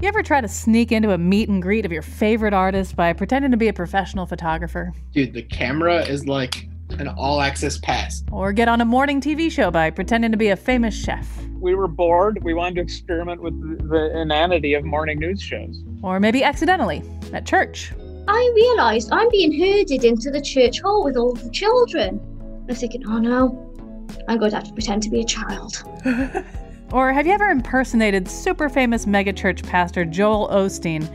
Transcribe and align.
You 0.00 0.06
ever 0.06 0.22
try 0.22 0.40
to 0.40 0.46
sneak 0.46 0.92
into 0.92 1.10
a 1.10 1.18
meet 1.18 1.48
and 1.48 1.60
greet 1.60 1.84
of 1.84 1.90
your 1.90 2.02
favorite 2.02 2.54
artist 2.54 2.94
by 2.94 3.12
pretending 3.12 3.50
to 3.50 3.56
be 3.56 3.66
a 3.66 3.72
professional 3.72 4.26
photographer? 4.26 4.92
Dude, 5.12 5.32
the 5.32 5.42
camera 5.42 6.02
is 6.02 6.28
like 6.28 6.68
an 7.00 7.08
all 7.08 7.40
access 7.40 7.78
pass. 7.78 8.22
Or 8.30 8.52
get 8.52 8.68
on 8.68 8.80
a 8.80 8.84
morning 8.84 9.20
TV 9.20 9.50
show 9.50 9.72
by 9.72 9.90
pretending 9.90 10.30
to 10.30 10.36
be 10.36 10.50
a 10.50 10.56
famous 10.56 10.94
chef? 10.94 11.28
We 11.54 11.74
were 11.74 11.88
bored. 11.88 12.44
We 12.44 12.54
wanted 12.54 12.76
to 12.76 12.82
experiment 12.82 13.42
with 13.42 13.60
the 13.90 14.20
inanity 14.20 14.74
of 14.74 14.84
morning 14.84 15.18
news 15.18 15.42
shows. 15.42 15.82
Or 16.00 16.20
maybe 16.20 16.44
accidentally 16.44 17.02
at 17.32 17.44
church. 17.44 17.92
I 18.28 18.52
realised 18.54 19.08
I'm 19.10 19.28
being 19.30 19.50
herded 19.52 20.04
into 20.04 20.30
the 20.30 20.40
church 20.40 20.80
hall 20.80 21.02
with 21.02 21.16
all 21.16 21.32
the 21.32 21.50
children. 21.50 22.20
I'm 22.68 22.74
thinking, 22.76 23.02
oh 23.08 23.18
no, 23.18 24.06
I'm 24.28 24.38
going 24.38 24.52
to 24.52 24.58
have 24.58 24.68
to 24.68 24.72
pretend 24.72 25.02
to 25.02 25.10
be 25.10 25.22
a 25.22 25.24
child. 25.24 25.82
Or 26.90 27.12
have 27.12 27.26
you 27.26 27.34
ever 27.34 27.50
impersonated 27.50 28.26
super 28.28 28.70
famous 28.70 29.04
megachurch 29.04 29.62
pastor 29.68 30.06
Joel 30.06 30.48
Osteen 30.48 31.06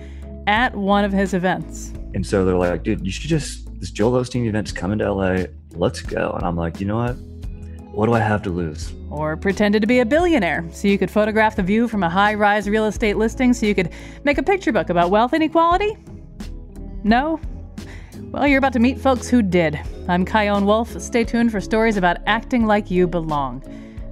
at 0.46 0.76
one 0.76 1.04
of 1.04 1.12
his 1.12 1.34
events? 1.34 1.92
And 2.14 2.24
so 2.24 2.46
they're 2.46 2.56
like, 2.56 2.84
dude, 2.84 3.04
you 3.04 3.12
should 3.12 3.28
just, 3.28 3.68
this 3.80 3.90
Joel 3.90 4.22
Osteen 4.22 4.46
event's 4.46 4.72
coming 4.72 5.00
to 5.00 5.12
LA. 5.12 5.46
Let's 5.72 6.02
go. 6.02 6.32
And 6.34 6.46
I'm 6.46 6.56
like, 6.56 6.80
you 6.80 6.86
know 6.86 6.98
what? 6.98 7.14
What 7.92 8.06
do 8.06 8.14
I 8.14 8.20
have 8.20 8.44
to 8.44 8.52
lose? 8.52 8.94
Or 9.10 9.36
pretended 9.36 9.82
to 9.82 9.88
be 9.88 10.00
a 10.00 10.06
billionaire 10.06 10.64
so 10.72 10.88
you 10.88 11.00
could 11.00 11.10
photograph 11.10 11.56
the 11.56 11.64
view 11.64 11.88
from 11.88 12.04
a 12.04 12.10
high 12.10 12.36
rise 12.36 12.70
real 12.70 12.86
estate 12.86 13.18
listing 13.18 13.52
so 13.52 13.66
you 13.66 13.74
could 13.74 13.90
make 14.24 14.38
a 14.38 14.44
picture 14.44 14.72
book 14.72 14.92
about 14.92 15.10
wealth 15.10 15.34
inequality? 15.34 15.98
No? 17.04 17.40
Well, 18.26 18.48
you're 18.48 18.60
about 18.60 18.74
to 18.74 18.80
meet 18.80 19.00
folks 19.00 19.28
who 19.28 19.42
did. 19.42 19.80
I'm 20.08 20.24
Chion 20.24 20.66
Wolf. 20.66 21.02
Stay 21.02 21.24
tuned 21.24 21.52
for 21.52 21.60
stories 21.60 21.98
about 21.98 22.18
acting 22.28 22.68
like 22.68 22.92
you 22.92 23.08
belong. 23.08 23.64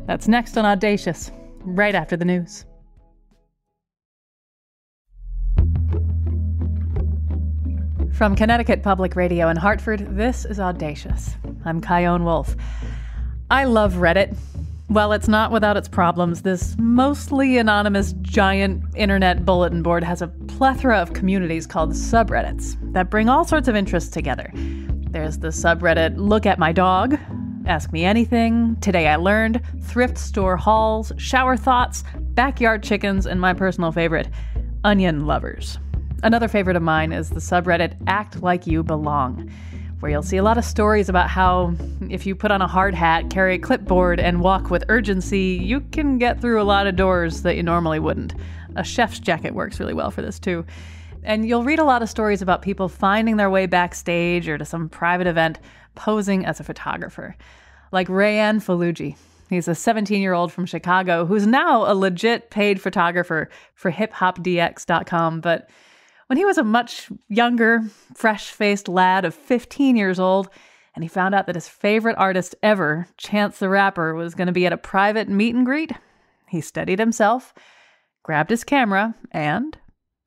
That's 0.08 0.28
next 0.28 0.58
on 0.58 0.66
Audacious 0.66 1.32
right 1.64 1.96
after 1.96 2.18
the 2.18 2.26
news. 2.26 2.66
From 8.14 8.36
Connecticut 8.36 8.84
Public 8.84 9.16
Radio 9.16 9.50
in 9.50 9.58
Hartford, 9.58 10.16
this 10.16 10.46
is 10.46 10.60
Audacious. 10.60 11.36
I'm 11.66 11.82
Chion 11.82 12.24
Wolf. 12.24 12.56
I 13.50 13.64
love 13.64 13.94
Reddit. 13.96 14.36
Well, 14.90 15.14
it's 15.14 15.28
not 15.28 15.52
without 15.52 15.78
its 15.78 15.88
problems. 15.88 16.42
This 16.42 16.76
mostly 16.78 17.58
anonymous 17.58 18.14
giant 18.22 18.84
internet 18.96 19.46
bulletin 19.46 19.82
board 19.82 20.04
has 20.04 20.22
a 20.22 20.28
plethora 20.28 21.00
of 21.00 21.14
communities 21.14 21.66
called 21.66 21.94
subreddits 21.94 22.78
that 22.94 23.10
bring 23.10 23.30
all 23.30 23.46
sorts 23.46 23.68
of 23.68 23.76
interests 23.76 24.10
together. 24.12 24.52
There's 24.54 25.40
the 25.40 25.48
subreddit 25.48 26.16
Look 26.18 26.46
at 26.46 26.60
My 26.60 26.72
Dog, 26.72 27.18
Ask 27.68 27.94
Me 27.94 28.04
Anything, 28.04 28.76
Today 28.82 29.08
I 29.08 29.18
Learned, 29.18 29.62
Thrift 29.84 30.18
Store 30.18 30.58
Hauls, 30.58 31.12
Shower 31.18 31.56
Thoughts, 31.56 32.04
Backyard 32.20 32.82
Chickens, 32.82 33.28
and 33.28 33.40
my 33.40 33.54
personal 33.54 33.92
favorite, 33.92 34.30
Onion 34.84 35.28
Lovers. 35.28 35.78
Another 36.24 36.48
favorite 36.48 36.76
of 36.76 36.82
mine 36.82 37.12
is 37.12 37.30
the 37.30 37.40
subreddit 37.40 37.96
Act 38.08 38.42
Like 38.42 38.66
You 38.66 38.82
Belong, 38.82 39.52
where 40.00 40.12
you'll 40.12 40.24
see 40.24 40.38
a 40.38 40.44
lot 40.44 40.58
of 40.58 40.66
stories 40.66 41.08
about 41.08 41.30
how 41.30 41.76
if 42.10 42.26
you 42.26 42.36
put 42.36 42.50
on 42.50 42.64
a 42.64 42.68
hard 42.68 42.96
hat, 42.96 43.30
carry 43.30 43.56
a 43.56 43.60
clipboard, 43.60 44.20
and 44.20 44.42
walk 44.42 44.72
with 44.72 44.84
urgency, 44.90 45.60
you 45.62 45.82
can 45.92 46.18
get 46.18 46.42
through 46.42 46.60
a 46.60 46.64
lot 46.64 46.88
of 46.88 46.96
doors 46.96 47.44
that 47.44 47.56
you 47.56 47.64
normally 47.64 48.00
wouldn't. 48.00 48.34
A 48.76 48.84
chef's 48.84 49.20
jacket 49.20 49.54
works 49.54 49.80
really 49.80 49.94
well 49.94 50.10
for 50.10 50.24
this 50.24 50.40
too. 50.40 50.66
And 51.24 51.48
you'll 51.48 51.64
read 51.64 51.78
a 51.78 51.84
lot 51.84 52.02
of 52.02 52.10
stories 52.10 52.42
about 52.42 52.64
people 52.64 52.90
finding 52.90 53.38
their 53.38 53.52
way 53.52 53.68
backstage 53.68 54.50
or 54.50 54.58
to 54.58 54.66
some 54.66 54.90
private 54.90 55.28
event 55.28 55.60
posing 55.96 56.46
as 56.46 56.60
a 56.60 56.64
photographer, 56.64 57.36
like 57.92 58.08
Rayan 58.08 58.58
Faluji. 58.58 59.16
He's 59.50 59.68
a 59.68 59.76
17 59.76 60.22
year 60.22 60.34
old 60.34 60.52
from 60.52 60.66
Chicago 60.66 61.26
who's 61.26 61.46
now 61.46 61.92
a 61.92 61.94
legit 61.94 62.52
paid 62.52 62.82
photographer 62.82 63.50
for 63.76 63.92
hiphopdx.com. 63.92 65.42
But 65.42 65.70
when 66.28 66.38
he 66.38 66.46
was 66.46 66.58
a 66.58 66.64
much 66.64 67.10
younger, 67.28 67.82
fresh 68.16 68.52
faced 68.52 68.88
lad 68.88 69.26
of 69.26 69.36
15 69.36 69.98
years 69.98 70.20
old, 70.20 70.50
and 70.96 71.04
he 71.04 71.10
found 71.10 71.36
out 71.36 71.48
that 71.48 71.56
his 71.56 71.68
favorite 71.68 72.18
artist 72.18 72.56
ever, 72.64 73.08
Chance 73.18 73.60
the 73.60 73.68
Rapper, 73.68 74.14
was 74.14 74.36
going 74.36 74.48
to 74.48 74.54
be 74.54 74.66
at 74.66 74.72
a 74.72 74.78
private 74.78 75.28
meet 75.28 75.54
and 75.54 75.66
greet, 75.66 75.92
he 76.48 76.62
steadied 76.62 77.00
himself, 77.00 77.54
grabbed 78.24 78.50
his 78.50 78.64
camera, 78.64 79.16
and. 79.32 79.78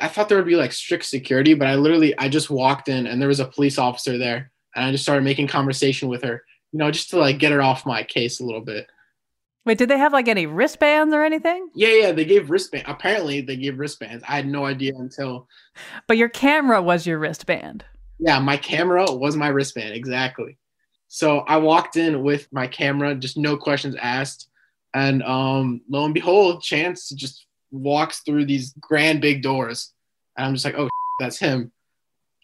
I 0.01 0.09
thought 0.09 0.29
there 0.29 0.37
would 0.37 0.47
be 0.47 0.57
like 0.57 0.73
strict 0.73 1.05
security, 1.07 1.55
but 1.55 1.69
I 1.69 1.77
literally 1.77 2.17
I 2.19 2.29
just 2.29 2.51
walked 2.51 2.89
in 2.89 3.07
and 3.07 3.21
there 3.21 3.29
was 3.29 3.41
a 3.41 3.47
police 3.47 3.79
officer 3.79 4.19
there 4.19 4.51
and 4.75 4.87
I 4.87 4.93
just 4.93 5.05
started 5.05 5.25
making 5.25 5.49
conversation 5.49 6.09
with 6.09 6.23
her, 6.23 6.45
you 6.73 6.79
know, 6.79 6.91
just 6.91 7.11
to 7.11 7.19
like 7.19 7.39
get 7.39 7.53
her 7.53 7.63
off 7.63 7.87
my 7.87 8.03
case 8.03 8.41
a 8.41 8.45
little 8.45 8.61
bit. 8.61 8.89
Wait, 9.67 9.79
did 9.79 9.89
they 9.89 9.99
have 9.99 10.13
like 10.13 10.29
any 10.29 10.47
wristbands 10.47 11.15
or 11.15 11.25
anything? 11.25 11.71
Yeah, 11.75 11.95
yeah, 11.95 12.13
they 12.13 12.27
gave 12.27 12.51
wristband. 12.51 12.85
Apparently, 12.87 13.41
they 13.41 13.57
gave 13.57 13.79
wristbands. 13.79 14.23
I 14.29 14.37
had 14.37 14.47
no 14.47 14.67
idea 14.67 14.95
until. 14.95 15.49
But 16.07 16.19
your 16.19 16.29
camera 16.29 16.83
was 16.83 17.07
your 17.07 17.19
wristband. 17.19 17.85
Yeah, 18.19 18.39
my 18.41 18.57
camera 18.59 19.07
was 19.11 19.37
my 19.37 19.49
wristband 19.49 19.95
exactly. 19.95 20.59
So 21.09 21.41
I 21.41 21.57
walked 21.59 21.97
in 21.97 22.23
with 22.23 22.53
my 22.53 22.67
camera, 22.67 23.15
just 23.15 23.37
no 23.37 23.57
questions 23.57 23.97
asked, 24.01 24.49
and 24.95 25.23
um, 25.23 25.81
lo 25.89 26.05
and 26.05 26.15
behold, 26.15 26.63
Chance 26.63 27.11
just 27.11 27.47
walks 27.71 28.21
through 28.21 28.47
these 28.47 28.75
grand 28.81 29.21
big 29.21 29.43
doors, 29.43 29.93
and 30.37 30.47
I'm 30.47 30.55
just 30.55 30.65
like, 30.65 30.77
oh, 30.77 30.89
that's 31.21 31.39
him. 31.39 31.73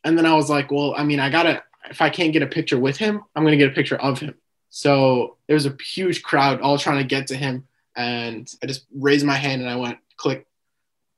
And 0.04 0.16
then 0.16 0.24
I 0.24 0.34
was 0.34 0.48
like, 0.48 0.70
well, 0.70 0.94
I 0.96 1.04
mean, 1.04 1.20
I 1.20 1.30
gotta, 1.30 1.62
if 1.90 2.00
I 2.00 2.08
can't 2.08 2.32
get 2.32 2.42
a 2.42 2.46
picture 2.46 2.78
with 2.78 2.96
him, 2.96 3.22
I'm 3.34 3.44
gonna 3.44 3.56
get 3.56 3.70
a 3.70 3.74
picture 3.74 3.96
of 3.96 4.20
him. 4.20 4.34
So 4.70 5.36
there 5.46 5.54
was 5.54 5.66
a 5.66 5.76
huge 5.82 6.22
crowd 6.22 6.60
all 6.60 6.78
trying 6.78 6.98
to 6.98 7.04
get 7.04 7.26
to 7.28 7.36
him, 7.36 7.66
and 7.96 8.50
I 8.62 8.66
just 8.66 8.86
raised 8.94 9.26
my 9.26 9.34
hand 9.34 9.60
and 9.60 9.70
I 9.70 9.76
went 9.76 9.98
click. 10.16 10.46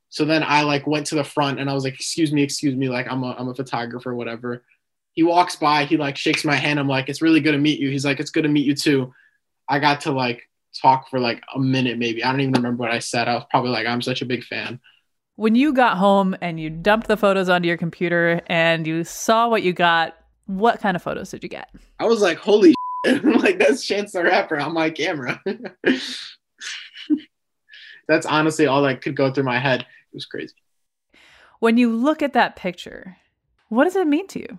So 0.09 0.25
then 0.25 0.43
I 0.43 0.63
like 0.63 0.87
went 0.87 1.07
to 1.09 1.15
the 1.15 1.25
front 1.25 1.61
and 1.61 1.71
I 1.71 1.75
was 1.75 1.85
like, 1.85 1.95
"Excuse 1.95 2.33
me, 2.33 2.43
excuse 2.43 2.75
me, 2.75 2.89
like 2.89 3.07
I'm 3.11 3.23
a 3.23 3.35
I'm 3.39 3.49
a 3.49 3.55
photographer, 3.55 4.15
whatever." 4.15 4.65
He 5.13 5.23
walks 5.23 5.57
by, 5.57 5.85
he 5.85 5.99
like 5.99 6.17
shakes 6.17 6.45
my 6.45 6.57
hand. 6.57 6.81
I'm 6.81 6.89
like, 6.89 7.09
"It's 7.09 7.23
really 7.23 7.41
good 7.41 7.53
to 7.53 7.59
meet 7.59 7.79
you." 7.79 7.91
He's 7.91 8.05
like, 8.05 8.19
"It's 8.19 8.31
good 8.31 8.43
to 8.43 8.49
meet 8.49 8.67
you 8.67 8.75
too." 8.75 9.13
I 9.69 9.79
got 9.79 10.03
to 10.03 10.13
like 10.13 10.49
talk 10.81 11.11
for 11.11 11.21
like 11.21 11.43
a 11.55 11.59
minute 11.59 11.99
maybe. 11.99 12.25
I 12.25 12.31
don't 12.31 12.41
even 12.41 12.55
remember 12.55 12.81
what 12.83 12.91
I 12.91 12.99
said. 12.99 13.29
I 13.29 13.35
was 13.35 13.45
probably 13.51 13.71
like, 13.71 13.87
"I'm 13.87 14.03
such 14.03 14.23
a 14.23 14.27
big 14.27 14.45
fan." 14.45 14.81
When 15.37 15.55
you 15.55 15.73
got 15.73 15.97
home 15.99 16.37
and 16.41 16.61
you 16.61 16.71
dumped 16.71 17.09
the 17.09 17.17
photos 17.17 17.49
onto 17.49 17.67
your 17.67 17.79
computer 17.79 18.43
and 18.47 18.87
you 18.87 19.05
saw 19.05 19.49
what 19.49 19.63
you 19.63 19.73
got, 19.73 20.17
what 20.47 20.81
kind 20.81 20.97
of 20.97 21.03
photos 21.03 21.31
did 21.31 21.43
you 21.43 21.49
get? 21.49 21.71
I 21.99 22.05
was 22.05 22.21
like, 22.21 22.39
holy 22.39 22.75
like 23.05 23.59
that's 23.59 23.85
Chance 23.85 24.13
the 24.13 24.23
Rapper 24.23 24.59
on 24.59 24.75
my 24.75 24.91
camera. 24.91 25.43
that's 28.09 28.27
honestly 28.27 28.67
all 28.67 28.83
that 28.83 29.03
could 29.03 29.17
go 29.17 29.33
through 29.33 29.45
my 29.45 29.59
head. 29.59 29.81
It 29.81 30.15
was 30.15 30.27
crazy. 30.27 30.55
When 31.59 31.77
you 31.77 31.95
look 31.95 32.23
at 32.23 32.33
that 32.35 32.57
picture, 32.57 33.17
what 33.69 33.85
does 33.85 33.97
it 33.97 34.07
mean 34.07 34.27
to 34.29 34.41
you? 34.41 34.59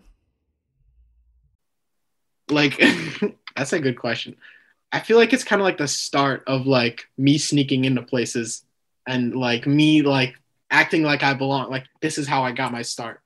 Like, 2.49 2.81
that's 3.55 3.73
a 3.73 3.79
good 3.79 3.97
question. 3.97 4.35
I 4.91 4.99
feel 4.99 5.17
like 5.17 5.33
it's 5.33 5.43
kind 5.43 5.61
of 5.61 5.65
like 5.65 5.77
the 5.77 5.87
start 5.87 6.43
of 6.47 6.65
like 6.67 7.07
me 7.17 7.37
sneaking 7.37 7.85
into 7.85 8.01
places 8.01 8.63
and 9.07 9.35
like 9.35 9.65
me 9.65 10.01
like 10.01 10.35
acting 10.69 11.03
like 11.03 11.23
I 11.23 11.33
belong. 11.33 11.69
Like, 11.69 11.85
this 12.01 12.17
is 12.17 12.27
how 12.27 12.43
I 12.43 12.51
got 12.51 12.71
my 12.71 12.81
start. 12.81 13.21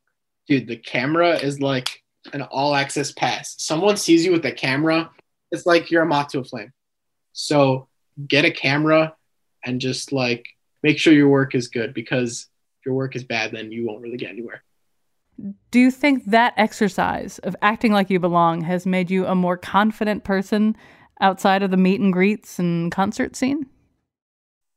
Dude, 0.48 0.68
the 0.68 0.78
camera 0.78 1.38
is 1.38 1.60
like 1.60 2.04
an 2.34 2.42
all 2.44 2.76
access 2.76 3.12
pass. 3.12 3.56
Someone 3.58 3.98
sees 3.98 4.26
you 4.26 4.32
with 4.32 4.46
a 4.46 4.52
camera, 4.52 5.10
it's 5.52 5.66
like 5.66 5.92
you're 5.92 6.04
a 6.04 6.06
moth 6.06 6.30
to 6.30 6.40
a 6.40 6.44
flame. 6.44 6.74
So 7.34 7.88
get 8.28 8.46
a 8.46 8.52
camera 8.52 9.16
and 9.64 9.80
just 9.80 10.12
like 10.12 10.46
make 10.84 10.98
sure 10.98 11.14
your 11.14 11.30
work 11.30 11.56
is 11.56 11.68
good 11.68 11.94
because 11.94 12.48
if 12.80 12.86
your 12.86 12.96
work 12.96 13.16
is 13.16 13.24
bad, 13.24 13.52
then 13.52 13.72
you 13.72 13.86
won't 13.86 14.02
really 14.02 14.18
get 14.18 14.30
anywhere. 14.30 14.64
Do 15.70 15.80
you 15.80 15.92
think 15.92 16.26
that 16.26 16.54
exercise 16.58 17.38
of 17.40 17.56
acting 17.62 17.92
like 17.92 18.10
you 18.10 18.20
belong 18.20 18.62
has 18.62 18.86
made 18.86 19.12
you 19.12 19.28
a 19.28 19.36
more 19.36 19.56
confident 19.56 20.24
person 20.24 20.76
outside 21.22 21.62
of 21.62 21.70
the 21.70 21.78
meet 21.78 22.02
and 22.02 22.12
greets 22.12 22.58
and 22.58 22.92
concert 22.92 23.36
scene? 23.36 23.68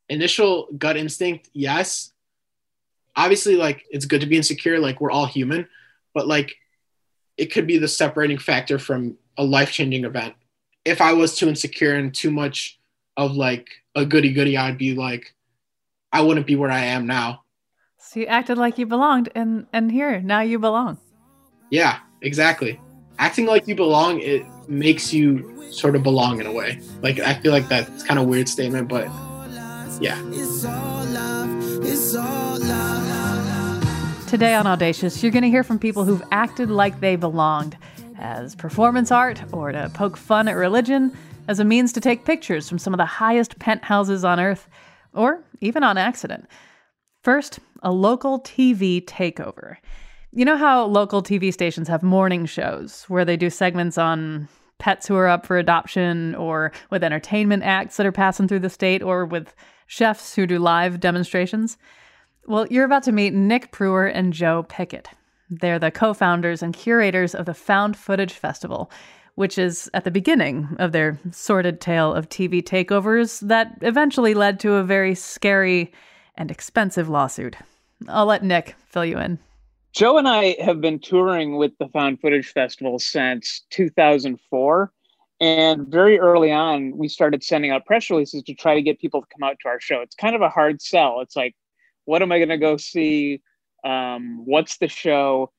Initial 0.08 0.68
gut 0.76 0.96
instinct, 0.96 1.48
yes. 1.54 2.12
Obviously, 3.16 3.56
like 3.56 3.84
it's 3.90 4.04
good 4.04 4.20
to 4.20 4.26
be 4.26 4.36
insecure, 4.36 4.78
like 4.78 5.00
we're 5.00 5.10
all 5.10 5.26
human, 5.26 5.66
but 6.12 6.28
like 6.28 6.56
it 7.40 7.50
could 7.50 7.66
be 7.66 7.78
the 7.78 7.88
separating 7.88 8.36
factor 8.36 8.78
from 8.78 9.16
a 9.38 9.42
life 9.42 9.72
changing 9.72 10.04
event. 10.04 10.34
If 10.84 11.00
I 11.00 11.14
was 11.14 11.34
too 11.34 11.48
insecure 11.48 11.94
and 11.94 12.14
too 12.14 12.30
much 12.30 12.78
of 13.16 13.32
like 13.32 13.70
a 13.94 14.04
goody 14.04 14.34
goody, 14.34 14.58
I'd 14.58 14.76
be 14.76 14.94
like, 14.94 15.34
I 16.12 16.20
wouldn't 16.20 16.46
be 16.46 16.54
where 16.54 16.70
I 16.70 16.80
am 16.80 17.06
now. 17.06 17.44
So 17.98 18.20
you 18.20 18.26
acted 18.26 18.58
like 18.58 18.76
you 18.76 18.84
belonged, 18.84 19.30
and 19.34 19.66
and 19.72 19.90
here 19.90 20.20
now 20.20 20.40
you 20.40 20.58
belong. 20.58 20.98
Yeah, 21.70 22.00
exactly. 22.20 22.78
acting 23.18 23.46
like 23.46 23.68
you 23.68 23.74
belong, 23.74 24.20
it 24.20 24.44
makes 24.68 25.12
you 25.12 25.62
sort 25.70 25.94
of 25.94 26.02
belong 26.02 26.40
in 26.40 26.46
a 26.46 26.52
way. 26.52 26.80
Like 27.02 27.20
I 27.20 27.34
feel 27.34 27.52
like 27.52 27.68
that's 27.68 28.02
kind 28.02 28.18
of 28.18 28.26
weird 28.26 28.48
statement, 28.48 28.88
but 28.88 29.04
yeah. 30.00 30.18
Today 34.30 34.54
on 34.54 34.64
Audacious, 34.64 35.24
you're 35.24 35.32
going 35.32 35.42
to 35.42 35.50
hear 35.50 35.64
from 35.64 35.80
people 35.80 36.04
who've 36.04 36.22
acted 36.30 36.70
like 36.70 37.00
they 37.00 37.16
belonged 37.16 37.76
as 38.16 38.54
performance 38.54 39.10
art 39.10 39.42
or 39.52 39.72
to 39.72 39.90
poke 39.92 40.16
fun 40.16 40.46
at 40.46 40.54
religion, 40.54 41.10
as 41.48 41.58
a 41.58 41.64
means 41.64 41.92
to 41.94 42.00
take 42.00 42.24
pictures 42.24 42.68
from 42.68 42.78
some 42.78 42.94
of 42.94 42.98
the 42.98 43.04
highest 43.04 43.58
penthouses 43.58 44.24
on 44.24 44.38
earth, 44.38 44.68
or 45.12 45.42
even 45.60 45.82
on 45.82 45.98
accident. 45.98 46.46
First, 47.24 47.58
a 47.82 47.90
local 47.90 48.38
TV 48.42 49.04
takeover. 49.04 49.78
You 50.30 50.44
know 50.44 50.56
how 50.56 50.84
local 50.84 51.24
TV 51.24 51.52
stations 51.52 51.88
have 51.88 52.04
morning 52.04 52.46
shows 52.46 53.06
where 53.08 53.24
they 53.24 53.36
do 53.36 53.50
segments 53.50 53.98
on 53.98 54.46
pets 54.78 55.08
who 55.08 55.16
are 55.16 55.26
up 55.26 55.44
for 55.44 55.58
adoption, 55.58 56.36
or 56.36 56.70
with 56.88 57.02
entertainment 57.02 57.64
acts 57.64 57.96
that 57.96 58.06
are 58.06 58.12
passing 58.12 58.46
through 58.46 58.60
the 58.60 58.70
state, 58.70 59.02
or 59.02 59.24
with 59.24 59.56
chefs 59.88 60.36
who 60.36 60.46
do 60.46 60.60
live 60.60 61.00
demonstrations? 61.00 61.76
Well, 62.46 62.66
you're 62.68 62.84
about 62.84 63.02
to 63.04 63.12
meet 63.12 63.34
Nick 63.34 63.70
Prueher 63.70 64.10
and 64.12 64.32
Joe 64.32 64.64
Pickett. 64.68 65.08
They're 65.50 65.78
the 65.78 65.90
co 65.90 66.14
founders 66.14 66.62
and 66.62 66.74
curators 66.74 67.34
of 67.34 67.46
the 67.46 67.54
Found 67.54 67.96
Footage 67.96 68.32
Festival, 68.32 68.90
which 69.34 69.58
is 69.58 69.90
at 69.94 70.04
the 70.04 70.10
beginning 70.10 70.68
of 70.78 70.92
their 70.92 71.18
sordid 71.32 71.80
tale 71.80 72.12
of 72.14 72.28
TV 72.28 72.62
takeovers 72.62 73.40
that 73.40 73.76
eventually 73.82 74.34
led 74.34 74.60
to 74.60 74.74
a 74.74 74.84
very 74.84 75.14
scary 75.14 75.92
and 76.36 76.50
expensive 76.50 77.08
lawsuit. 77.08 77.56
I'll 78.08 78.26
let 78.26 78.44
Nick 78.44 78.74
fill 78.86 79.04
you 79.04 79.18
in. 79.18 79.38
Joe 79.92 80.18
and 80.18 80.28
I 80.28 80.56
have 80.60 80.80
been 80.80 81.00
touring 81.00 81.56
with 81.56 81.76
the 81.78 81.88
Found 81.88 82.20
Footage 82.20 82.52
Festival 82.52 82.98
since 82.98 83.62
2004. 83.70 84.92
And 85.40 85.88
very 85.88 86.18
early 86.18 86.52
on, 86.52 86.96
we 86.96 87.08
started 87.08 87.42
sending 87.42 87.70
out 87.70 87.86
press 87.86 88.08
releases 88.10 88.42
to 88.44 88.54
try 88.54 88.74
to 88.74 88.82
get 88.82 89.00
people 89.00 89.20
to 89.20 89.26
come 89.26 89.42
out 89.42 89.56
to 89.62 89.68
our 89.68 89.80
show. 89.80 90.00
It's 90.00 90.14
kind 90.14 90.36
of 90.36 90.42
a 90.42 90.48
hard 90.48 90.80
sell. 90.80 91.20
It's 91.20 91.34
like, 91.34 91.54
what 92.04 92.22
am 92.22 92.32
I 92.32 92.38
going 92.38 92.48
to 92.48 92.58
go 92.58 92.76
see? 92.76 93.42
Um, 93.84 94.42
what's 94.44 94.78
the 94.78 94.88
show? 94.88 95.52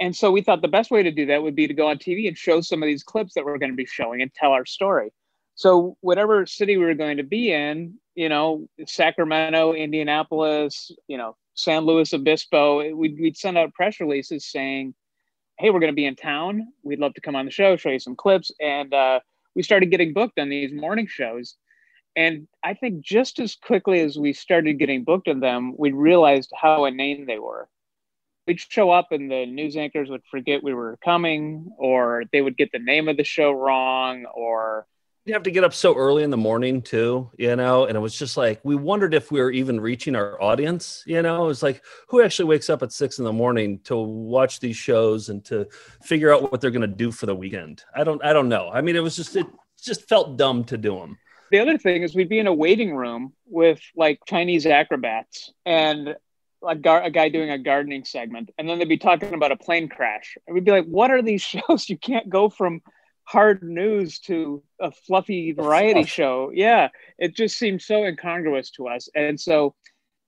And 0.00 0.14
so 0.14 0.30
we 0.30 0.42
thought 0.42 0.62
the 0.62 0.68
best 0.68 0.90
way 0.90 1.02
to 1.02 1.10
do 1.10 1.26
that 1.26 1.42
would 1.42 1.56
be 1.56 1.66
to 1.66 1.74
go 1.74 1.88
on 1.88 1.98
TV 1.98 2.28
and 2.28 2.36
show 2.36 2.60
some 2.60 2.82
of 2.82 2.86
these 2.86 3.02
clips 3.02 3.34
that 3.34 3.44
we're 3.44 3.58
going 3.58 3.72
to 3.72 3.76
be 3.76 3.86
showing 3.86 4.22
and 4.22 4.32
tell 4.32 4.52
our 4.52 4.64
story. 4.64 5.12
So 5.54 5.96
whatever 6.02 6.46
city 6.46 6.76
we 6.76 6.84
were 6.84 6.94
going 6.94 7.16
to 7.16 7.24
be 7.24 7.52
in, 7.52 7.94
you 8.14 8.28
know, 8.28 8.68
Sacramento, 8.86 9.72
Indianapolis, 9.72 10.92
you 11.08 11.18
know, 11.18 11.36
San 11.54 11.84
Luis 11.84 12.14
Obispo, 12.14 12.94
we'd, 12.94 13.18
we'd 13.18 13.36
send 13.36 13.58
out 13.58 13.74
press 13.74 13.98
releases 13.98 14.46
saying, 14.46 14.94
hey, 15.58 15.70
we're 15.70 15.80
going 15.80 15.92
to 15.92 15.96
be 15.96 16.06
in 16.06 16.14
town. 16.14 16.68
We'd 16.84 17.00
love 17.00 17.14
to 17.14 17.20
come 17.20 17.34
on 17.34 17.44
the 17.44 17.50
show, 17.50 17.76
show 17.76 17.90
you 17.90 17.98
some 17.98 18.14
clips. 18.14 18.52
And 18.60 18.94
uh, 18.94 19.18
we 19.56 19.64
started 19.64 19.90
getting 19.90 20.12
booked 20.12 20.38
on 20.38 20.48
these 20.48 20.72
morning 20.72 21.08
shows. 21.08 21.56
And 22.16 22.48
I 22.64 22.74
think 22.74 23.00
just 23.00 23.38
as 23.38 23.54
quickly 23.54 24.00
as 24.00 24.18
we 24.18 24.32
started 24.32 24.78
getting 24.78 25.04
booked 25.04 25.28
in 25.28 25.40
them, 25.40 25.74
we 25.78 25.92
realized 25.92 26.52
how 26.60 26.84
inane 26.84 27.26
they 27.26 27.38
were. 27.38 27.68
We'd 28.46 28.60
show 28.60 28.90
up 28.90 29.12
and 29.12 29.30
the 29.30 29.46
news 29.46 29.76
anchors 29.76 30.08
would 30.08 30.22
forget 30.30 30.64
we 30.64 30.74
were 30.74 30.98
coming, 31.04 31.70
or 31.78 32.24
they 32.32 32.40
would 32.40 32.56
get 32.56 32.72
the 32.72 32.78
name 32.78 33.08
of 33.08 33.16
the 33.16 33.24
show 33.24 33.52
wrong, 33.52 34.24
or 34.24 34.86
you 35.28 35.34
have 35.34 35.42
to 35.42 35.50
get 35.50 35.62
up 35.62 35.74
so 35.74 35.94
early 35.94 36.22
in 36.22 36.30
the 36.30 36.38
morning 36.38 36.80
too, 36.80 37.30
you 37.36 37.54
know, 37.54 37.84
and 37.84 37.96
it 37.96 38.00
was 38.00 38.18
just 38.18 38.38
like 38.38 38.60
we 38.64 38.74
wondered 38.74 39.12
if 39.12 39.30
we 39.30 39.40
were 39.40 39.50
even 39.50 39.78
reaching 39.78 40.16
our 40.16 40.40
audience, 40.42 41.04
you 41.06 41.20
know. 41.20 41.44
It 41.44 41.48
was 41.48 41.62
like 41.62 41.84
who 42.08 42.22
actually 42.22 42.46
wakes 42.46 42.70
up 42.70 42.82
at 42.82 42.92
six 42.92 43.18
in 43.18 43.26
the 43.26 43.32
morning 43.32 43.80
to 43.84 43.96
watch 43.96 44.58
these 44.58 44.76
shows 44.76 45.28
and 45.28 45.44
to 45.44 45.68
figure 46.02 46.32
out 46.32 46.50
what 46.50 46.62
they're 46.62 46.70
going 46.70 46.80
to 46.80 46.86
do 46.86 47.12
for 47.12 47.26
the 47.26 47.36
weekend. 47.36 47.84
I 47.94 48.04
don't, 48.04 48.24
I 48.24 48.32
don't 48.32 48.48
know. 48.48 48.70
I 48.72 48.80
mean, 48.80 48.96
it 48.96 49.02
was 49.02 49.16
just 49.16 49.36
it 49.36 49.46
just 49.78 50.08
felt 50.08 50.38
dumb 50.38 50.64
to 50.64 50.78
do 50.78 50.98
them. 50.98 51.18
The 51.50 51.60
other 51.60 51.78
thing 51.78 52.02
is 52.02 52.14
we'd 52.14 52.28
be 52.28 52.38
in 52.38 52.46
a 52.46 52.54
waiting 52.54 52.94
room 52.94 53.32
with 53.46 53.80
like 53.96 54.20
Chinese 54.26 54.66
acrobats 54.66 55.52
and 55.64 56.16
a, 56.66 56.74
gar- 56.74 57.02
a 57.02 57.10
guy 57.10 57.28
doing 57.28 57.50
a 57.50 57.58
gardening 57.58 58.04
segment, 58.04 58.50
and 58.58 58.68
then 58.68 58.78
they'd 58.78 58.88
be 58.88 58.98
talking 58.98 59.34
about 59.34 59.52
a 59.52 59.56
plane 59.56 59.88
crash. 59.88 60.36
And 60.46 60.54
we'd 60.54 60.64
be 60.64 60.70
like, 60.70 60.86
"What 60.86 61.10
are 61.10 61.22
these 61.22 61.42
shows? 61.68 61.88
You 61.88 61.98
can't 61.98 62.28
go 62.28 62.48
from 62.48 62.82
hard 63.24 63.62
news 63.62 64.18
to 64.20 64.62
a 64.80 64.90
fluffy 64.90 65.52
variety 65.52 66.04
show." 66.04 66.50
Yeah, 66.52 66.88
it 67.18 67.34
just 67.34 67.56
seemed 67.56 67.82
so 67.82 68.04
incongruous 68.04 68.70
to 68.72 68.88
us, 68.88 69.08
and 69.14 69.40
so 69.40 69.74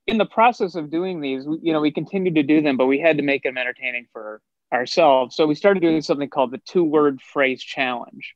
in 0.06 0.18
the 0.18 0.26
process 0.26 0.74
of 0.74 0.90
doing 0.90 1.20
these, 1.20 1.44
you 1.62 1.72
know, 1.72 1.80
we 1.80 1.92
continued 1.92 2.34
to 2.34 2.42
do 2.42 2.60
them, 2.62 2.76
but 2.76 2.86
we 2.86 2.98
had 2.98 3.18
to 3.18 3.22
make 3.22 3.42
them 3.42 3.58
entertaining 3.58 4.06
for 4.12 4.40
ourselves. 4.72 5.36
So 5.36 5.46
we 5.46 5.54
started 5.54 5.80
doing 5.80 6.02
something 6.02 6.28
called 6.28 6.50
the 6.50 6.58
two-word 6.58 7.20
phrase 7.20 7.62
challenge 7.62 8.34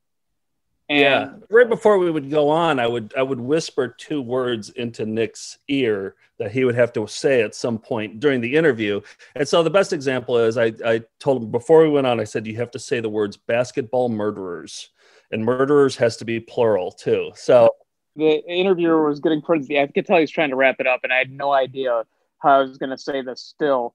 and 0.89 1.01
yeah, 1.01 1.33
right 1.51 1.69
before 1.69 1.99
we 1.99 2.11
would 2.11 2.31
go 2.31 2.51
on, 2.51 2.79
I 2.79 2.87
would 2.87 3.15
I 3.17 3.23
would 3.23 3.41
whisper 3.41 3.89
two 3.89 4.21
words 4.21 4.69
into 4.71 5.07
Nick's 5.07 5.59
ear 5.69 6.15
that 6.39 6.53
he 6.53 6.65
would 6.65 6.75
have 6.75 6.93
to 6.93 7.07
say 7.07 7.43
at 7.43 7.55
some 7.55 7.79
point 7.79 8.21
during 8.21 8.41
the 8.41 8.55
interview. 8.55 9.01
And 9.35 9.49
so 9.49 9.63
the 9.63 9.71
best 9.71 9.93
example 9.93 10.37
is 10.37 10.59
I, 10.59 10.73
I 10.85 11.03
told 11.21 11.43
him 11.43 11.51
before 11.51 11.83
we 11.83 11.89
went 11.89 12.07
on, 12.07 12.21
I 12.21 12.25
said 12.25 12.47
you 12.47 12.57
have 12.57 12.71
to 12.73 12.79
say 12.79 13.01
the 13.01 13.09
words 13.09 13.37
basketball 13.37 14.09
murderers, 14.11 14.91
and 15.31 15.45
murderers 15.45 15.97
has 15.97 16.17
to 16.19 16.25
be 16.25 16.39
plural 16.41 16.93
too. 16.93 17.33
So 17.35 17.71
the 18.17 18.45
interviewer 18.47 19.09
was 19.09 19.21
getting 19.21 19.43
towards 19.43 19.67
the 19.69 19.81
I 19.81 19.87
could 19.87 20.07
tell 20.07 20.17
he 20.17 20.23
was 20.23 20.31
trying 20.31 20.51
to 20.51 20.57
wrap 20.57 20.77
it 20.81 20.87
up, 20.87 21.01
and 21.03 21.13
I 21.13 21.19
had 21.19 21.31
no 21.31 21.53
idea 21.53 22.05
how 22.41 22.59
I 22.59 22.63
was 22.63 22.77
going 22.77 22.91
to 22.91 22.99
say 22.99 23.23
this 23.23 23.41
still. 23.41 23.95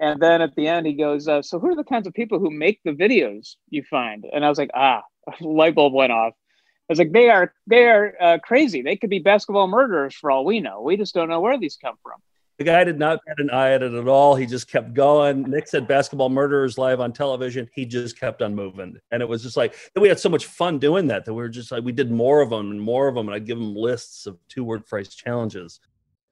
And 0.00 0.20
then 0.20 0.40
at 0.40 0.56
the 0.56 0.66
end, 0.66 0.86
he 0.86 0.94
goes, 0.94 1.28
uh, 1.28 1.42
"So 1.42 1.58
who 1.58 1.68
are 1.68 1.76
the 1.76 1.84
kinds 1.84 2.06
of 2.06 2.14
people 2.14 2.38
who 2.38 2.50
make 2.50 2.80
the 2.84 2.92
videos 2.92 3.56
you 3.68 3.82
find?" 3.84 4.26
And 4.32 4.44
I 4.44 4.48
was 4.48 4.58
like, 4.58 4.70
"Ah, 4.74 5.02
light 5.40 5.74
bulb 5.74 5.92
went 5.92 6.12
off. 6.12 6.34
I 6.34 6.92
was 6.92 6.98
like, 6.98 7.12
they 7.12 7.30
are 7.30 7.54
they 7.68 7.88
are 7.88 8.14
uh, 8.20 8.38
crazy. 8.42 8.82
They 8.82 8.96
could 8.96 9.10
be 9.10 9.20
basketball 9.20 9.68
murderers 9.68 10.14
for 10.14 10.30
all 10.30 10.44
we 10.44 10.58
know. 10.58 10.82
We 10.82 10.96
just 10.96 11.14
don't 11.14 11.28
know 11.28 11.40
where 11.40 11.56
these 11.58 11.76
come 11.76 11.94
from. 12.02 12.20
The 12.58 12.64
guy 12.64 12.84
did 12.84 12.98
not 12.98 13.20
get 13.26 13.38
an 13.38 13.48
eye 13.48 13.70
at 13.70 13.82
it 13.82 13.94
at 13.94 14.08
all. 14.08 14.34
He 14.34 14.44
just 14.44 14.68
kept 14.68 14.92
going. 14.92 15.44
Nick 15.44 15.66
said 15.66 15.86
basketball 15.86 16.28
murderers 16.28 16.76
live 16.76 17.00
on 17.00 17.12
television. 17.12 17.70
He 17.74 17.86
just 17.86 18.18
kept 18.18 18.42
on 18.42 18.54
moving. 18.54 18.98
And 19.10 19.22
it 19.22 19.28
was 19.28 19.42
just 19.42 19.56
like, 19.56 19.74
we 19.96 20.08
had 20.08 20.20
so 20.20 20.28
much 20.28 20.44
fun 20.44 20.78
doing 20.78 21.06
that 21.06 21.24
that 21.24 21.32
we 21.32 21.40
were 21.40 21.48
just 21.48 21.72
like, 21.72 21.84
we 21.84 21.92
did 21.92 22.10
more 22.10 22.42
of 22.42 22.50
them 22.50 22.70
and 22.70 22.78
more 22.78 23.08
of 23.08 23.14
them. 23.14 23.28
And 23.28 23.34
I'd 23.34 23.46
give 23.46 23.56
them 23.56 23.74
lists 23.74 24.26
of 24.26 24.36
two 24.48 24.62
word 24.62 24.84
phrase 24.84 25.08
challenges. 25.08 25.80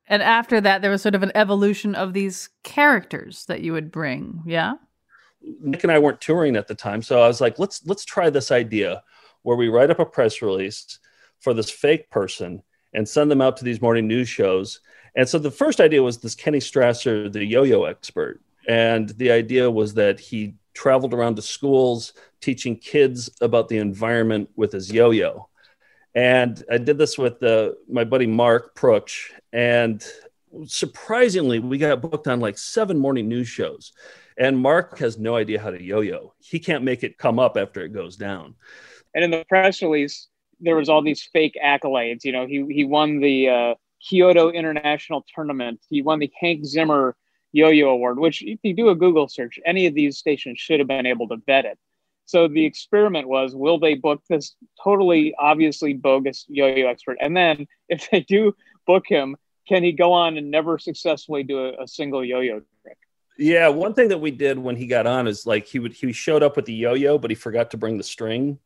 And 0.08 0.22
after 0.22 0.60
that, 0.60 0.82
there 0.82 0.90
was 0.90 1.02
sort 1.02 1.14
of 1.14 1.22
an 1.22 1.32
evolution 1.34 1.94
of 1.94 2.14
these 2.14 2.48
characters 2.64 3.44
that 3.46 3.60
you 3.60 3.72
would 3.72 3.90
bring. 3.92 4.42
Yeah. 4.46 4.74
Nick 5.60 5.84
and 5.84 5.92
I 5.92 5.98
weren't 5.98 6.20
touring 6.20 6.56
at 6.56 6.66
the 6.66 6.74
time, 6.74 7.02
so 7.02 7.22
I 7.22 7.28
was 7.28 7.40
like, 7.40 7.58
let's 7.58 7.86
let's 7.86 8.04
try 8.04 8.28
this 8.28 8.50
idea 8.50 9.02
where 9.42 9.56
we 9.56 9.68
write 9.68 9.90
up 9.90 10.00
a 10.00 10.04
press 10.04 10.42
release 10.42 10.98
for 11.38 11.54
this 11.54 11.70
fake 11.70 12.10
person 12.10 12.62
and 12.92 13.08
send 13.08 13.30
them 13.30 13.40
out 13.40 13.56
to 13.58 13.64
these 13.64 13.80
morning 13.80 14.08
news 14.08 14.28
shows. 14.28 14.80
And 15.14 15.28
so 15.28 15.38
the 15.38 15.50
first 15.50 15.80
idea 15.80 16.02
was 16.02 16.18
this 16.18 16.34
Kenny 16.34 16.58
Strasser, 16.58 17.32
the 17.32 17.44
yo-yo 17.44 17.84
expert, 17.84 18.40
and 18.68 19.10
the 19.10 19.30
idea 19.30 19.70
was 19.70 19.94
that 19.94 20.18
he 20.18 20.54
traveled 20.74 21.14
around 21.14 21.36
to 21.36 21.42
schools 21.42 22.12
teaching 22.40 22.76
kids 22.76 23.30
about 23.40 23.68
the 23.68 23.78
environment 23.78 24.48
with 24.56 24.72
his 24.72 24.92
yo-yo. 24.92 25.47
And 26.18 26.64
I 26.68 26.78
did 26.78 26.98
this 26.98 27.16
with 27.16 27.40
my 27.88 28.02
buddy 28.02 28.26
Mark 28.26 28.74
Proksch, 28.74 29.30
and 29.52 30.04
surprisingly, 30.66 31.60
we 31.60 31.78
got 31.78 32.00
booked 32.00 32.26
on 32.26 32.40
like 32.40 32.58
seven 32.58 32.98
morning 32.98 33.28
news 33.28 33.46
shows. 33.46 33.92
And 34.36 34.58
Mark 34.58 34.98
has 34.98 35.16
no 35.16 35.36
idea 35.36 35.60
how 35.60 35.70
to 35.70 35.80
yo-yo. 35.80 36.34
He 36.40 36.58
can't 36.58 36.82
make 36.82 37.04
it 37.04 37.18
come 37.18 37.38
up 37.38 37.56
after 37.56 37.82
it 37.82 37.90
goes 37.90 38.16
down. 38.16 38.56
And 39.14 39.22
in 39.22 39.30
the 39.30 39.44
press 39.48 39.80
release, 39.80 40.26
there 40.58 40.74
was 40.74 40.88
all 40.88 41.02
these 41.02 41.22
fake 41.32 41.56
accolades. 41.64 42.24
You 42.24 42.32
know, 42.32 42.48
he 42.48 42.66
he 42.68 42.82
won 42.82 43.20
the 43.20 43.48
uh, 43.48 43.74
Kyoto 44.02 44.50
International 44.50 45.24
Tournament. 45.32 45.78
He 45.88 46.02
won 46.02 46.18
the 46.18 46.32
Hank 46.40 46.64
Zimmer 46.64 47.14
Yo-Yo 47.52 47.90
Award, 47.90 48.18
which 48.18 48.42
if 48.42 48.58
you 48.64 48.74
do 48.74 48.88
a 48.88 48.96
Google 48.96 49.28
search, 49.28 49.60
any 49.64 49.86
of 49.86 49.94
these 49.94 50.18
stations 50.18 50.58
should 50.58 50.80
have 50.80 50.88
been 50.88 51.06
able 51.06 51.28
to 51.28 51.36
vet 51.46 51.64
it. 51.64 51.78
So 52.28 52.46
the 52.46 52.66
experiment 52.66 53.26
was, 53.26 53.56
will 53.56 53.78
they 53.78 53.94
book 53.94 54.22
this 54.28 54.54
totally 54.84 55.34
obviously 55.38 55.94
bogus 55.94 56.44
yo-yo 56.46 56.86
expert? 56.86 57.16
And 57.22 57.34
then 57.34 57.66
if 57.88 58.10
they 58.10 58.20
do 58.20 58.54
book 58.86 59.04
him, 59.08 59.34
can 59.66 59.82
he 59.82 59.92
go 59.92 60.12
on 60.12 60.36
and 60.36 60.50
never 60.50 60.78
successfully 60.78 61.42
do 61.42 61.58
a, 61.58 61.84
a 61.84 61.88
single 61.88 62.22
yo-yo 62.22 62.60
trick? 62.82 62.98
Yeah, 63.38 63.68
one 63.68 63.94
thing 63.94 64.08
that 64.10 64.18
we 64.18 64.30
did 64.30 64.58
when 64.58 64.76
he 64.76 64.86
got 64.86 65.06
on 65.06 65.26
is 65.26 65.46
like 65.46 65.66
he 65.66 65.78
would 65.78 65.94
he 65.94 66.12
showed 66.12 66.42
up 66.42 66.54
with 66.54 66.66
the 66.66 66.74
yo-yo, 66.74 67.16
but 67.16 67.30
he 67.30 67.34
forgot 67.34 67.70
to 67.70 67.78
bring 67.78 67.96
the 67.96 68.04
string. 68.04 68.58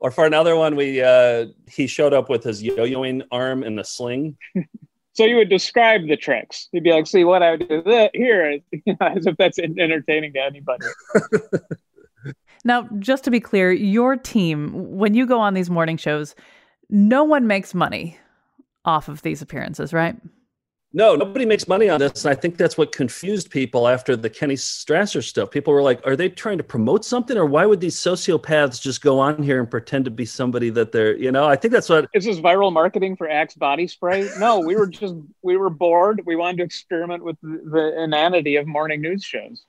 Or 0.00 0.10
for 0.10 0.26
another 0.26 0.54
one, 0.54 0.76
we 0.76 1.00
uh 1.00 1.46
he 1.66 1.86
showed 1.86 2.12
up 2.12 2.28
with 2.28 2.44
his 2.44 2.62
yo-yoing 2.62 3.22
arm 3.32 3.64
in 3.64 3.74
the 3.74 3.84
sling. 3.84 4.36
so 5.14 5.24
you 5.24 5.36
would 5.36 5.48
describe 5.48 6.06
the 6.06 6.16
tricks. 6.18 6.68
You'd 6.72 6.84
be 6.84 6.92
like, 6.92 7.06
"See 7.06 7.24
what 7.24 7.42
I 7.42 7.52
would 7.52 7.68
do 7.70 7.82
that 7.84 8.10
here," 8.12 8.60
as 9.00 9.26
if 9.26 9.38
that's 9.38 9.58
entertaining 9.58 10.34
to 10.34 10.42
anybody. 10.42 10.84
now, 12.64 12.88
just 12.98 13.24
to 13.24 13.30
be 13.30 13.40
clear, 13.40 13.72
your 13.72 14.16
team, 14.16 14.72
when 14.72 15.14
you 15.14 15.26
go 15.26 15.40
on 15.40 15.54
these 15.54 15.70
morning 15.70 15.96
shows, 15.96 16.34
no 16.90 17.24
one 17.24 17.46
makes 17.46 17.74
money 17.74 18.18
off 18.84 19.08
of 19.08 19.22
these 19.22 19.42
appearances, 19.42 19.92
right? 19.92 20.16
No, 20.94 21.14
nobody 21.14 21.44
makes 21.44 21.68
money 21.68 21.90
on 21.90 22.00
this. 22.00 22.24
And 22.24 22.32
I 22.32 22.40
think 22.40 22.56
that's 22.56 22.78
what 22.78 22.92
confused 22.92 23.50
people 23.50 23.88
after 23.88 24.16
the 24.16 24.30
Kenny 24.30 24.54
Strasser 24.54 25.22
stuff. 25.22 25.50
People 25.50 25.74
were 25.74 25.82
like, 25.82 26.00
are 26.06 26.16
they 26.16 26.30
trying 26.30 26.56
to 26.56 26.64
promote 26.64 27.04
something 27.04 27.36
or 27.36 27.44
why 27.44 27.66
would 27.66 27.80
these 27.80 27.96
sociopaths 27.96 28.80
just 28.80 29.02
go 29.02 29.18
on 29.18 29.42
here 29.42 29.60
and 29.60 29.70
pretend 29.70 30.06
to 30.06 30.10
be 30.10 30.24
somebody 30.24 30.70
that 30.70 30.92
they're, 30.92 31.14
you 31.14 31.30
know, 31.30 31.44
I 31.46 31.56
think 31.56 31.72
that's 31.72 31.90
what. 31.90 32.08
Is 32.14 32.24
this 32.24 32.40
viral 32.40 32.72
marketing 32.72 33.16
for 33.16 33.28
Axe 33.28 33.54
body 33.54 33.86
spray? 33.86 34.30
No, 34.38 34.60
we 34.60 34.76
were 34.76 34.86
just, 34.86 35.14
we 35.42 35.58
were 35.58 35.68
bored. 35.68 36.22
We 36.24 36.36
wanted 36.36 36.56
to 36.58 36.62
experiment 36.62 37.22
with 37.22 37.36
the, 37.42 37.60
the 37.70 38.02
inanity 38.02 38.56
of 38.56 38.66
morning 38.66 39.02
news 39.02 39.22
shows. 39.22 39.66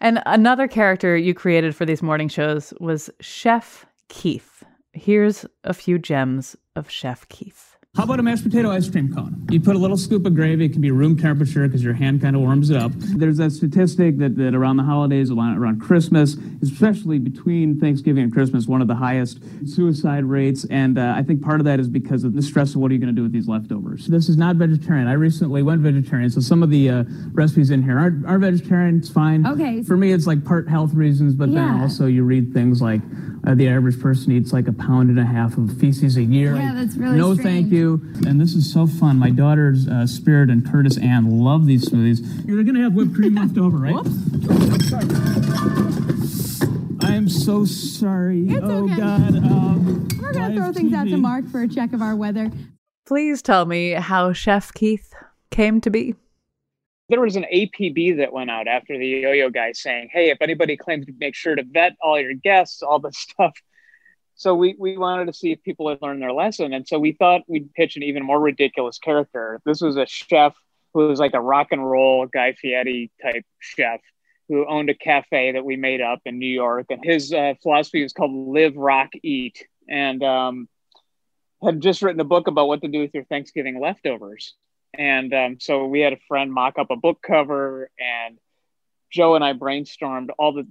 And 0.00 0.22
another 0.26 0.68
character 0.68 1.16
you 1.16 1.34
created 1.34 1.74
for 1.74 1.84
these 1.84 2.02
morning 2.02 2.28
shows 2.28 2.72
was 2.80 3.10
Chef 3.20 3.86
Keith. 4.08 4.62
Here's 4.92 5.44
a 5.64 5.74
few 5.74 5.98
gems 5.98 6.56
of 6.76 6.90
Chef 6.90 7.28
Keith. 7.28 7.67
How 7.96 8.04
about 8.04 8.20
a 8.20 8.22
mashed 8.22 8.44
potato 8.44 8.70
ice 8.70 8.88
cream 8.88 9.12
cone? 9.12 9.44
You 9.50 9.60
put 9.60 9.74
a 9.74 9.78
little 9.78 9.96
scoop 9.96 10.24
of 10.24 10.34
gravy. 10.36 10.66
It 10.66 10.72
can 10.72 10.80
be 10.80 10.92
room 10.92 11.16
temperature 11.18 11.66
because 11.66 11.82
your 11.82 11.94
hand 11.94 12.20
kind 12.20 12.36
of 12.36 12.42
warms 12.42 12.70
it 12.70 12.76
up. 12.76 12.92
There's 12.94 13.38
that 13.38 13.50
statistic 13.50 14.18
that, 14.18 14.36
that 14.36 14.54
around 14.54 14.76
the 14.76 14.84
holidays, 14.84 15.32
around 15.32 15.80
Christmas, 15.80 16.36
especially 16.62 17.18
between 17.18 17.80
Thanksgiving 17.80 18.22
and 18.22 18.32
Christmas, 18.32 18.68
one 18.68 18.82
of 18.82 18.86
the 18.88 18.94
highest 18.94 19.40
suicide 19.66 20.24
rates. 20.24 20.64
And 20.70 20.96
uh, 20.96 21.14
I 21.16 21.24
think 21.24 21.42
part 21.42 21.60
of 21.60 21.64
that 21.64 21.80
is 21.80 21.88
because 21.88 22.22
of 22.22 22.34
the 22.34 22.42
stress 22.42 22.76
of 22.76 22.82
what 22.82 22.92
are 22.92 22.94
you 22.94 23.00
going 23.00 23.12
to 23.12 23.16
do 23.18 23.24
with 23.24 23.32
these 23.32 23.48
leftovers. 23.48 24.06
This 24.06 24.28
is 24.28 24.36
not 24.36 24.54
vegetarian. 24.56 25.08
I 25.08 25.14
recently 25.14 25.64
went 25.64 25.80
vegetarian, 25.80 26.30
so 26.30 26.40
some 26.40 26.62
of 26.62 26.70
the 26.70 26.90
uh, 26.90 27.04
recipes 27.32 27.70
in 27.70 27.82
here 27.82 27.98
aren't, 27.98 28.24
aren't 28.26 28.42
vegetarian. 28.42 28.98
It's 28.98 29.08
fine. 29.10 29.44
Okay. 29.44 29.82
For 29.82 29.96
me, 29.96 30.12
it's 30.12 30.26
like 30.26 30.44
part 30.44 30.68
health 30.68 30.94
reasons, 30.94 31.34
but 31.34 31.48
Yeah. 31.48 31.54
then 31.72 31.80
also 31.80 32.06
you 32.06 32.22
read 32.22 32.52
things 32.52 32.80
like 32.80 33.00
uh, 33.44 33.54
the 33.56 33.66
average 33.68 33.98
person 34.00 34.30
eats 34.32 34.52
like 34.52 34.68
a 34.68 34.72
pound 34.72 35.08
and 35.08 35.18
a 35.18 35.24
half 35.24 35.56
of 35.58 35.72
feces 35.80 36.16
a 36.16 36.22
year. 36.22 36.54
Yeah, 36.54 36.74
that's 36.74 36.96
really 36.96 37.16
No, 37.18 37.34
strange. 37.34 37.42
thank 37.62 37.72
you. 37.72 37.77
And 37.86 38.40
this 38.40 38.54
is 38.54 38.72
so 38.72 38.86
fun. 38.86 39.18
My 39.18 39.30
daughters, 39.30 39.86
uh, 39.86 40.06
Spirit 40.06 40.50
and 40.50 40.68
Curtis 40.68 40.98
Ann, 40.98 41.38
love 41.42 41.66
these 41.66 41.88
smoothies. 41.88 42.46
You're 42.46 42.64
going 42.64 42.74
to 42.74 42.82
have 42.82 42.94
whipped 42.94 43.14
cream 43.14 43.36
left 43.36 43.56
over, 43.56 43.76
right? 43.76 43.94
I 47.04 47.14
am 47.14 47.28
so 47.28 47.64
sorry. 47.64 48.48
It's 48.48 48.60
oh, 48.62 48.84
okay. 48.84 48.96
God. 48.96 49.36
Um, 49.36 50.08
We're 50.20 50.32
going 50.32 50.52
to 50.52 50.56
throw 50.56 50.72
things 50.72 50.92
out 50.92 51.08
to 51.08 51.16
Mark 51.16 51.48
for 51.48 51.62
a 51.62 51.68
check 51.68 51.92
of 51.92 52.02
our 52.02 52.16
weather. 52.16 52.50
Please 53.06 53.42
tell 53.42 53.64
me 53.64 53.92
how 53.92 54.32
Chef 54.32 54.74
Keith 54.74 55.14
came 55.50 55.80
to 55.80 55.90
be. 55.90 56.16
There 57.08 57.20
was 57.20 57.36
an 57.36 57.46
APB 57.54 58.18
that 58.18 58.32
went 58.32 58.50
out 58.50 58.68
after 58.68 58.98
the 58.98 59.06
yo-yo 59.06 59.48
guy 59.50 59.72
saying, 59.72 60.10
"Hey, 60.12 60.30
if 60.30 60.42
anybody 60.42 60.76
claims 60.76 61.06
to 61.06 61.12
make 61.18 61.34
sure 61.34 61.54
to 61.54 61.62
vet 61.62 61.94
all 62.02 62.20
your 62.20 62.34
guests, 62.34 62.82
all 62.82 62.98
this 62.98 63.18
stuff." 63.30 63.54
So 64.38 64.54
we 64.54 64.76
we 64.78 64.96
wanted 64.96 65.26
to 65.26 65.32
see 65.32 65.50
if 65.50 65.64
people 65.64 65.88
had 65.88 66.00
learned 66.00 66.22
their 66.22 66.32
lesson, 66.32 66.72
and 66.72 66.86
so 66.86 66.96
we 67.00 67.10
thought 67.10 67.42
we'd 67.48 67.74
pitch 67.74 67.96
an 67.96 68.04
even 68.04 68.22
more 68.22 68.40
ridiculous 68.40 68.98
character. 68.98 69.60
This 69.66 69.80
was 69.80 69.96
a 69.96 70.06
chef 70.06 70.54
who 70.94 71.08
was 71.08 71.18
like 71.18 71.34
a 71.34 71.40
rock 71.40 71.68
and 71.72 71.84
roll 71.84 72.24
Guy 72.26 72.52
Fieri 72.52 73.10
type 73.20 73.44
chef 73.58 74.00
who 74.48 74.64
owned 74.66 74.90
a 74.90 74.94
cafe 74.94 75.52
that 75.52 75.64
we 75.64 75.74
made 75.74 76.00
up 76.00 76.20
in 76.24 76.38
New 76.38 76.46
York, 76.46 76.86
and 76.88 77.04
his 77.04 77.32
uh, 77.32 77.54
philosophy 77.64 78.00
was 78.00 78.12
called 78.12 78.30
"Live, 78.30 78.76
Rock, 78.76 79.10
Eat," 79.24 79.66
and 79.88 80.22
um, 80.22 80.68
had 81.60 81.80
just 81.80 82.00
written 82.00 82.20
a 82.20 82.24
book 82.24 82.46
about 82.46 82.68
what 82.68 82.80
to 82.82 82.88
do 82.88 83.00
with 83.00 83.14
your 83.14 83.24
Thanksgiving 83.24 83.80
leftovers. 83.80 84.54
And 84.96 85.34
um, 85.34 85.56
so 85.58 85.86
we 85.86 85.98
had 85.98 86.12
a 86.12 86.18
friend 86.28 86.52
mock 86.52 86.78
up 86.78 86.90
a 86.90 86.96
book 86.96 87.18
cover, 87.26 87.90
and 87.98 88.38
Joe 89.10 89.34
and 89.34 89.42
I 89.42 89.52
brainstormed 89.54 90.28
all 90.38 90.52
the 90.52 90.68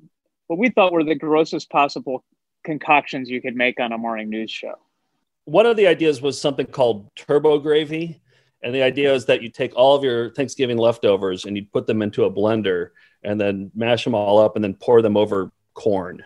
what 0.48 0.58
we 0.58 0.70
thought 0.70 0.94
were 0.94 1.04
the 1.04 1.16
grossest 1.16 1.70
possible 1.70 2.24
concoctions 2.68 3.30
you 3.30 3.42
could 3.42 3.56
make 3.56 3.80
on 3.80 3.94
a 3.94 3.98
morning 3.98 4.30
news 4.30 4.52
show. 4.52 4.76
One 5.46 5.66
of 5.66 5.78
the 5.78 5.88
ideas 5.88 6.22
was 6.22 6.40
something 6.40 6.68
called 6.68 7.10
turbo 7.16 7.58
gravy. 7.58 8.22
And 8.62 8.76
the 8.76 8.84
idea 8.84 9.14
is 9.14 9.26
that 9.26 9.42
you 9.42 9.50
take 9.50 9.76
all 9.76 9.96
of 9.96 10.04
your 10.04 10.32
Thanksgiving 10.32 10.78
leftovers 10.78 11.46
and 11.46 11.56
you 11.56 11.66
put 11.72 11.88
them 11.88 12.02
into 12.02 12.26
a 12.26 12.32
blender 12.32 12.90
and 13.24 13.40
then 13.40 13.72
mash 13.74 14.04
them 14.04 14.14
all 14.14 14.40
up 14.40 14.56
and 14.56 14.64
then 14.64 14.74
pour 14.74 15.02
them 15.02 15.16
over 15.16 15.52
corn. 15.74 16.24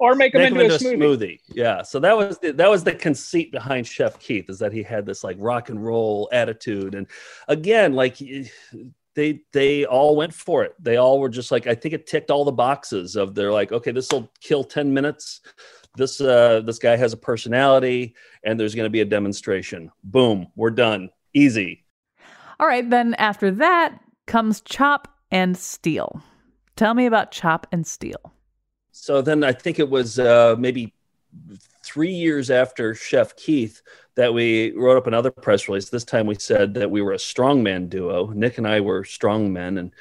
Or 0.00 0.14
make 0.14 0.32
them 0.32 0.42
Make 0.42 0.52
into, 0.52 0.78
them 0.78 1.00
a, 1.00 1.04
smoothie. 1.04 1.38
Yeah. 1.48 1.82
So 1.82 2.00
that 2.00 2.16
was 2.16 2.38
the, 2.38 2.52
that 2.52 2.68
was 2.68 2.82
the 2.82 2.94
conceit 2.94 3.52
behind 3.52 3.86
Chef 3.86 4.18
Keith 4.18 4.50
is 4.50 4.58
that 4.58 4.72
he 4.72 4.82
had 4.82 5.06
this 5.06 5.22
like 5.22 5.36
rock 5.38 5.68
and 5.68 5.84
roll 5.84 6.28
attitude. 6.32 6.96
And 6.96 7.06
again, 7.46 7.92
like 7.92 8.16
they 9.14 9.42
they 9.52 9.84
all 9.84 10.16
went 10.16 10.34
for 10.34 10.64
it. 10.64 10.74
They 10.82 10.96
all 10.96 11.20
were 11.20 11.28
just 11.28 11.52
like 11.52 11.66
I 11.66 11.74
think 11.74 11.94
it 11.94 12.06
ticked 12.06 12.30
all 12.30 12.44
the 12.44 12.52
boxes 12.52 13.14
of 13.16 13.34
they're 13.34 13.52
like, 13.52 13.72
okay, 13.72 13.92
this 13.92 14.10
will 14.10 14.30
kill 14.40 14.64
10 14.64 14.92
minutes. 14.92 15.40
This 15.96 16.20
uh 16.20 16.60
this 16.64 16.78
guy 16.78 16.96
has 16.96 17.12
a 17.12 17.16
personality 17.16 18.14
and 18.42 18.58
there's 18.58 18.74
going 18.74 18.86
to 18.86 18.90
be 18.90 19.00
a 19.00 19.04
demonstration. 19.04 19.90
Boom, 20.02 20.48
we're 20.56 20.70
done. 20.70 21.10
Easy. 21.34 21.84
All 22.58 22.66
right, 22.66 22.88
then 22.88 23.14
after 23.14 23.50
that 23.50 23.98
comes 24.26 24.60
Chop 24.60 25.08
and 25.30 25.56
Steal. 25.56 26.22
Tell 26.76 26.94
me 26.94 27.06
about 27.06 27.30
Chop 27.30 27.66
and 27.72 27.86
Steal. 27.86 28.32
So 28.92 29.22
then 29.22 29.42
I 29.44 29.52
think 29.52 29.78
it 29.78 29.90
was 29.90 30.18
uh, 30.18 30.54
maybe 30.58 30.94
three 31.84 32.12
years 32.12 32.50
after 32.50 32.94
Chef 32.94 33.34
Keith 33.36 33.82
that 34.14 34.32
we 34.32 34.72
wrote 34.72 34.96
up 34.96 35.06
another 35.06 35.30
press 35.30 35.68
release. 35.68 35.88
This 35.88 36.04
time 36.04 36.26
we 36.26 36.36
said 36.36 36.74
that 36.74 36.90
we 36.90 37.02
were 37.02 37.12
a 37.12 37.16
strongman 37.18 37.88
duo. 37.88 38.28
Nick 38.28 38.58
and 38.58 38.66
I 38.66 38.80
were 38.80 39.02
strongmen, 39.02 39.78
and 39.78 39.92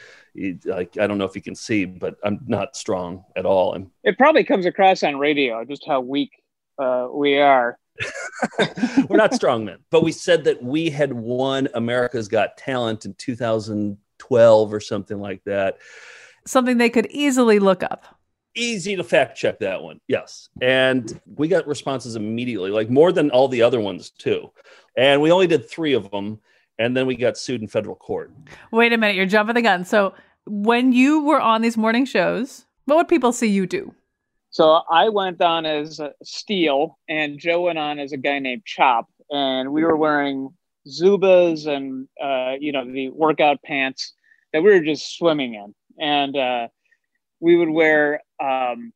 like 0.66 0.98
I 0.98 1.08
don't 1.08 1.18
know 1.18 1.26
if 1.26 1.36
you 1.36 1.42
can 1.42 1.56
see, 1.56 1.86
but 1.86 2.16
I'm 2.24 2.40
not 2.48 2.76
strong 2.76 3.24
at 3.36 3.46
all. 3.46 3.74
I'm 3.74 3.92
It 4.04 4.18
probably 4.18 4.44
comes 4.44 4.66
across 4.66 5.04
on 5.04 5.18
radio 5.18 5.64
just 5.66 5.86
how 5.88 6.02
weak 6.02 6.32
uh, 6.80 7.08
we 7.12 7.38
are. 7.38 7.78
we're 9.08 9.18
not 9.18 9.32
strongmen, 9.32 9.78
but 9.92 10.04
we 10.04 10.12
said 10.12 10.44
that 10.46 10.62
we 10.64 10.90
had 10.90 11.14
won 11.14 11.68
America's 11.76 12.28
Got 12.28 12.58
Talent 12.58 13.06
in 13.06 13.14
2012 13.16 14.74
or 14.74 14.80
something 14.80 15.20
like 15.20 15.44
that. 15.46 15.78
Something 16.46 16.78
they 16.78 16.90
could 16.90 17.08
easily 17.12 17.60
look 17.60 17.84
up. 17.84 18.06
easy 18.56 18.96
to 18.96 19.04
fact 19.04 19.38
check 19.38 19.60
that 19.60 19.82
one. 19.82 20.00
Yes. 20.08 20.50
And 20.62 21.20
we 21.36 21.48
got 21.48 21.68
responses 21.68 22.16
immediately, 22.16 22.72
like 22.72 22.90
more 22.90 23.12
than 23.12 23.32
all 23.32 23.48
the 23.48 23.62
other 23.62 23.80
ones, 23.80 24.10
too. 24.12 24.52
And 24.98 25.22
we 25.22 25.32
only 25.32 25.48
did 25.48 25.70
three 25.70 25.94
of 25.94 26.12
them. 26.12 26.40
And 26.80 26.98
then 26.98 27.06
we 27.06 27.16
got 27.16 27.38
sued 27.38 27.62
in 27.62 27.68
federal 27.68 27.96
court. 27.96 28.32
Wait 28.72 28.94
a 28.94 28.98
minute, 28.98 29.16
you're 29.16 29.26
jumping 29.26 29.56
the 29.56 29.62
gun. 29.62 29.86
So 29.86 30.14
when 30.46 30.92
you 30.92 31.24
were 31.24 31.40
on 31.40 31.62
these 31.62 31.78
morning 31.78 32.06
shows, 32.06 32.66
what 32.86 32.98
would 32.98 33.08
people 33.08 33.32
see 33.32 33.48
you 33.48 33.66
do? 33.66 33.94
So 34.50 34.82
I 34.92 35.10
went 35.10 35.42
on 35.42 35.66
as 35.66 36.00
uh, 36.00 36.10
Steel, 36.24 37.00
and 37.10 37.40
Joe 37.40 37.62
went 37.62 37.80
on 37.80 37.98
as 37.98 38.12
a 38.12 38.18
guy 38.18 38.38
named 38.38 38.64
Chop, 38.66 39.10
and 39.32 39.74
we 39.74 39.84
were 39.84 39.98
wearing 39.98 40.50
Zubaz 40.88 41.66
and 41.66 42.08
uh, 42.22 42.54
you 42.60 42.72
know 42.72 42.86
the 42.86 43.10
workout 43.10 43.64
pants 43.64 44.14
that 44.52 44.62
we 44.62 44.70
were 44.72 44.82
just 44.82 45.18
swimming 45.18 45.56
in, 45.56 45.74
and 46.00 46.38
uh, 46.38 46.68
we 47.40 47.56
would 47.56 47.70
wear 47.70 48.22
um, 48.40 48.94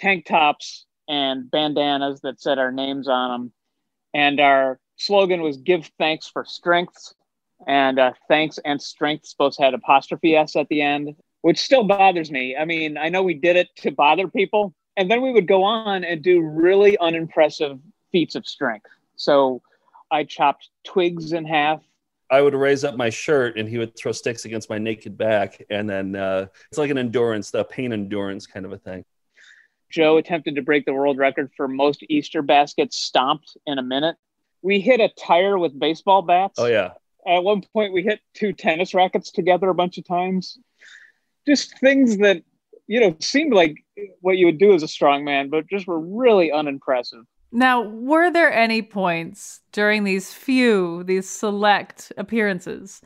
tank 0.00 0.26
tops 0.26 0.86
and 1.08 1.50
bandanas 1.50 2.20
that 2.20 2.40
said 2.40 2.58
our 2.58 2.70
names 2.70 3.08
on 3.08 3.30
them, 3.30 3.52
and 4.14 4.38
our 4.38 4.78
slogan 4.96 5.42
was 5.42 5.56
"Give 5.56 5.90
thanks 5.98 6.28
for 6.28 6.44
strength," 6.44 7.14
and 7.66 7.98
uh, 7.98 8.12
thanks 8.28 8.58
and 8.64 8.80
strength 8.80 9.34
both 9.38 9.56
had 9.58 9.74
apostrophe 9.74 10.36
s 10.36 10.56
at 10.56 10.68
the 10.68 10.82
end, 10.82 11.14
which 11.42 11.58
still 11.58 11.84
bothers 11.84 12.30
me. 12.30 12.56
I 12.56 12.64
mean, 12.64 12.96
I 12.96 13.08
know 13.08 13.22
we 13.22 13.34
did 13.34 13.56
it 13.56 13.68
to 13.78 13.90
bother 13.90 14.28
people, 14.28 14.74
and 14.96 15.10
then 15.10 15.22
we 15.22 15.32
would 15.32 15.46
go 15.46 15.62
on 15.62 16.04
and 16.04 16.22
do 16.22 16.40
really 16.40 16.98
unimpressive 16.98 17.78
feats 18.12 18.34
of 18.34 18.46
strength. 18.46 18.86
So 19.16 19.62
I 20.10 20.24
chopped 20.24 20.68
twigs 20.84 21.32
in 21.32 21.44
half. 21.44 21.82
I 22.30 22.40
would 22.40 22.54
raise 22.54 22.84
up 22.84 22.96
my 22.96 23.10
shirt 23.10 23.58
and 23.58 23.68
he 23.68 23.78
would 23.78 23.96
throw 23.96 24.12
sticks 24.12 24.44
against 24.44 24.70
my 24.70 24.78
naked 24.78 25.18
back. 25.18 25.64
And 25.68 25.90
then 25.90 26.14
uh, 26.14 26.46
it's 26.70 26.78
like 26.78 26.90
an 26.90 26.98
endurance, 26.98 27.50
the 27.50 27.64
pain 27.64 27.92
endurance 27.92 28.46
kind 28.46 28.64
of 28.64 28.72
a 28.72 28.78
thing. 28.78 29.04
Joe 29.90 30.18
attempted 30.18 30.54
to 30.54 30.62
break 30.62 30.86
the 30.86 30.94
world 30.94 31.18
record 31.18 31.50
for 31.56 31.66
most 31.66 32.04
Easter 32.08 32.42
baskets 32.42 32.96
stomped 32.96 33.56
in 33.66 33.78
a 33.78 33.82
minute. 33.82 34.16
We 34.62 34.78
hit 34.80 35.00
a 35.00 35.08
tire 35.08 35.58
with 35.58 35.76
baseball 35.76 36.22
bats. 36.22 36.58
Oh, 36.58 36.66
yeah. 36.66 36.92
At 37.30 37.44
one 37.44 37.62
point, 37.72 37.92
we 37.92 38.02
hit 38.02 38.20
two 38.34 38.52
tennis 38.52 38.92
rackets 38.92 39.30
together 39.30 39.68
a 39.68 39.74
bunch 39.74 39.98
of 39.98 40.06
times. 40.06 40.58
Just 41.46 41.78
things 41.78 42.18
that, 42.18 42.42
you 42.88 43.00
know, 43.00 43.16
seemed 43.20 43.54
like 43.54 43.76
what 44.20 44.36
you 44.36 44.46
would 44.46 44.58
do 44.58 44.74
as 44.74 44.82
a 44.82 44.88
strong 44.88 45.24
man, 45.24 45.48
but 45.48 45.68
just 45.68 45.86
were 45.86 46.00
really 46.00 46.50
unimpressive. 46.50 47.24
Now, 47.52 47.82
were 47.82 48.32
there 48.32 48.52
any 48.52 48.82
points 48.82 49.60
during 49.70 50.02
these 50.02 50.32
few, 50.32 51.04
these 51.04 51.28
select 51.30 52.12
appearances 52.16 53.00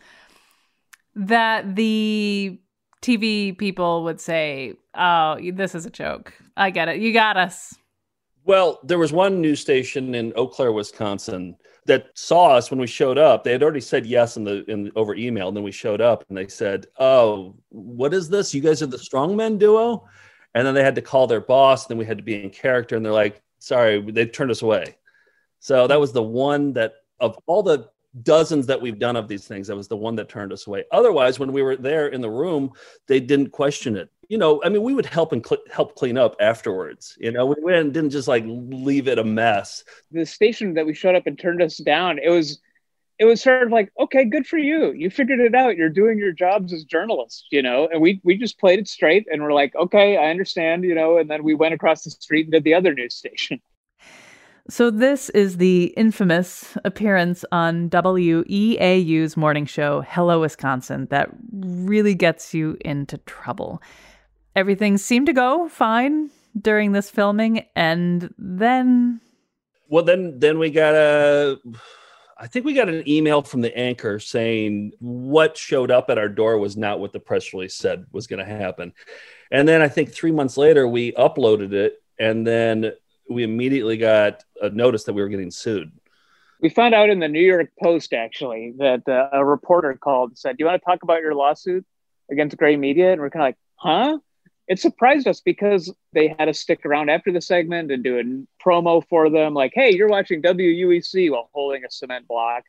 that 1.15 1.77
the 1.77 2.59
TV 3.03 3.57
people 3.57 4.05
would 4.05 4.21
say, 4.21 4.75
Oh, 4.95 5.39
this 5.53 5.75
is 5.75 5.85
a 5.85 5.91
joke. 5.91 6.33
I 6.57 6.71
get 6.71 6.89
it. 6.89 7.01
You 7.01 7.13
got 7.13 7.37
us. 7.37 7.75
Well, 8.45 8.81
there 8.85 8.99
was 8.99 9.13
one 9.13 9.41
news 9.41 9.61
station 9.61 10.15
in 10.15 10.33
Eau 10.37 10.47
Claire, 10.47 10.73
Wisconsin 10.73 11.57
that 11.87 12.07
saw 12.15 12.55
us 12.57 12.71
when 12.71 12.81
we 12.81 12.87
showed 12.87 13.19
up. 13.19 13.45
They 13.45 13.53
had 13.53 13.63
already 13.63 13.81
said 13.81 14.07
yes 14.07 14.37
in 14.37 14.45
the 14.45 14.65
in 14.71 14.91
over 14.97 15.15
email, 15.15 15.49
and 15.49 15.57
then 15.57 15.65
we 15.65 15.73
showed 15.73 16.01
up 16.01 16.25
and 16.29 16.37
they 16.37 16.49
said, 16.49 16.87
"Oh, 16.99 17.57
what 17.71 18.15
is 18.15 18.29
this? 18.29 18.55
You 18.55 18.61
guys 18.61 18.83
are 18.83 18.87
the 18.87 18.97
strongmen 18.97 19.59
duo?" 19.59 20.09
And 20.55 20.67
then 20.67 20.75
they 20.75 20.85
had 20.85 20.95
to 20.95 21.03
call 21.03 21.27
their 21.27 21.41
boss. 21.41 21.85
And 21.85 21.91
then 21.91 21.99
we 21.99 22.07
had 22.07 22.19
to 22.19 22.25
be 22.25 22.43
in 22.43 22.51
character, 22.51 22.97
and 22.97 23.05
they're 23.05 23.13
like, 23.13 23.43
"Sorry," 23.59 24.01
they 24.01 24.27
turned 24.27 24.51
us 24.51 24.63
away. 24.63 24.97
So 25.61 25.87
that 25.87 26.01
was 26.01 26.13
the 26.13 26.23
one 26.23 26.73
that 26.75 26.95
of 27.21 27.39
all 27.47 27.63
the 27.63 27.89
dozens 28.23 28.67
that 28.67 28.81
we've 28.81 28.99
done 28.99 29.17
of 29.17 29.29
these 29.29 29.47
things, 29.47 29.67
that 29.67 29.77
was 29.77 29.89
the 29.89 29.97
one 29.97 30.15
that 30.17 30.29
turned 30.29 30.53
us 30.53 30.67
away. 30.67 30.85
Otherwise, 30.93 31.39
when 31.39 31.53
we 31.53 31.63
were 31.63 31.77
there 31.77 32.09
in 32.09 32.21
the 32.21 32.31
room, 32.31 32.73
they 33.09 33.19
didn't 33.19 33.51
question 33.51 33.97
it. 33.97 34.09
You 34.29 34.39
know, 34.39 34.63
I 34.65 34.69
mean, 34.69 34.83
we 34.83 34.95
would 34.95 35.07
help 35.07 35.33
and 35.33 35.45
cl- 35.45 35.63
help 35.71 35.95
clean 35.97 36.17
up 36.17 36.37
afterwards. 36.41 37.17
You 37.21 37.33
know, 37.33 37.47
we 37.47 37.57
went 37.61 37.79
and 37.79 37.93
didn't 37.93 38.11
just 38.11 38.29
like 38.29 38.45
leave 38.47 39.09
it 39.09 39.19
a 39.19 39.25
mess. 39.25 39.85
The 40.13 40.27
station 40.27 40.75
that 40.75 40.87
we 40.87 40.95
showed 40.95 41.15
up 41.15 41.27
and 41.27 41.39
turned 41.39 41.63
us 41.63 41.77
down, 41.79 42.19
it 42.19 42.31
was 42.31 42.61
it 43.19 43.27
was 43.27 43.41
sort 43.41 43.63
of 43.63 43.71
like, 43.71 43.93
okay, 43.99 44.25
good 44.25 44.47
for 44.47 44.59
you. 44.59 44.93
You 44.93 45.09
figured 45.09 45.39
it 45.39 45.55
out. 45.55 45.77
You're 45.77 45.89
doing 45.89 46.19
your 46.19 46.33
jobs 46.33 46.73
as 46.73 46.85
journalists, 46.85 47.47
you 47.51 47.63
know. 47.63 47.89
And 47.91 48.01
we 48.01 48.21
we 48.25 48.37
just 48.37 48.59
played 48.59 48.79
it 48.79 48.89
straight 48.89 49.27
and 49.31 49.43
we're 49.43 49.53
like, 49.53 49.75
okay, 49.77 50.17
I 50.17 50.31
understand, 50.31 50.85
you 50.85 50.95
know. 50.95 51.19
And 51.19 51.31
then 51.31 51.45
we 51.45 51.55
went 51.55 51.75
across 51.75 52.05
the 52.05 52.11
street 52.11 52.47
and 52.47 52.53
did 52.53 52.65
the 52.65 52.75
other 52.75 52.93
news 52.95 53.15
station. 53.15 53.61
So, 54.67 54.91
this 54.91 55.29
is 55.31 55.59
the 55.59 55.93
infamous 55.95 56.79
appearance 56.87 57.45
on 57.53 57.91
WEAU's 57.91 59.37
morning 59.37 59.67
show, 59.67 60.03
Hello 60.09 60.41
Wisconsin, 60.41 61.07
that 61.11 61.29
really 61.53 62.15
gets 62.15 62.55
you 62.55 62.79
into 62.83 63.19
trouble. 63.19 63.83
Everything 64.57 64.99
seemed 64.99 65.27
to 65.27 65.33
go 65.33 65.69
fine 65.69 66.31
during 66.61 66.93
this 66.93 67.11
filming, 67.11 67.67
and 67.75 68.33
then. 68.39 69.21
Well, 69.89 70.05
then, 70.05 70.39
then 70.39 70.59
we 70.59 70.71
got 70.71 70.95
a. 70.95 71.59
I 72.39 72.47
think 72.47 72.65
we 72.65 72.73
got 72.73 72.89
an 72.89 73.09
email 73.09 73.43
from 73.43 73.61
the 73.61 73.77
anchor 73.77 74.19
saying 74.19 74.93
what 74.99 75.57
showed 75.57 75.91
up 75.91 76.11
at 76.11 76.19
our 76.19 76.29
door 76.29 76.59
was 76.59 76.77
not 76.77 77.01
what 77.01 77.13
the 77.13 77.21
press 77.21 77.53
release 77.53 77.75
said 77.75 78.07
was 78.13 78.27
going 78.27 78.45
to 78.45 78.45
happen. 78.45 78.93
And 79.51 79.69
then 79.69 79.83
I 79.83 79.89
think 79.89 80.13
three 80.13 80.33
months 80.33 80.57
later, 80.57 80.87
we 80.87 81.13
uploaded 81.13 81.73
it, 81.73 82.03
and 82.19 82.47
then 82.47 82.93
we 83.29 83.43
immediately 83.43 83.97
got 83.97 84.45
a 84.61 84.71
notice 84.71 85.05
that 85.05 85.15
we 85.15 85.23
were 85.23 85.29
getting 85.29 85.51
sued. 85.51 85.91
We 86.61 86.69
found 86.69 86.95
out 86.95 87.11
in 87.11 87.19
the 87.19 87.29
New 87.29 87.41
York 87.41 87.71
Post 87.83 88.13
actually 88.13 88.75
that 88.79 89.09
uh, 89.09 89.29
a 89.33 89.45
reporter 89.45 89.95
called 90.01 90.31
and 90.31 90.39
said, 90.39 90.57
"Do 90.57 90.63
you 90.63 90.67
want 90.67 90.81
to 90.81 90.85
talk 90.85 91.03
about 91.03 91.21
your 91.23 91.35
lawsuit 91.35 91.85
against 92.31 92.57
Gray 92.57 92.77
Media?" 92.77 93.13
And 93.13 93.21
we're 93.21 93.31
kind 93.31 93.43
of 93.43 93.49
like, 93.49 93.59
"Huh?" 93.77 94.19
It 94.67 94.79
surprised 94.79 95.29
us 95.29 95.41
because 95.41 95.93
they 96.13 96.35
had 96.39 96.47
to 96.47 96.55
stick 96.55 96.87
around 96.87 97.11
after 97.11 97.31
the 97.31 97.41
segment 97.41 97.91
and 97.93 98.03
do 98.03 98.19
a 98.19 98.63
promo 98.63 99.07
for 99.09 99.29
them, 99.31 99.55
like, 99.55 99.73
"Hey, 99.75 99.95
you're 99.95 100.09
watching 100.09 100.43
WUEC 100.43 101.31
while 101.31 101.51
holding 101.53 101.85
a 101.85 101.91
cement 101.91 102.27
block." 102.27 102.65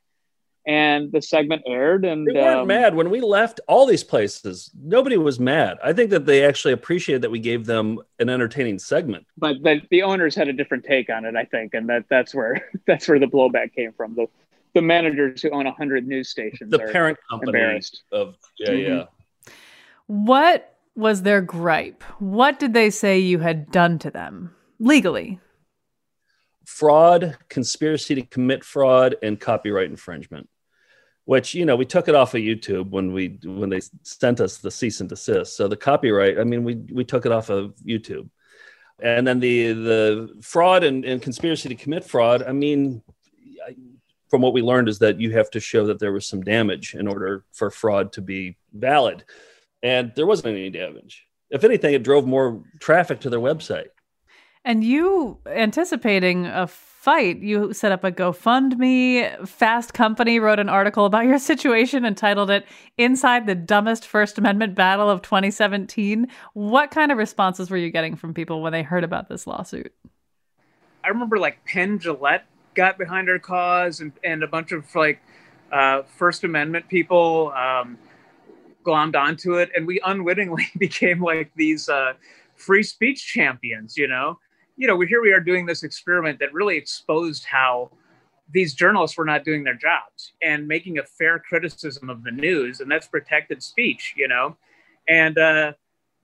and 0.67 1.11
the 1.11 1.21
segment 1.21 1.61
aired 1.67 2.05
and 2.05 2.25
they 2.27 2.33
weren't 2.33 2.61
um, 2.61 2.67
mad 2.67 2.95
when 2.95 3.09
we 3.09 3.21
left 3.21 3.59
all 3.67 3.85
these 3.85 4.03
places. 4.03 4.71
Nobody 4.73 5.17
was 5.17 5.39
mad. 5.39 5.77
I 5.83 5.93
think 5.93 6.09
that 6.09 6.25
they 6.25 6.43
actually 6.43 6.73
appreciated 6.73 7.21
that 7.21 7.29
we 7.29 7.39
gave 7.39 7.65
them 7.65 7.99
an 8.19 8.29
entertaining 8.29 8.79
segment. 8.79 9.27
But 9.37 9.61
the, 9.61 9.81
the 9.91 10.01
owners 10.01 10.33
had 10.33 10.47
a 10.47 10.53
different 10.53 10.83
take 10.83 11.09
on 11.09 11.25
it 11.25 11.35
i 11.35 11.45
think 11.45 11.73
and 11.73 11.87
that 11.89 12.05
that's 12.09 12.33
where 12.33 12.69
that's 12.87 13.07
where 13.07 13.19
the 13.19 13.27
blowback 13.27 13.73
came 13.73 13.93
from. 13.93 14.15
The 14.15 14.27
the 14.73 14.81
managers 14.81 15.41
who 15.41 15.51
own 15.51 15.65
100 15.65 16.05
news 16.05 16.29
stations 16.29 16.69
the 16.69 16.79
parent 16.79 17.17
company 17.29 17.81
of 18.11 18.35
yeah 18.57 18.69
mm-hmm. 18.69 18.91
yeah. 18.91 19.03
What 20.07 20.74
was 20.95 21.21
their 21.21 21.41
gripe 21.41 22.03
what 22.19 22.59
did 22.59 22.73
they 22.73 22.89
say 22.89 23.17
you 23.17 23.39
had 23.39 23.71
done 23.71 23.99
to 23.99 24.09
them 24.09 24.55
legally 24.79 25.39
fraud 26.65 27.37
conspiracy 27.49 28.15
to 28.15 28.21
commit 28.23 28.63
fraud 28.63 29.15
and 29.21 29.39
copyright 29.39 29.89
infringement 29.89 30.49
which 31.25 31.53
you 31.53 31.65
know 31.65 31.75
we 31.75 31.85
took 31.85 32.07
it 32.07 32.15
off 32.15 32.33
of 32.33 32.41
YouTube 32.41 32.91
when 32.91 33.11
we 33.11 33.39
when 33.43 33.69
they 33.69 33.81
sent 34.03 34.39
us 34.39 34.57
the 34.57 34.71
cease 34.71 35.01
and 35.01 35.09
desist. 35.09 35.57
So 35.57 35.67
the 35.67 35.75
copyright, 35.75 36.39
I 36.39 36.43
mean, 36.43 36.63
we 36.63 36.75
we 36.91 37.03
took 37.03 37.25
it 37.25 37.31
off 37.31 37.49
of 37.49 37.75
YouTube, 37.85 38.29
and 39.01 39.27
then 39.27 39.39
the 39.39 39.73
the 39.73 40.39
fraud 40.41 40.83
and, 40.83 41.03
and 41.03 41.21
conspiracy 41.21 41.67
to 41.69 41.75
commit 41.75 42.05
fraud. 42.05 42.43
I 42.43 42.53
mean, 42.53 43.01
I, 43.67 43.75
from 44.29 44.41
what 44.41 44.53
we 44.53 44.61
learned 44.61 44.87
is 44.87 44.99
that 44.99 45.19
you 45.19 45.31
have 45.31 45.49
to 45.51 45.59
show 45.59 45.87
that 45.87 45.99
there 45.99 46.13
was 46.13 46.27
some 46.27 46.41
damage 46.41 46.93
in 46.93 47.07
order 47.07 47.43
for 47.51 47.71
fraud 47.71 48.13
to 48.13 48.21
be 48.21 48.57
valid, 48.73 49.23
and 49.85 50.11
there 50.15 50.25
wasn't 50.25 50.47
any 50.47 50.71
damage. 50.71 51.27
If 51.51 51.63
anything, 51.63 51.93
it 51.93 52.01
drove 52.01 52.25
more 52.25 52.63
traffic 52.79 53.19
to 53.19 53.29
their 53.29 53.39
website. 53.39 53.89
And 54.63 54.83
you 54.83 55.37
anticipating 55.45 56.47
a 56.47 56.65
fight, 56.65 57.37
you 57.37 57.71
set 57.71 57.91
up 57.91 58.03
a 58.03 58.11
GoFundMe. 58.11 59.47
Fast 59.47 59.93
Company 59.93 60.39
wrote 60.39 60.57
an 60.57 60.69
article 60.69 61.05
about 61.05 61.25
your 61.25 61.37
situation 61.37 62.03
and 62.03 62.17
titled 62.17 62.49
it 62.49 62.65
Inside 62.97 63.45
the 63.45 63.53
Dumbest 63.53 64.07
First 64.07 64.39
Amendment 64.39 64.73
Battle 64.73 65.07
of 65.07 65.21
2017. 65.21 66.29
What 66.53 66.89
kind 66.89 67.11
of 67.11 67.19
responses 67.19 67.69
were 67.69 67.77
you 67.77 67.91
getting 67.91 68.15
from 68.15 68.33
people 68.33 68.63
when 68.63 68.71
they 68.71 68.81
heard 68.81 69.03
about 69.03 69.29
this 69.29 69.45
lawsuit? 69.45 69.93
I 71.03 71.09
remember 71.09 71.37
like 71.37 71.63
Penn 71.63 71.99
Jillette 71.99 72.41
got 72.73 72.97
behind 72.97 73.29
our 73.29 73.37
cause 73.37 73.99
and, 73.99 74.11
and 74.23 74.41
a 74.41 74.47
bunch 74.47 74.71
of 74.71 74.83
like 74.95 75.21
uh, 75.71 76.01
First 76.17 76.43
Amendment 76.43 76.87
people 76.89 77.53
um, 77.55 77.99
glommed 78.85 79.15
onto 79.15 79.55
it. 79.55 79.71
And 79.75 79.87
we 79.87 79.99
unwittingly 80.05 80.67
became 80.77 81.21
like 81.21 81.51
these 81.55 81.89
uh, 81.89 82.13
free 82.55 82.83
speech 82.83 83.25
champions, 83.25 83.97
you 83.97 84.07
know? 84.07 84.37
you 84.77 84.87
know, 84.87 84.99
here 85.01 85.21
we 85.21 85.31
are 85.31 85.39
doing 85.39 85.65
this 85.65 85.83
experiment 85.83 86.39
that 86.39 86.53
really 86.53 86.77
exposed 86.77 87.45
how 87.45 87.91
these 88.51 88.73
journalists 88.73 89.17
were 89.17 89.25
not 89.25 89.43
doing 89.43 89.63
their 89.63 89.75
jobs 89.75 90.33
and 90.41 90.67
making 90.67 90.99
a 90.99 91.03
fair 91.03 91.39
criticism 91.39 92.09
of 92.09 92.23
the 92.23 92.31
news, 92.31 92.79
and 92.79 92.91
that's 92.91 93.07
protected 93.07 93.63
speech, 93.63 94.13
you 94.15 94.27
know. 94.27 94.55
And 95.07 95.37
uh, 95.37 95.73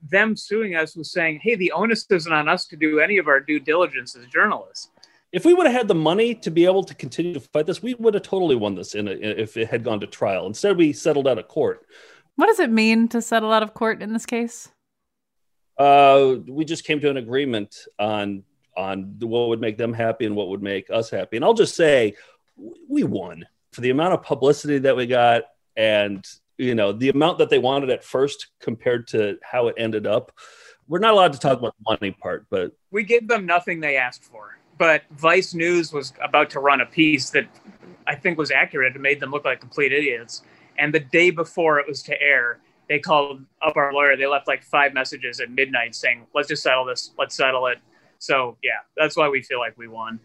them 0.10 0.36
suing 0.36 0.76
us 0.76 0.96
was 0.96 1.12
saying, 1.12 1.40
hey, 1.42 1.56
the 1.56 1.72
onus 1.72 2.06
isn't 2.10 2.32
on 2.32 2.48
us 2.48 2.68
to 2.68 2.76
do 2.76 3.00
any 3.00 3.18
of 3.18 3.28
our 3.28 3.40
due 3.40 3.60
diligence 3.60 4.16
as 4.16 4.26
journalists. 4.28 4.90
If 5.32 5.46
we 5.46 5.54
would 5.54 5.66
have 5.66 5.76
had 5.76 5.88
the 5.88 5.96
money 5.96 6.36
to 6.36 6.52
be 6.52 6.66
able 6.66 6.84
to 6.84 6.94
continue 6.94 7.34
to 7.34 7.40
fight 7.40 7.66
this, 7.66 7.82
we 7.82 7.94
would 7.94 8.14
have 8.14 8.24
totally 8.24 8.56
won 8.56 8.76
this 8.76 8.96
in 8.96 9.08
a, 9.08 9.12
if 9.12 9.56
it 9.56 9.70
had 9.70 9.84
gone 9.84 10.02
to 10.02 10.08
trial. 10.08 10.46
Instead, 10.46 10.78
we 10.78 10.92
settled 10.92 11.28
out 11.28 11.40
of 11.40 11.48
court. 11.48 11.86
What 12.42 12.48
does 12.48 12.60
it 12.60 12.72
mean 12.72 13.08
to 13.10 13.22
settle 13.22 13.52
out 13.52 13.62
of 13.62 13.76
court 13.76 14.02
in 14.02 14.14
this 14.14 14.26
case? 14.26 14.72
Uh, 15.78 16.38
we 16.48 16.66
just 16.66 16.86
came 16.86 17.00
to 17.02 17.08
an 17.12 17.18
agreement 17.18 17.86
on 18.00 18.42
on 18.76 19.16
what 19.20 19.50
would 19.50 19.62
make 19.62 19.78
them 19.78 19.94
happy 19.94 20.26
and 20.26 20.36
what 20.36 20.48
would 20.48 20.64
make 20.64 20.90
us 20.90 21.12
happy. 21.12 21.36
And 21.36 21.46
I'll 21.46 21.54
just 21.54 21.76
say, 21.76 22.16
we 22.90 23.04
won 23.04 23.46
for 23.74 23.82
the 23.82 23.92
amount 23.92 24.16
of 24.16 24.24
publicity 24.24 24.80
that 24.80 24.98
we 24.98 25.06
got, 25.06 25.44
and 25.78 26.26
you 26.58 26.74
know 26.74 26.92
the 26.92 27.10
amount 27.10 27.38
that 27.38 27.52
they 27.52 27.60
wanted 27.60 27.92
at 27.92 28.04
first 28.04 28.48
compared 28.60 29.08
to 29.10 29.38
how 29.44 29.68
it 29.68 29.76
ended 29.78 30.08
up. 30.08 30.32
We're 30.88 30.98
not 30.98 31.14
allowed 31.14 31.34
to 31.34 31.40
talk 31.40 31.60
about 31.60 31.76
the 31.78 31.96
money 31.96 32.12
part, 32.12 32.48
but 32.50 32.72
we 32.90 33.04
gave 33.04 33.28
them 33.28 33.46
nothing 33.46 33.82
they 33.82 33.98
asked 33.98 34.24
for. 34.24 34.58
But 34.80 35.04
Vice 35.12 35.54
News 35.54 35.94
was 35.94 36.12
about 36.20 36.50
to 36.50 36.60
run 36.60 36.82
a 36.82 36.88
piece 36.88 37.30
that 37.30 37.46
I 38.08 38.16
think 38.16 38.40
was 38.40 38.50
accurate. 38.50 38.94
and 38.94 39.04
made 39.04 39.20
them 39.20 39.30
look 39.30 39.46
like 39.46 39.60
complete 39.60 39.94
idiots. 39.94 40.42
And 40.78 40.94
the 40.94 41.00
day 41.00 41.32
before 41.32 41.80
it 41.80 41.88
was 41.88 42.02
to 42.04 42.22
air, 42.22 42.60
they 42.90 43.00
called 43.00 43.44
up 43.62 43.78
our 43.78 43.94
lawyer. 43.94 44.18
They 44.18 44.28
left 44.28 44.48
like 44.48 44.64
five 44.64 44.94
messages 44.94 45.40
at 45.40 45.50
midnight 45.50 45.96
saying, 45.96 46.28
"Let's 46.34 46.48
just 46.48 46.64
settle 46.64 46.86
this. 46.86 47.12
Let's 47.18 47.36
settle 47.36 47.68
it." 47.68 47.80
So 48.20 48.58
yeah, 48.62 48.80
that's 48.98 49.16
why 49.16 49.30
we 49.30 49.42
feel 49.42 49.60
like 49.60 49.78
we 49.78 49.88
won. 49.88 50.20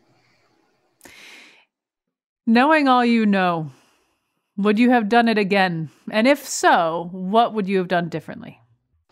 Knowing 2.47 2.89
all 2.89 3.05
you 3.05 3.27
know, 3.27 3.71
would 4.57 4.79
you 4.79 4.91
have 4.91 5.09
done 5.09 5.29
it 5.29 5.39
again? 5.39 5.91
And 6.11 6.27
if 6.27 6.47
so, 6.47 7.09
what 7.13 7.55
would 7.55 7.69
you 7.69 7.79
have 7.79 7.89
done 7.89 8.09
differently? 8.09 8.61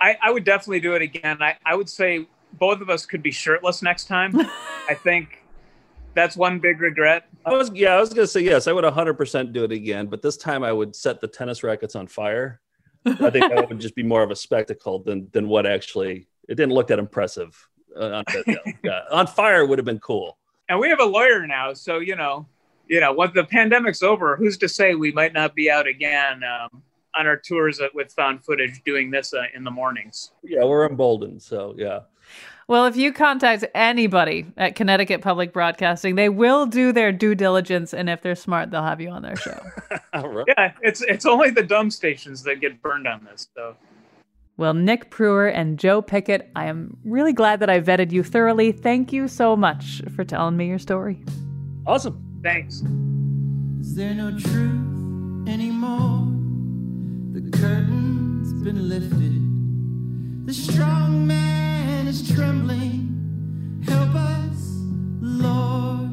I, 0.01 0.16
I 0.23 0.31
would 0.31 0.44
definitely 0.44 0.81
do 0.81 0.94
it 0.94 1.03
again. 1.03 1.42
I, 1.42 1.57
I 1.64 1.75
would 1.75 1.88
say 1.88 2.27
both 2.55 2.81
of 2.81 2.90
us 2.90 3.07
could 3.07 3.23
be 3.23 3.31
shirtless 3.31 3.83
next 3.83 4.07
time. 4.07 4.35
I 4.88 4.94
think 4.94 5.44
that's 6.14 6.37
one 6.37 6.59
big 6.59 6.81
regret. 6.81 7.27
I 7.44 7.53
was 7.53 7.70
yeah, 7.74 7.94
I 7.94 8.00
was 8.00 8.12
gonna 8.12 8.27
say 8.27 8.40
yes, 8.40 8.66
I 8.66 8.72
would 8.72 8.85
100 8.85 9.14
percent 9.14 9.53
do 9.53 9.64
it 9.64 9.72
again, 9.72 10.07
but 10.07 10.22
this 10.22 10.37
time 10.37 10.62
I 10.62 10.72
would 10.72 10.94
set 10.94 11.20
the 11.20 11.29
tennis 11.29 11.62
rackets 11.62 11.94
on 11.94 12.07
fire. 12.07 12.61
I 13.07 13.31
think 13.31 13.53
that 13.53 13.68
would 13.68 13.81
just 13.81 13.94
be 13.94 14.03
more 14.03 14.22
of 14.22 14.31
a 14.31 14.37
spectacle 14.37 15.00
than 15.00 15.29
than 15.33 15.48
what 15.48 15.66
actually 15.66 16.27
it 16.48 16.55
didn't 16.55 16.72
look 16.72 16.88
that 16.88 16.98
impressive. 16.98 17.57
Uh, 17.96 18.22
on, 18.27 18.44
yeah, 18.83 19.00
on 19.12 19.27
fire 19.27 19.66
would 19.66 19.79
have 19.79 19.87
been 19.87 20.00
cool. 20.00 20.38
And 20.68 20.79
we 20.79 20.88
have 20.88 21.00
a 21.00 21.05
lawyer 21.05 21.46
now, 21.46 21.74
so 21.74 21.98
you 21.98 22.16
know, 22.16 22.46
you 22.88 23.00
know, 23.00 23.12
when 23.12 23.33
the 23.35 23.44
pandemic's 23.44 24.03
over, 24.03 24.37
who's 24.37 24.57
to 24.59 24.68
say 24.68 24.94
we 24.94 25.12
might 25.12 25.33
not 25.33 25.55
be 25.55 25.70
out 25.70 25.87
again 25.87 26.42
um, 26.44 26.83
on 27.18 27.27
our 27.27 27.37
tours 27.37 27.81
with 27.92 28.12
found 28.12 28.44
footage 28.44 28.83
doing 28.85 29.11
this 29.11 29.35
uh, 29.35 29.44
in 29.55 29.64
the 29.64 29.70
mornings? 29.70 30.33
Yeah, 30.42 30.64
we're 30.64 30.88
emboldened. 30.88 31.42
So 31.42 31.74
yeah. 31.77 32.00
Well, 32.66 32.87
if 32.87 32.96
you 32.96 33.12
contact 33.12 33.64
anybody 33.74 34.46
at 34.57 34.74
Connecticut 34.74 35.20
Public 35.20 35.53
Broadcasting, 35.53 36.14
they 36.14 36.31
will 36.31 36.64
do 36.64 36.92
their 36.92 37.12
due 37.12 37.35
diligence, 37.35 37.92
and 37.92 38.09
if 38.09 38.22
they're 38.22 38.35
smart, 38.35 38.70
they'll 38.70 38.83
have 38.83 39.00
you 39.00 39.11
on 39.11 39.22
their 39.22 39.37
show. 39.37 39.59
right. 40.14 40.46
Yeah, 40.48 40.72
it's 40.81 41.03
it's 41.03 41.27
only 41.27 41.50
the 41.50 41.62
dumb 41.62 41.90
stations 41.90 42.42
that 42.44 42.61
get 42.61 42.81
burned 42.81 43.07
on 43.07 43.27
this. 43.31 43.48
So 43.55 43.77
well, 44.57 44.72
Nick 44.72 45.11
Prueher 45.11 45.53
and 45.53 45.79
Joe 45.79 46.00
Pickett, 46.00 46.50
I 46.55 46.66
am 46.66 46.96
really 47.05 47.33
glad 47.33 47.59
that 47.61 47.68
I 47.68 47.81
vetted 47.81 48.12
you 48.12 48.22
thoroughly. 48.22 48.70
Thank 48.70 49.12
you 49.12 49.27
so 49.27 49.57
much 49.57 50.00
for 50.14 50.24
telling 50.24 50.57
me 50.57 50.68
your 50.68 50.79
story. 50.79 51.24
Awesome. 51.87 52.40
Thanks. 52.42 52.83
Is 53.81 53.96
there 53.96 54.14
no 54.14 54.31
truth 54.31 55.48
anymore? 55.48 56.29
The 57.33 57.50
curtain's 57.50 58.53
been 58.62 58.88
lifted. 58.88 59.44
The 60.45 60.53
strong 60.53 61.27
man 61.27 62.07
is 62.07 62.31
trembling. 62.31 63.83
Help 63.89 64.15
us, 64.15 64.77
Lord. 65.23 66.11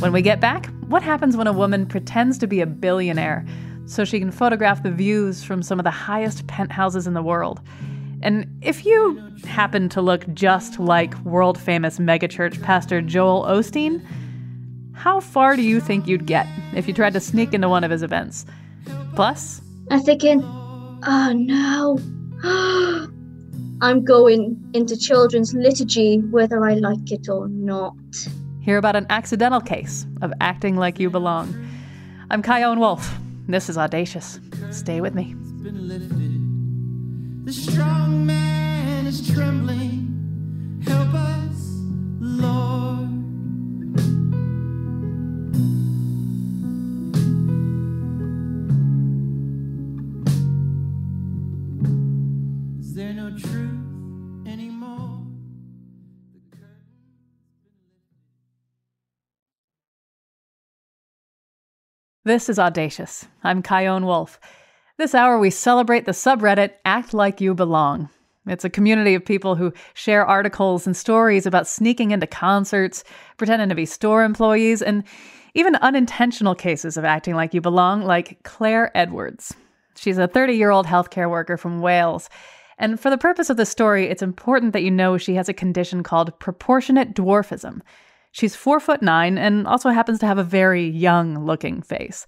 When 0.00 0.12
we 0.12 0.22
get 0.22 0.38
back, 0.38 0.68
what 0.86 1.02
happens 1.02 1.36
when 1.36 1.48
a 1.48 1.52
woman 1.52 1.84
pretends 1.84 2.38
to 2.38 2.46
be 2.46 2.60
a 2.60 2.66
billionaire 2.66 3.44
so 3.86 4.04
she 4.04 4.20
can 4.20 4.30
photograph 4.30 4.84
the 4.84 4.92
views 4.92 5.42
from 5.42 5.60
some 5.60 5.80
of 5.80 5.84
the 5.84 5.90
highest 5.90 6.46
penthouses 6.46 7.08
in 7.08 7.14
the 7.14 7.22
world? 7.22 7.60
And 8.22 8.46
if 8.62 8.86
you 8.86 9.20
happen 9.44 9.88
to 9.88 10.00
look 10.00 10.24
just 10.32 10.78
like 10.78 11.18
world 11.24 11.60
famous 11.60 11.98
megachurch 11.98 12.62
pastor 12.62 13.02
Joel 13.02 13.42
Osteen, 13.42 14.06
how 14.92 15.18
far 15.18 15.56
do 15.56 15.62
you 15.62 15.80
think 15.80 16.06
you'd 16.06 16.26
get 16.26 16.46
if 16.76 16.86
you 16.86 16.94
tried 16.94 17.14
to 17.14 17.20
sneak 17.20 17.52
into 17.52 17.68
one 17.68 17.82
of 17.82 17.90
his 17.90 18.04
events? 18.04 18.46
Plus, 19.16 19.60
I'm 19.90 20.00
thinking, 20.02 20.42
oh 20.44 21.32
no, 21.34 23.08
I'm 23.82 24.04
going 24.04 24.70
into 24.74 24.96
children's 24.96 25.54
liturgy 25.54 26.18
whether 26.18 26.64
I 26.64 26.74
like 26.74 27.10
it 27.10 27.28
or 27.28 27.48
not. 27.48 27.96
Hear 28.60 28.78
about 28.78 28.94
an 28.94 29.06
accidental 29.10 29.60
case 29.60 30.06
of 30.22 30.32
acting 30.40 30.76
like 30.76 31.00
you 31.00 31.10
belong. 31.10 31.52
I'm 32.30 32.44
Chion 32.44 32.78
Wolf. 32.78 33.12
This 33.48 33.68
is 33.68 33.76
Audacious. 33.76 34.38
Stay 34.70 35.00
with 35.00 35.16
me. 35.16 35.34
The 37.44 37.52
strong 37.52 38.24
man 38.24 39.04
is 39.04 39.28
trembling. 39.28 40.21
This 62.24 62.48
is 62.48 62.56
Audacious. 62.56 63.26
I'm 63.42 63.64
Chion 63.64 64.06
Wolf. 64.06 64.38
This 64.96 65.12
hour, 65.12 65.40
we 65.40 65.50
celebrate 65.50 66.04
the 66.04 66.12
subreddit 66.12 66.74
Act 66.84 67.12
Like 67.12 67.40
You 67.40 67.52
Belong. 67.52 68.10
It's 68.46 68.64
a 68.64 68.70
community 68.70 69.16
of 69.16 69.24
people 69.24 69.56
who 69.56 69.72
share 69.94 70.24
articles 70.24 70.86
and 70.86 70.96
stories 70.96 71.46
about 71.46 71.66
sneaking 71.66 72.12
into 72.12 72.28
concerts, 72.28 73.02
pretending 73.38 73.70
to 73.70 73.74
be 73.74 73.86
store 73.86 74.22
employees, 74.22 74.82
and 74.82 75.02
even 75.54 75.74
unintentional 75.74 76.54
cases 76.54 76.96
of 76.96 77.04
acting 77.04 77.34
like 77.34 77.54
you 77.54 77.60
belong, 77.60 78.04
like 78.04 78.40
Claire 78.44 78.96
Edwards. 78.96 79.52
She's 79.96 80.16
a 80.16 80.28
30 80.28 80.54
year 80.54 80.70
old 80.70 80.86
healthcare 80.86 81.28
worker 81.28 81.56
from 81.56 81.80
Wales. 81.80 82.30
And 82.78 83.00
for 83.00 83.10
the 83.10 83.18
purpose 83.18 83.50
of 83.50 83.56
the 83.56 83.66
story, 83.66 84.06
it's 84.06 84.22
important 84.22 84.74
that 84.74 84.84
you 84.84 84.92
know 84.92 85.18
she 85.18 85.34
has 85.34 85.48
a 85.48 85.52
condition 85.52 86.04
called 86.04 86.38
proportionate 86.38 87.14
dwarfism. 87.14 87.80
She's 88.32 88.56
four 88.56 88.80
foot 88.80 89.02
nine 89.02 89.38
and 89.38 89.66
also 89.66 89.90
happens 89.90 90.18
to 90.20 90.26
have 90.26 90.38
a 90.38 90.44
very 90.44 90.88
young 90.88 91.44
looking 91.44 91.82
face. 91.82 92.26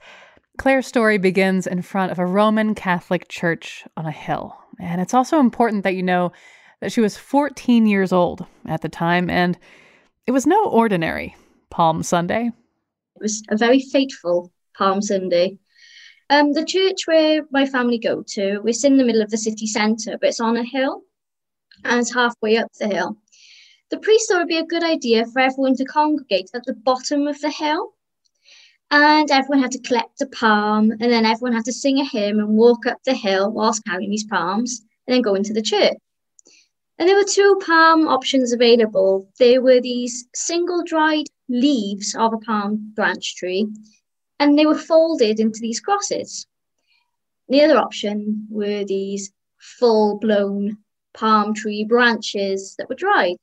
Claire's 0.56 0.86
story 0.86 1.18
begins 1.18 1.66
in 1.66 1.82
front 1.82 2.12
of 2.12 2.18
a 2.18 2.26
Roman 2.26 2.74
Catholic 2.74 3.28
church 3.28 3.84
on 3.96 4.06
a 4.06 4.12
hill. 4.12 4.56
And 4.78 5.00
it's 5.00 5.14
also 5.14 5.40
important 5.40 5.82
that 5.82 5.96
you 5.96 6.02
know 6.02 6.32
that 6.80 6.92
she 6.92 7.00
was 7.00 7.16
14 7.16 7.86
years 7.86 8.12
old 8.12 8.46
at 8.66 8.82
the 8.82 8.88
time, 8.88 9.30
and 9.30 9.58
it 10.26 10.32
was 10.32 10.46
no 10.46 10.64
ordinary 10.66 11.34
Palm 11.70 12.02
Sunday. 12.02 12.50
It 13.16 13.22
was 13.22 13.42
a 13.50 13.56
very 13.56 13.80
fateful 13.80 14.52
Palm 14.76 15.00
Sunday. 15.00 15.58
Um, 16.30 16.52
the 16.52 16.64
church 16.64 17.06
where 17.06 17.42
my 17.50 17.66
family 17.66 17.98
go 17.98 18.22
to, 18.28 18.62
it's 18.64 18.84
in 18.84 18.96
the 18.96 19.04
middle 19.04 19.22
of 19.22 19.30
the 19.30 19.38
city 19.38 19.66
centre, 19.66 20.16
but 20.20 20.28
it's 20.28 20.40
on 20.40 20.56
a 20.56 20.64
hill 20.64 21.02
and 21.84 22.00
it's 22.00 22.14
halfway 22.14 22.56
up 22.56 22.68
the 22.78 22.88
hill. 22.88 23.16
The 23.94 24.00
priest 24.00 24.28
thought 24.28 24.38
it 24.38 24.40
would 24.40 24.48
be 24.48 24.58
a 24.58 24.66
good 24.66 24.82
idea 24.82 25.24
for 25.24 25.38
everyone 25.38 25.76
to 25.76 25.84
congregate 25.84 26.50
at 26.52 26.64
the 26.64 26.72
bottom 26.72 27.28
of 27.28 27.40
the 27.40 27.48
hill. 27.48 27.94
And 28.90 29.30
everyone 29.30 29.62
had 29.62 29.70
to 29.70 29.82
collect 29.82 30.20
a 30.20 30.26
palm, 30.26 30.90
and 30.90 31.12
then 31.12 31.24
everyone 31.24 31.52
had 31.52 31.64
to 31.66 31.72
sing 31.72 32.00
a 32.00 32.04
hymn 32.04 32.40
and 32.40 32.56
walk 32.56 32.86
up 32.86 32.98
the 33.04 33.14
hill 33.14 33.52
whilst 33.52 33.84
carrying 33.84 34.10
these 34.10 34.24
palms, 34.24 34.82
and 35.06 35.14
then 35.14 35.22
go 35.22 35.36
into 35.36 35.52
the 35.52 35.62
church. 35.62 35.96
And 36.98 37.08
there 37.08 37.14
were 37.14 37.22
two 37.22 37.56
palm 37.64 38.08
options 38.08 38.52
available. 38.52 39.28
There 39.38 39.62
were 39.62 39.80
these 39.80 40.26
single 40.34 40.82
dried 40.82 41.26
leaves 41.48 42.16
of 42.16 42.32
a 42.32 42.38
palm 42.38 42.94
branch 42.96 43.36
tree, 43.36 43.68
and 44.40 44.58
they 44.58 44.66
were 44.66 44.74
folded 44.74 45.38
into 45.38 45.60
these 45.60 45.78
crosses. 45.78 46.48
The 47.48 47.62
other 47.62 47.78
option 47.78 48.48
were 48.50 48.84
these 48.84 49.30
full 49.60 50.18
blown 50.18 50.78
palm 51.12 51.54
tree 51.54 51.84
branches 51.84 52.74
that 52.78 52.88
were 52.88 52.96
dried. 52.96 53.36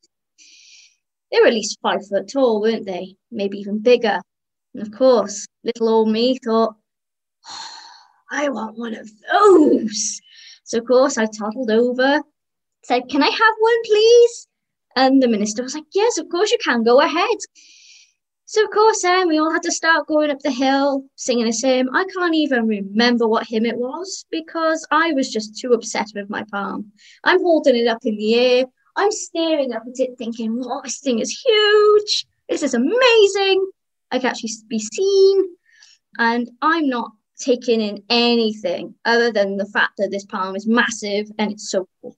They 1.32 1.40
were 1.40 1.46
at 1.46 1.54
least 1.54 1.78
five 1.82 2.06
foot 2.06 2.30
tall, 2.30 2.60
weren't 2.60 2.84
they? 2.84 3.16
Maybe 3.30 3.58
even 3.58 3.80
bigger. 3.80 4.20
And 4.74 4.82
of 4.82 4.92
course, 4.92 5.46
little 5.64 5.88
old 5.88 6.10
me 6.10 6.38
thought, 6.44 6.76
oh, 7.48 7.68
I 8.30 8.48
want 8.50 8.78
one 8.78 8.94
of 8.94 9.10
those. 9.32 10.20
So, 10.64 10.78
of 10.78 10.86
course, 10.86 11.18
I 11.18 11.26
toddled 11.26 11.70
over, 11.70 12.22
said, 12.84 13.08
Can 13.08 13.22
I 13.22 13.28
have 13.28 13.54
one, 13.58 13.82
please? 13.84 14.48
And 14.96 15.22
the 15.22 15.28
minister 15.28 15.62
was 15.62 15.74
like, 15.74 15.84
Yes, 15.92 16.18
of 16.18 16.28
course 16.30 16.50
you 16.50 16.58
can. 16.64 16.82
Go 16.82 17.00
ahead. 17.00 17.38
So, 18.46 18.64
of 18.64 18.70
course, 18.70 19.02
then 19.02 19.28
we 19.28 19.38
all 19.38 19.52
had 19.52 19.62
to 19.62 19.72
start 19.72 20.06
going 20.06 20.30
up 20.30 20.40
the 20.40 20.50
hill, 20.50 21.04
singing 21.16 21.48
a 21.48 21.52
hymn. 21.52 21.88
I 21.94 22.04
can't 22.04 22.34
even 22.34 22.66
remember 22.66 23.26
what 23.26 23.46
hymn 23.46 23.66
it 23.66 23.76
was 23.76 24.26
because 24.30 24.86
I 24.90 25.12
was 25.12 25.30
just 25.30 25.58
too 25.58 25.72
upset 25.72 26.08
with 26.14 26.28
my 26.28 26.44
palm. 26.50 26.92
I'm 27.24 27.40
holding 27.40 27.76
it 27.76 27.86
up 27.86 28.04
in 28.04 28.16
the 28.16 28.34
air. 28.34 28.64
I'm 28.96 29.10
staring 29.10 29.72
up 29.72 29.82
at 29.82 29.98
it 29.98 30.18
thinking, 30.18 30.58
wow, 30.58 30.80
this 30.84 31.00
thing 31.00 31.18
is 31.18 31.30
huge. 31.30 32.26
This 32.48 32.62
is 32.62 32.74
amazing. 32.74 33.70
I 34.10 34.18
can 34.18 34.30
actually 34.30 34.50
be 34.68 34.78
seen. 34.78 35.44
And 36.18 36.50
I'm 36.60 36.88
not 36.88 37.10
taking 37.40 37.80
in 37.80 38.02
anything 38.10 38.94
other 39.04 39.32
than 39.32 39.56
the 39.56 39.66
fact 39.66 39.94
that 39.98 40.10
this 40.10 40.26
palm 40.26 40.54
is 40.56 40.66
massive 40.66 41.28
and 41.38 41.52
it's 41.52 41.70
so 41.70 41.88
cool. 42.00 42.16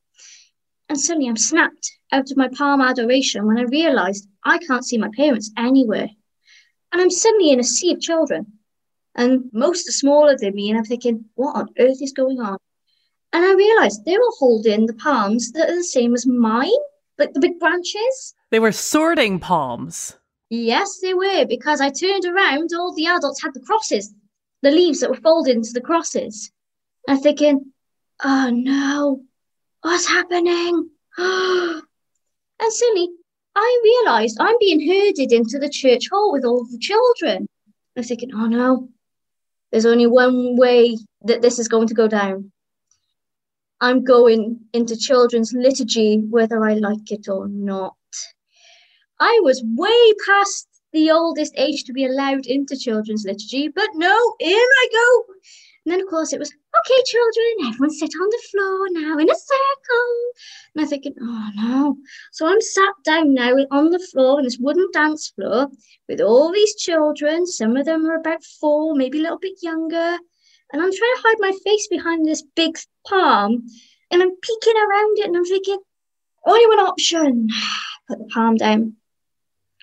And 0.88 1.00
suddenly 1.00 1.28
I'm 1.28 1.36
snapped 1.36 1.92
out 2.12 2.30
of 2.30 2.36
my 2.36 2.48
palm 2.48 2.80
adoration 2.80 3.46
when 3.46 3.58
I 3.58 3.62
realized 3.62 4.28
I 4.44 4.58
can't 4.58 4.84
see 4.84 4.98
my 4.98 5.10
parents 5.16 5.50
anywhere. 5.56 6.08
And 6.92 7.00
I'm 7.00 7.10
suddenly 7.10 7.50
in 7.50 7.60
a 7.60 7.64
sea 7.64 7.92
of 7.92 8.00
children. 8.00 8.46
And 9.14 9.44
most 9.52 9.88
are 9.88 9.92
smaller 9.92 10.36
than 10.36 10.54
me. 10.54 10.70
And 10.70 10.78
I'm 10.78 10.84
thinking, 10.84 11.26
what 11.34 11.56
on 11.56 11.68
earth 11.78 12.02
is 12.02 12.12
going 12.12 12.40
on? 12.40 12.58
And 13.34 13.44
I 13.44 13.52
realized 13.52 14.04
they 14.04 14.16
were 14.16 14.32
holding 14.38 14.86
the 14.86 14.94
palms 14.94 15.50
that 15.52 15.68
are 15.68 15.74
the 15.74 15.82
same 15.82 16.14
as 16.14 16.24
mine, 16.24 16.70
like 17.18 17.32
the 17.32 17.40
big 17.40 17.58
branches. 17.58 18.32
They 18.52 18.60
were 18.60 18.70
sorting 18.70 19.40
palms. 19.40 20.16
Yes, 20.50 21.00
they 21.02 21.14
were, 21.14 21.44
because 21.44 21.80
I 21.80 21.90
turned 21.90 22.24
around, 22.26 22.70
all 22.72 22.94
the 22.94 23.06
adults 23.06 23.42
had 23.42 23.52
the 23.52 23.58
crosses, 23.58 24.14
the 24.62 24.70
leaves 24.70 25.00
that 25.00 25.10
were 25.10 25.16
folded 25.16 25.56
into 25.56 25.72
the 25.72 25.80
crosses. 25.80 26.52
I'm 27.08 27.18
thinking, 27.18 27.72
oh 28.22 28.50
no, 28.50 29.22
what's 29.82 30.06
happening? 30.06 30.90
and 31.18 31.82
suddenly 32.68 33.08
I 33.56 33.80
realized 33.82 34.36
I'm 34.38 34.56
being 34.60 34.80
herded 34.80 35.32
into 35.32 35.58
the 35.58 35.68
church 35.68 36.08
hall 36.08 36.32
with 36.32 36.44
all 36.44 36.66
the 36.66 36.78
children. 36.78 37.48
I'm 37.96 38.04
thinking, 38.04 38.30
oh 38.32 38.46
no, 38.46 38.90
there's 39.72 39.86
only 39.86 40.06
one 40.06 40.56
way 40.56 40.98
that 41.22 41.42
this 41.42 41.58
is 41.58 41.66
going 41.66 41.88
to 41.88 41.94
go 41.94 42.06
down. 42.06 42.52
I'm 43.84 44.02
going 44.02 44.60
into 44.72 44.96
children's 44.96 45.52
liturgy 45.52 46.16
whether 46.30 46.64
I 46.64 46.72
like 46.72 47.12
it 47.12 47.28
or 47.28 47.48
not. 47.48 47.92
I 49.20 49.40
was 49.42 49.62
way 49.76 50.12
past 50.26 50.66
the 50.94 51.10
oldest 51.10 51.52
age 51.58 51.84
to 51.84 51.92
be 51.92 52.06
allowed 52.06 52.46
into 52.46 52.78
children's 52.78 53.26
liturgy, 53.26 53.68
but 53.68 53.90
no, 53.92 54.16
in 54.40 54.56
I 54.56 54.88
go. 54.90 55.34
And 55.84 55.92
then, 55.92 56.00
of 56.00 56.06
course, 56.08 56.32
it 56.32 56.38
was 56.38 56.50
okay, 56.50 57.02
children, 57.04 57.68
everyone 57.68 57.90
sit 57.90 58.08
on 58.18 58.28
the 58.30 58.42
floor 58.50 58.88
now 58.92 59.18
in 59.18 59.30
a 59.30 59.34
circle. 59.34 60.32
And 60.74 60.82
I'm 60.82 60.86
thinking, 60.88 61.14
oh 61.20 61.50
no. 61.54 61.96
So 62.32 62.46
I'm 62.46 62.62
sat 62.62 62.94
down 63.04 63.34
now 63.34 63.52
on 63.70 63.90
the 63.90 63.98
floor 63.98 64.38
in 64.38 64.46
this 64.46 64.56
wooden 64.58 64.88
dance 64.94 65.28
floor 65.36 65.68
with 66.08 66.22
all 66.22 66.50
these 66.50 66.74
children. 66.76 67.44
Some 67.44 67.76
of 67.76 67.84
them 67.84 68.06
are 68.06 68.16
about 68.16 68.42
four, 68.44 68.94
maybe 68.94 69.18
a 69.18 69.22
little 69.22 69.38
bit 69.38 69.58
younger. 69.60 70.16
And 70.74 70.82
I'm 70.82 70.90
trying 70.90 71.14
to 71.14 71.22
hide 71.22 71.36
my 71.38 71.52
face 71.64 71.86
behind 71.86 72.26
this 72.26 72.42
big 72.56 72.76
palm. 73.06 73.64
And 74.10 74.20
I'm 74.20 74.34
peeking 74.42 74.76
around 74.76 75.18
it 75.20 75.26
and 75.26 75.36
I'm 75.36 75.44
thinking, 75.44 75.78
only 76.44 76.66
one 76.66 76.80
option. 76.80 77.48
Put 78.08 78.18
the 78.18 78.24
palm 78.24 78.56
down. 78.56 78.96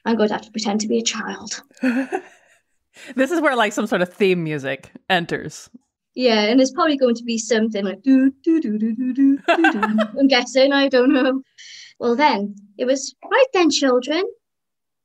I'm 0.04 0.18
going 0.18 0.28
to 0.28 0.34
have 0.34 0.44
to 0.44 0.52
pretend 0.52 0.82
to 0.82 0.90
be 0.90 1.00
a 1.00 1.02
child. 1.02 1.64
this 3.16 3.32
is 3.32 3.40
where 3.40 3.56
like 3.56 3.72
some 3.72 3.88
sort 3.88 4.02
of 4.02 4.14
theme 4.14 4.44
music 4.44 4.92
enters. 5.10 5.70
Yeah, 6.14 6.42
and 6.42 6.60
it's 6.60 6.72
probably 6.72 6.98
going 6.98 7.16
to 7.16 7.24
be 7.24 7.38
something 7.38 7.86
like 7.86 8.02
do 8.02 8.34
do 8.44 8.60
do 8.60 8.78
do 8.78 8.94
do 8.94 9.14
do. 9.14 9.40
I'm 9.48 10.28
guessing. 10.28 10.74
I 10.74 10.90
don't 10.90 11.14
know. 11.14 11.42
Well, 12.00 12.18
then 12.18 12.54
it 12.78 12.84
was 12.84 13.16
right 13.32 13.46
then, 13.54 13.70
children. 13.70 14.24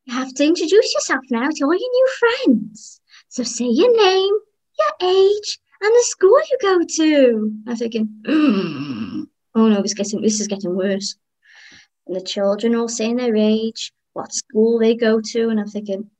You 0.06 0.14
have 0.14 0.34
to 0.34 0.44
introduce 0.44 0.94
yourself 0.94 1.22
now 1.30 1.48
to 1.48 1.64
all 1.64 1.72
your 1.72 1.78
new 1.78 2.08
friends. 2.18 3.00
So 3.28 3.44
say 3.44 3.66
your 3.66 3.96
name, 3.96 4.34
your 4.78 5.10
age, 5.10 5.60
and 5.80 5.94
the 5.94 6.04
school 6.04 6.40
you 6.50 6.58
go 6.60 6.84
to. 6.84 7.52
I'm 7.66 7.76
thinking, 7.76 8.08
mm. 8.26 9.26
oh 9.54 9.68
no, 9.68 9.80
it's 9.80 9.94
getting 9.94 10.22
this 10.22 10.40
is 10.40 10.48
getting 10.48 10.74
worse. 10.74 11.16
And 12.06 12.16
the 12.16 12.20
children 12.20 12.74
all 12.74 12.88
saying 12.88 13.16
their 13.16 13.36
age, 13.36 13.92
what 14.12 14.32
school 14.32 14.78
they 14.78 14.94
go 14.94 15.20
to, 15.20 15.48
and 15.48 15.60
I'm 15.60 15.68
thinking, 15.68 16.10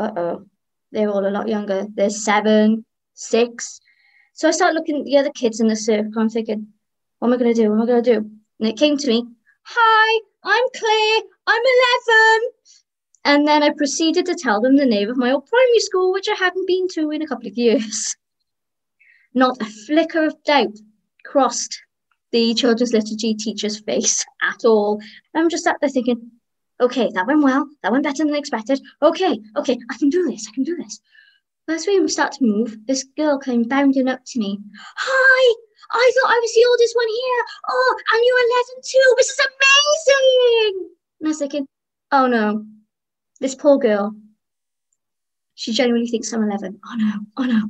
uh 0.00 0.10
oh, 0.16 0.46
they're 0.92 1.10
all 1.10 1.26
a 1.26 1.30
lot 1.30 1.48
younger. 1.48 1.86
They're 1.94 2.10
seven, 2.10 2.84
six. 3.14 3.80
So 4.34 4.48
I 4.48 4.52
start 4.52 4.74
looking 4.74 5.00
at 5.00 5.04
the 5.04 5.18
other 5.18 5.30
kids 5.30 5.60
in 5.60 5.66
the 5.66 5.76
circle. 5.76 6.12
I'm 6.16 6.28
thinking, 6.28 6.68
what 7.18 7.28
am 7.28 7.34
I 7.34 7.36
going 7.36 7.54
to 7.54 7.60
do? 7.60 7.70
What 7.70 7.76
am 7.76 7.82
I 7.82 7.86
going 7.86 8.04
to 8.04 8.14
do? 8.14 8.30
And 8.60 8.68
it 8.68 8.76
came 8.76 8.96
to 8.96 9.08
me, 9.08 9.26
Hi, 9.64 10.20
I'm 10.44 10.64
Claire. 10.74 11.22
I'm 11.46 11.62
11. 12.06 12.50
And 13.24 13.48
then 13.48 13.62
I 13.62 13.70
proceeded 13.76 14.24
to 14.26 14.34
tell 14.34 14.60
them 14.60 14.76
the 14.76 14.86
name 14.86 15.10
of 15.10 15.16
my 15.16 15.32
old 15.32 15.46
primary 15.46 15.80
school, 15.80 16.12
which 16.12 16.28
I 16.28 16.34
hadn't 16.34 16.66
been 16.66 16.88
to 16.94 17.10
in 17.10 17.20
a 17.20 17.26
couple 17.26 17.48
of 17.48 17.58
years. 17.58 18.16
Not 19.34 19.60
a 19.60 19.64
flicker 19.64 20.26
of 20.26 20.42
doubt 20.44 20.76
crossed 21.24 21.82
the 22.32 22.54
children's 22.54 22.92
liturgy 22.92 23.34
teacher's 23.34 23.80
face 23.80 24.24
at 24.42 24.64
all. 24.64 25.00
I'm 25.34 25.48
just 25.48 25.64
sat 25.64 25.76
there 25.80 25.90
thinking, 25.90 26.30
okay, 26.80 27.10
that 27.14 27.26
went 27.26 27.42
well. 27.42 27.68
That 27.82 27.92
went 27.92 28.04
better 28.04 28.24
than 28.24 28.34
expected. 28.34 28.80
Okay, 29.02 29.40
okay, 29.56 29.78
I 29.90 29.98
can 29.98 30.10
do 30.10 30.24
this. 30.24 30.46
I 30.48 30.54
can 30.54 30.64
do 30.64 30.76
this. 30.76 31.00
As 31.68 31.86
we 31.86 32.06
start 32.08 32.32
to 32.32 32.44
move, 32.44 32.78
this 32.86 33.04
girl 33.16 33.38
came 33.38 33.64
bounding 33.64 34.08
up 34.08 34.20
to 34.24 34.38
me. 34.38 34.58
Hi, 34.96 35.54
I 35.92 36.12
thought 36.14 36.30
I 36.30 36.40
was 36.40 36.54
the 36.54 36.66
oldest 36.68 36.96
one 36.96 37.08
here. 37.08 37.44
Oh, 37.70 37.96
and 38.12 38.22
you're 38.24 38.38
11 38.38 38.82
too. 38.84 39.14
This 39.18 39.28
is 39.30 39.38
amazing. 39.38 40.90
And 41.20 41.26
I 41.26 41.28
was 41.28 41.38
thinking, 41.38 41.66
oh 42.12 42.26
no, 42.26 42.64
this 43.40 43.54
poor 43.54 43.78
girl. 43.78 44.14
She 45.56 45.72
genuinely 45.72 46.08
thinks 46.08 46.32
I'm 46.32 46.42
11. 46.44 46.80
Oh 46.86 46.94
no, 46.96 47.12
oh 47.36 47.44
no, 47.44 47.68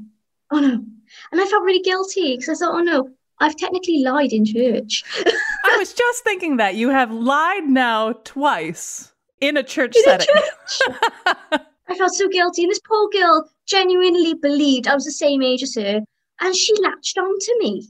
oh 0.53 0.61
no. 0.61 0.85
And 1.33 1.41
I 1.41 1.47
felt 1.47 1.65
really 1.65 1.83
guilty 1.83 2.37
because 2.37 2.63
I 2.63 2.67
thought, 2.67 2.75
oh 2.77 2.83
no, 2.83 3.11
I've 3.41 3.57
technically 3.57 4.03
lied 4.03 4.33
in 4.33 4.45
church. 4.45 5.05
I 5.65 5.77
was 5.79 5.93
just 5.93 6.25
thinking 6.25 6.57
that 6.57 6.75
you 6.75 6.89
have 6.91 7.13
lied 7.13 7.65
now 7.65 8.13
twice 8.25 9.13
in 9.41 9.57
a 9.57 9.63
church 9.63 9.97
In 9.97 10.01
a 10.01 10.05
setting. 10.05 10.35
I 11.89 11.95
felt 11.97 12.15
so 12.15 12.29
guilty. 12.29 12.65
And 12.65 12.71
this 12.71 12.81
poor 12.81 13.09
girl 13.11 13.49
genuinely 13.67 14.35
believed 14.35 14.87
I 14.87 14.95
was 14.95 15.05
the 15.05 15.13
same 15.13 15.43
age 15.43 15.63
as 15.63 15.75
her. 15.77 16.01
And 16.41 16.57
she 16.57 16.75
latched 16.81 17.19
on 17.19 17.39
to 17.39 17.57
me. 17.61 17.89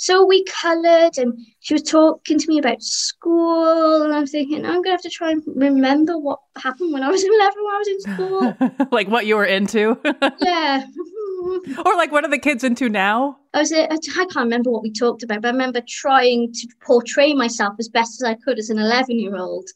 So 0.00 0.24
we 0.24 0.44
coloured 0.44 1.18
and 1.18 1.38
she 1.58 1.74
was 1.74 1.82
talking 1.82 2.38
to 2.38 2.48
me 2.48 2.58
about 2.58 2.82
school. 2.82 4.02
And 4.02 4.14
I'm 4.14 4.26
thinking, 4.26 4.64
I'm 4.64 4.80
going 4.80 4.84
to 4.84 4.90
have 4.92 5.02
to 5.02 5.10
try 5.10 5.30
and 5.30 5.42
remember 5.46 6.16
what 6.16 6.38
happened 6.56 6.94
when 6.94 7.02
I 7.02 7.10
was 7.10 7.22
11 7.38 7.52
when 7.62 7.74
I 7.74 7.78
was 7.78 7.88
in 7.88 8.00
school. 8.00 8.86
like 8.92 9.08
what 9.08 9.26
you 9.26 9.36
were 9.36 9.44
into, 9.44 9.98
yeah. 10.40 10.86
or 11.84 11.96
like 11.96 12.12
what 12.12 12.24
are 12.24 12.30
the 12.30 12.38
kids 12.38 12.64
into 12.64 12.88
now? 12.88 13.36
I 13.52 13.58
was 13.58 13.72
uh, 13.72 13.88
I 13.90 13.98
can't 13.98 14.34
remember 14.36 14.70
what 14.70 14.82
we 14.82 14.90
talked 14.90 15.22
about, 15.22 15.42
but 15.42 15.48
I 15.48 15.52
remember 15.52 15.82
trying 15.86 16.50
to 16.50 16.68
portray 16.80 17.34
myself 17.34 17.74
as 17.78 17.90
best 17.90 18.22
as 18.22 18.26
I 18.26 18.36
could 18.36 18.58
as 18.58 18.70
an 18.70 18.78
11 18.78 19.18
year 19.18 19.36
old. 19.36 19.68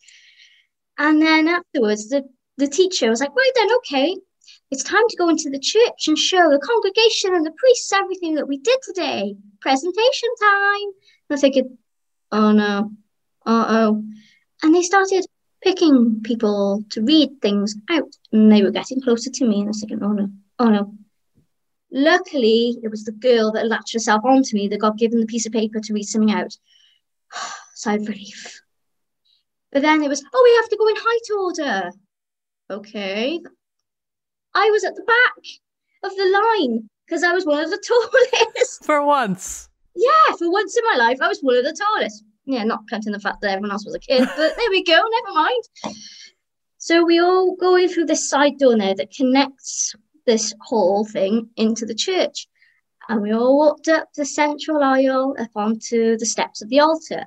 And 0.97 1.21
then 1.21 1.49
afterwards, 1.49 2.09
the, 2.09 2.25
the 2.57 2.67
teacher 2.67 3.11
was 3.11 3.21
like, 3.21 3.37
right 3.37 3.53
then, 3.57 3.69
okay, 3.77 4.17
it's 4.75 4.83
time 4.83 5.07
to 5.09 5.17
go 5.17 5.29
into 5.29 5.51
the 5.51 5.59
church 5.61 6.09
and 6.09 6.19
show 6.19 6.51
the 6.51 6.59
congregation 6.59 7.33
and 7.33 7.47
the 7.47 7.53
priests 7.53 7.93
everything 7.93 8.35
that 8.35 8.49
we 8.49 8.59
did 8.59 8.77
today. 8.83 9.37
Presentation 9.61 10.29
time. 10.41 10.91
And 11.31 11.37
I 11.39 11.41
thinking, 11.41 11.79
oh 12.33 12.51
no, 12.51 12.91
uh 13.47 13.67
oh. 13.69 14.03
And 14.63 14.75
they 14.75 14.83
started 14.83 15.25
picking 15.63 16.23
people 16.25 16.83
to 16.91 17.03
read 17.03 17.41
things 17.41 17.77
out, 17.89 18.11
and 18.33 18.51
they 18.51 18.65
were 18.65 18.73
getting 18.73 19.01
closer 19.01 19.31
to 19.31 19.47
me. 19.47 19.61
And 19.61 19.67
I 19.67 19.69
was 19.69 19.81
thinking, 19.81 20.03
oh 20.03 20.13
no, 20.13 20.29
oh 20.59 20.69
no. 20.71 20.95
Luckily, 21.93 22.77
it 22.83 22.91
was 22.91 23.05
the 23.05 23.13
girl 23.13 23.53
that 23.53 23.69
latched 23.69 23.93
herself 23.93 24.25
onto 24.25 24.57
me 24.57 24.67
that 24.69 24.81
got 24.81 24.99
given 24.99 25.21
the 25.21 25.27
piece 25.27 25.47
of 25.47 25.53
paper 25.53 25.79
to 25.79 25.93
read 25.93 26.03
something 26.03 26.35
out. 26.35 26.53
Sigh 27.75 27.95
of 27.95 28.09
relief. 28.09 28.61
But 29.71 29.83
then 29.83 30.03
it 30.03 30.09
was, 30.09 30.25
oh, 30.35 30.43
we 30.45 30.57
have 30.57 30.69
to 30.69 30.77
go 30.77 30.89
in 30.89 30.97
height 30.99 31.31
order. 31.39 31.91
Okay. 32.71 33.41
I 34.55 34.71
was 34.71 34.85
at 34.85 34.95
the 34.95 35.03
back 35.03 35.45
of 36.05 36.17
the 36.17 36.43
line 36.59 36.89
because 37.07 37.23
I 37.23 37.33
was 37.33 37.47
one 37.47 37.63
of 37.63 37.71
the 37.71 37.79
tallest. 38.53 38.85
For 38.85 39.05
once. 39.05 39.69
Yeah, 39.97 40.37
for 40.39 40.51
once 40.51 40.77
in 40.77 40.85
my 40.91 40.97
life, 40.97 41.19
I 41.21 41.29
was 41.29 41.41
one 41.41 41.57
of 41.57 41.65
the 41.65 41.73
tallest. 41.73 42.25
Yeah, 42.47 42.65
not 42.65 42.89
counting 42.91 43.13
the 43.13 43.21
fact 43.21 43.41
that 43.41 43.51
everyone 43.51 43.71
else 43.71 43.85
was 43.85 43.95
a 43.95 43.99
kid, 43.99 44.29
but 44.37 44.57
there 44.57 44.71
we 44.71 44.85
go, 44.85 44.93
never 44.93 45.35
mind. 45.35 45.63
So 46.79 47.05
we 47.05 47.19
all 47.19 47.57
go 47.57 47.77
in 47.77 47.89
through 47.89 48.07
this 48.07 48.29
side 48.29 48.59
door 48.59 48.77
now 48.77 48.93
that 48.95 49.15
connects 49.15 49.95
this 50.27 50.53
whole 50.61 51.07
thing 51.07 51.49
into 51.57 51.87
the 51.87 51.95
church. 51.95 52.47
And 53.09 53.23
we 53.23 53.33
all 53.33 53.59
walked 53.59 53.89
up 53.89 54.09
the 54.15 54.25
central 54.25 54.83
aisle 54.83 55.35
up 55.39 55.51
onto 55.55 56.17
the 56.19 56.27
steps 56.27 56.63
of 56.63 56.69
the 56.69 56.81
altar. 56.81 57.25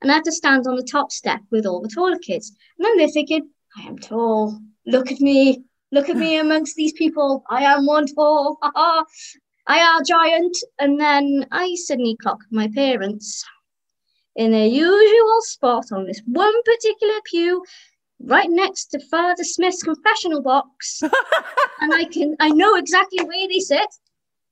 And 0.00 0.10
I 0.10 0.14
had 0.14 0.24
to 0.24 0.32
stand 0.32 0.66
on 0.66 0.76
the 0.76 0.82
top 0.82 1.10
step 1.10 1.40
with 1.50 1.66
all 1.66 1.80
the 1.80 1.88
taller 1.88 2.18
kids. 2.18 2.52
And 2.78 2.84
then 2.84 2.96
they're 2.96 3.08
thinking, 3.08 3.48
I 3.76 3.82
am 3.82 3.98
tall. 3.98 4.58
Look 4.86 5.10
at 5.10 5.20
me. 5.20 5.64
Look 5.92 6.08
at 6.08 6.16
me 6.16 6.38
amongst 6.38 6.74
these 6.74 6.92
people. 6.92 7.44
I 7.48 7.62
am 7.62 7.86
one 7.86 8.06
tall. 8.06 8.58
I 8.62 9.04
am 9.68 10.04
giant. 10.04 10.56
And 10.78 11.00
then 11.00 11.46
I 11.52 11.74
suddenly 11.76 12.16
clock 12.20 12.40
my 12.50 12.68
parents 12.74 13.44
in 14.34 14.50
their 14.50 14.66
usual 14.66 15.40
spot 15.40 15.86
on 15.92 16.06
this 16.06 16.20
one 16.26 16.54
particular 16.64 17.14
pew, 17.24 17.64
right 18.20 18.50
next 18.50 18.86
to 18.86 19.00
Father 19.00 19.44
Smith's 19.44 19.82
confessional 19.82 20.42
box. 20.42 21.02
and 21.80 21.94
I 21.94 22.04
can 22.04 22.36
I 22.40 22.50
know 22.50 22.74
exactly 22.76 23.24
where 23.24 23.48
they 23.48 23.60
sit. 23.60 23.88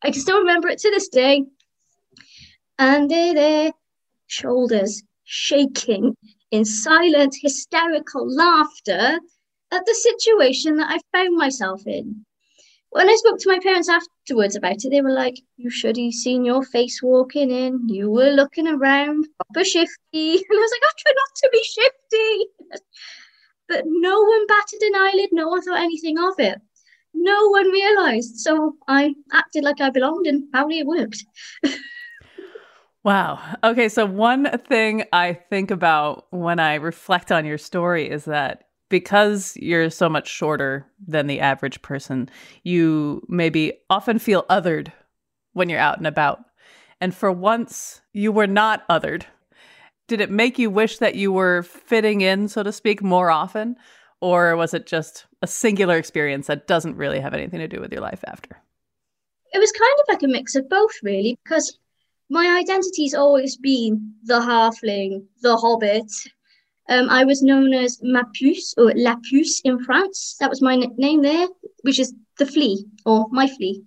I 0.03 0.11
can 0.11 0.21
still 0.21 0.39
remember 0.39 0.69
it 0.69 0.79
to 0.81 0.91
this 0.91 1.09
day. 1.09 1.45
And 2.79 3.11
they're 3.11 3.35
there, 3.35 3.73
shoulders 4.27 5.03
shaking 5.25 6.17
in 6.51 6.65
silent, 6.65 7.35
hysterical 7.41 8.33
laughter 8.33 9.19
at 9.75 9.85
the 9.87 9.95
situation 9.95 10.77
that 10.77 10.91
I 10.91 11.01
found 11.17 11.37
myself 11.37 11.87
in. 11.87 12.25
When 12.91 13.09
I 13.09 13.17
spoke 13.17 13.41
to 13.41 13.49
my 13.49 13.59
parents 13.59 13.89
afterwards 13.89 14.55
about 14.55 14.85
it, 14.85 14.91
they 14.91 15.03
were 15.03 15.11
like, 15.13 15.41
You 15.57 15.69
should 15.69 15.97
have 15.97 16.13
seen 16.13 16.45
your 16.45 16.65
face 16.65 17.03
walking 17.03 17.51
in. 17.51 17.89
You 17.89 18.11
were 18.11 18.31
looking 18.31 18.69
around, 18.69 19.27
proper 19.37 19.65
shifty. 19.65 19.89
And 20.13 20.59
I 20.59 20.65
was 20.65 20.71
like, 20.75 20.83
I 20.85 20.93
try 20.99 21.13
not 21.17 21.35
to 21.37 21.51
be 21.53 21.65
shifty. 21.65 22.83
but 23.69 23.83
no 23.87 24.21
one 24.23 24.47
batted 24.47 24.83
an 24.83 24.95
eyelid, 24.95 25.31
no 25.33 25.49
one 25.49 25.63
thought 25.63 25.81
anything 25.81 26.19
of 26.19 26.35
it. 26.39 26.61
No 27.15 27.49
one 27.49 27.69
realized. 27.71 28.39
So 28.39 28.77
I 28.87 29.15
acted 29.33 29.65
like 29.65 29.81
I 29.81 29.91
belonged, 29.91 30.27
and 30.27 30.45
apparently 30.49 30.81
it 30.81 30.87
worked. 30.87 31.25
Wow. 33.05 33.39
Okay, 33.63 33.91
so 33.91 34.07
one 34.07 34.49
thing 34.67 35.05
I 35.13 35.35
think 35.35 35.71
about 35.71 36.27
when 36.31 36.59
I 36.59 36.77
reflect 36.77 37.31
on 37.31 37.45
your 37.45 37.59
story 37.59 38.09
is 38.09 38.25
that 38.25 38.64
because 38.89 39.57
you're 39.57 39.91
so 39.91 40.09
much 40.09 40.29
shorter 40.29 40.87
than 41.07 41.27
the 41.27 41.41
average 41.41 41.83
person, 41.83 42.29
you 42.63 43.25
maybe 43.29 43.73
often 43.91 44.19
feel 44.19 44.45
othered 44.45 44.93
when 45.53 45.69
you're 45.69 45.81
out 45.81 45.99
and 45.99 46.07
about. 46.07 46.41
And 47.01 47.15
for 47.15 47.33
once, 47.33 48.03
you 48.13 48.33
were 48.33 48.47
not 48.47 48.87
othered. 48.89 49.25
Did 50.07 50.21
it 50.21 50.31
make 50.31 50.59
you 50.59 50.71
wish 50.71 50.99
that 50.99 51.15
you 51.15 51.33
were 51.33 51.63
fitting 51.63 52.21
in, 52.21 52.49
so 52.49 52.63
to 52.63 52.73
speak, 52.73 53.03
more 53.03 53.31
often? 53.31 53.77
Or 54.21 54.57
was 54.57 54.75
it 54.75 54.87
just 54.87 55.27
a 55.43 55.47
singular 55.47 55.97
experience 55.97 56.47
that 56.47 56.67
doesn't 56.67 56.97
really 56.97 57.21
have 57.21 57.35
anything 57.35 57.61
to 57.61 57.69
do 57.69 57.81
with 57.81 57.93
your 57.93 58.03
life 58.03 58.23
after? 58.27 58.63
It 59.53 59.59
was 59.59 59.73
kind 59.73 59.95
of 60.01 60.07
like 60.09 60.23
a 60.23 60.33
mix 60.33 60.55
of 60.57 60.69
both, 60.69 60.93
really, 61.03 61.39
because 61.45 61.79
my 62.29 62.59
identity's 62.59 63.15
always 63.15 63.57
been 63.57 64.15
the 64.25 64.41
halfling, 64.41 65.27
the 65.43 65.57
hobbit. 65.57 66.11
Um, 66.89 67.09
I 67.09 67.25
was 67.25 67.43
known 67.43 67.73
as 67.73 68.01
Ma 68.03 68.23
Puce 68.35 68.75
or 68.77 68.93
La 68.95 69.17
Puce 69.17 69.61
in 69.61 69.83
France. 69.83 70.37
That 70.41 70.51
was 70.51 70.61
my 70.61 70.77
nickname 70.77 71.23
there, 71.23 71.49
which 71.83 71.99
is 71.99 72.15
the 72.39 72.47
flea 72.47 72.85
or 73.07 73.27
my 73.31 73.47
flea. 73.47 73.83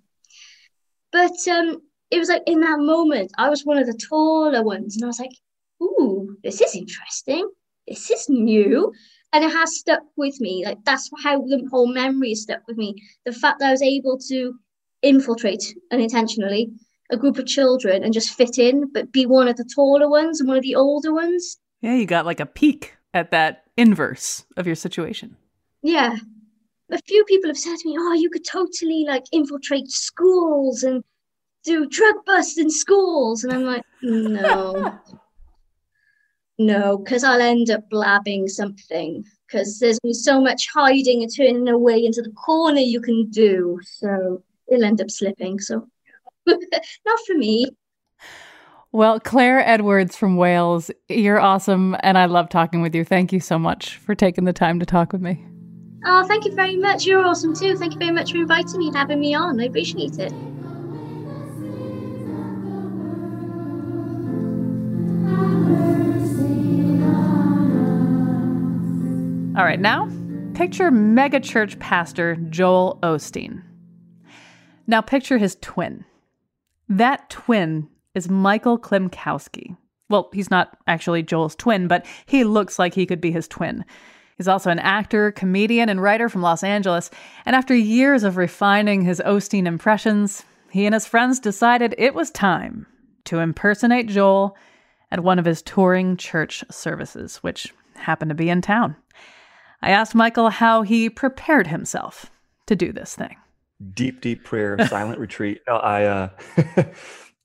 But 1.12 1.36
um, 1.48 1.80
it 2.10 2.18
was 2.18 2.28
like 2.28 2.42
in 2.46 2.60
that 2.60 2.80
moment, 2.80 3.32
I 3.38 3.50
was 3.50 3.64
one 3.64 3.78
of 3.78 3.86
the 3.86 3.98
taller 4.08 4.62
ones, 4.62 4.96
and 4.96 5.04
I 5.04 5.08
was 5.08 5.20
like, 5.20 5.36
"Ooh, 5.82 6.36
this 6.42 6.60
is 6.60 6.74
interesting. 6.74 7.48
This 7.86 8.10
is 8.10 8.28
new." 8.28 8.92
And 9.32 9.44
it 9.44 9.52
has 9.52 9.76
stuck 9.76 10.02
with 10.16 10.40
me. 10.40 10.64
Like 10.64 10.78
that's 10.84 11.10
how 11.22 11.42
the 11.42 11.68
whole 11.70 11.86
memory 11.86 12.34
stuck 12.34 12.66
with 12.66 12.78
me. 12.78 12.94
The 13.24 13.32
fact 13.32 13.60
that 13.60 13.68
I 13.68 13.72
was 13.72 13.82
able 13.82 14.18
to 14.28 14.54
infiltrate 15.02 15.74
unintentionally 15.92 16.70
a 17.10 17.16
group 17.16 17.38
of 17.38 17.46
children 17.46 18.04
and 18.04 18.12
just 18.12 18.34
fit 18.34 18.58
in, 18.58 18.90
but 18.92 19.12
be 19.12 19.26
one 19.26 19.48
of 19.48 19.56
the 19.56 19.68
taller 19.74 20.08
ones 20.08 20.40
and 20.40 20.48
one 20.48 20.58
of 20.58 20.62
the 20.62 20.74
older 20.74 21.12
ones. 21.12 21.58
Yeah, 21.80 21.94
you 21.94 22.06
got 22.06 22.26
like 22.26 22.40
a 22.40 22.46
peek 22.46 22.96
at 23.14 23.30
that 23.30 23.64
inverse 23.76 24.44
of 24.56 24.66
your 24.66 24.76
situation. 24.76 25.36
Yeah. 25.82 26.16
A 26.90 26.98
few 27.02 27.24
people 27.24 27.50
have 27.50 27.58
said 27.58 27.76
to 27.76 27.88
me, 27.88 27.96
Oh, 27.98 28.14
you 28.14 28.30
could 28.30 28.44
totally 28.44 29.04
like 29.06 29.24
infiltrate 29.32 29.88
schools 29.88 30.82
and 30.82 31.04
do 31.64 31.86
drug 31.86 32.16
busts 32.26 32.58
in 32.58 32.70
schools. 32.70 33.44
And 33.44 33.52
I'm 33.52 33.64
like, 33.64 33.82
No. 34.02 34.98
no, 36.58 36.98
because 36.98 37.24
I'll 37.24 37.40
end 37.40 37.70
up 37.70 37.88
blabbing 37.90 38.48
something. 38.48 39.24
Because 39.46 39.78
there's 39.78 40.00
been 40.00 40.14
so 40.14 40.40
much 40.40 40.68
hiding 40.72 41.22
and 41.22 41.34
turning 41.34 41.68
away 41.68 42.04
into 42.04 42.22
the 42.22 42.32
corner 42.32 42.80
you 42.80 43.00
can 43.00 43.30
do. 43.30 43.78
So 43.82 44.42
it'll 44.66 44.84
end 44.84 45.00
up 45.00 45.10
slipping. 45.10 45.58
So 45.60 45.88
not 46.46 47.20
for 47.26 47.34
me. 47.34 47.66
Well, 48.90 49.20
Claire 49.20 49.66
Edwards 49.66 50.16
from 50.16 50.36
Wales, 50.36 50.90
you're 51.08 51.40
awesome. 51.40 51.94
And 52.00 52.16
I 52.16 52.24
love 52.24 52.48
talking 52.48 52.80
with 52.80 52.94
you. 52.94 53.04
Thank 53.04 53.32
you 53.32 53.40
so 53.40 53.58
much 53.58 53.96
for 53.98 54.14
taking 54.14 54.44
the 54.44 54.52
time 54.52 54.80
to 54.80 54.86
talk 54.86 55.12
with 55.12 55.20
me. 55.20 55.44
Oh, 56.06 56.24
thank 56.26 56.44
you 56.44 56.54
very 56.54 56.76
much. 56.76 57.04
You're 57.04 57.24
awesome 57.24 57.54
too. 57.54 57.76
Thank 57.76 57.92
you 57.92 57.98
very 57.98 58.12
much 58.12 58.32
for 58.32 58.38
inviting 58.38 58.78
me 58.78 58.88
and 58.88 58.96
having 58.96 59.20
me 59.20 59.34
on. 59.34 59.60
I 59.60 59.64
appreciate 59.64 60.18
it. 60.18 60.32
All 69.58 69.64
right, 69.64 69.80
now 69.80 70.08
picture 70.54 70.90
megachurch 70.90 71.78
pastor 71.78 72.36
Joel 72.48 72.98
Osteen. 73.02 73.62
Now 74.86 75.00
picture 75.00 75.36
his 75.36 75.56
twin. 75.60 76.04
That 76.88 77.28
twin 77.28 77.88
is 78.18 78.28
Michael 78.28 78.78
Klimkowski. 78.78 79.76
Well, 80.10 80.28
he's 80.32 80.50
not 80.50 80.76
actually 80.88 81.22
Joel's 81.22 81.54
twin, 81.54 81.86
but 81.86 82.04
he 82.26 82.42
looks 82.42 82.76
like 82.76 82.92
he 82.92 83.06
could 83.06 83.20
be 83.20 83.30
his 83.30 83.46
twin. 83.46 83.84
He's 84.36 84.48
also 84.48 84.70
an 84.70 84.80
actor, 84.80 85.30
comedian, 85.30 85.88
and 85.88 86.02
writer 86.02 86.28
from 86.28 86.42
Los 86.42 86.64
Angeles. 86.64 87.10
And 87.46 87.54
after 87.54 87.76
years 87.76 88.24
of 88.24 88.36
refining 88.36 89.02
his 89.02 89.22
Osteen 89.24 89.66
impressions, 89.66 90.44
he 90.70 90.84
and 90.84 90.94
his 90.94 91.06
friends 91.06 91.38
decided 91.38 91.94
it 91.96 92.14
was 92.14 92.32
time 92.32 92.86
to 93.24 93.38
impersonate 93.38 94.08
Joel 94.08 94.56
at 95.12 95.22
one 95.22 95.38
of 95.38 95.44
his 95.44 95.62
touring 95.62 96.16
church 96.16 96.64
services, 96.70 97.36
which 97.38 97.72
happened 97.94 98.30
to 98.30 98.34
be 98.34 98.50
in 98.50 98.62
town. 98.62 98.96
I 99.80 99.90
asked 99.90 100.14
Michael 100.14 100.50
how 100.50 100.82
he 100.82 101.08
prepared 101.08 101.68
himself 101.68 102.32
to 102.66 102.74
do 102.74 102.92
this 102.92 103.14
thing. 103.14 103.36
Deep, 103.94 104.20
deep 104.20 104.42
prayer, 104.42 104.76
silent 104.88 105.18
retreat. 105.20 105.60
I, 105.68 106.04
uh, 106.04 106.28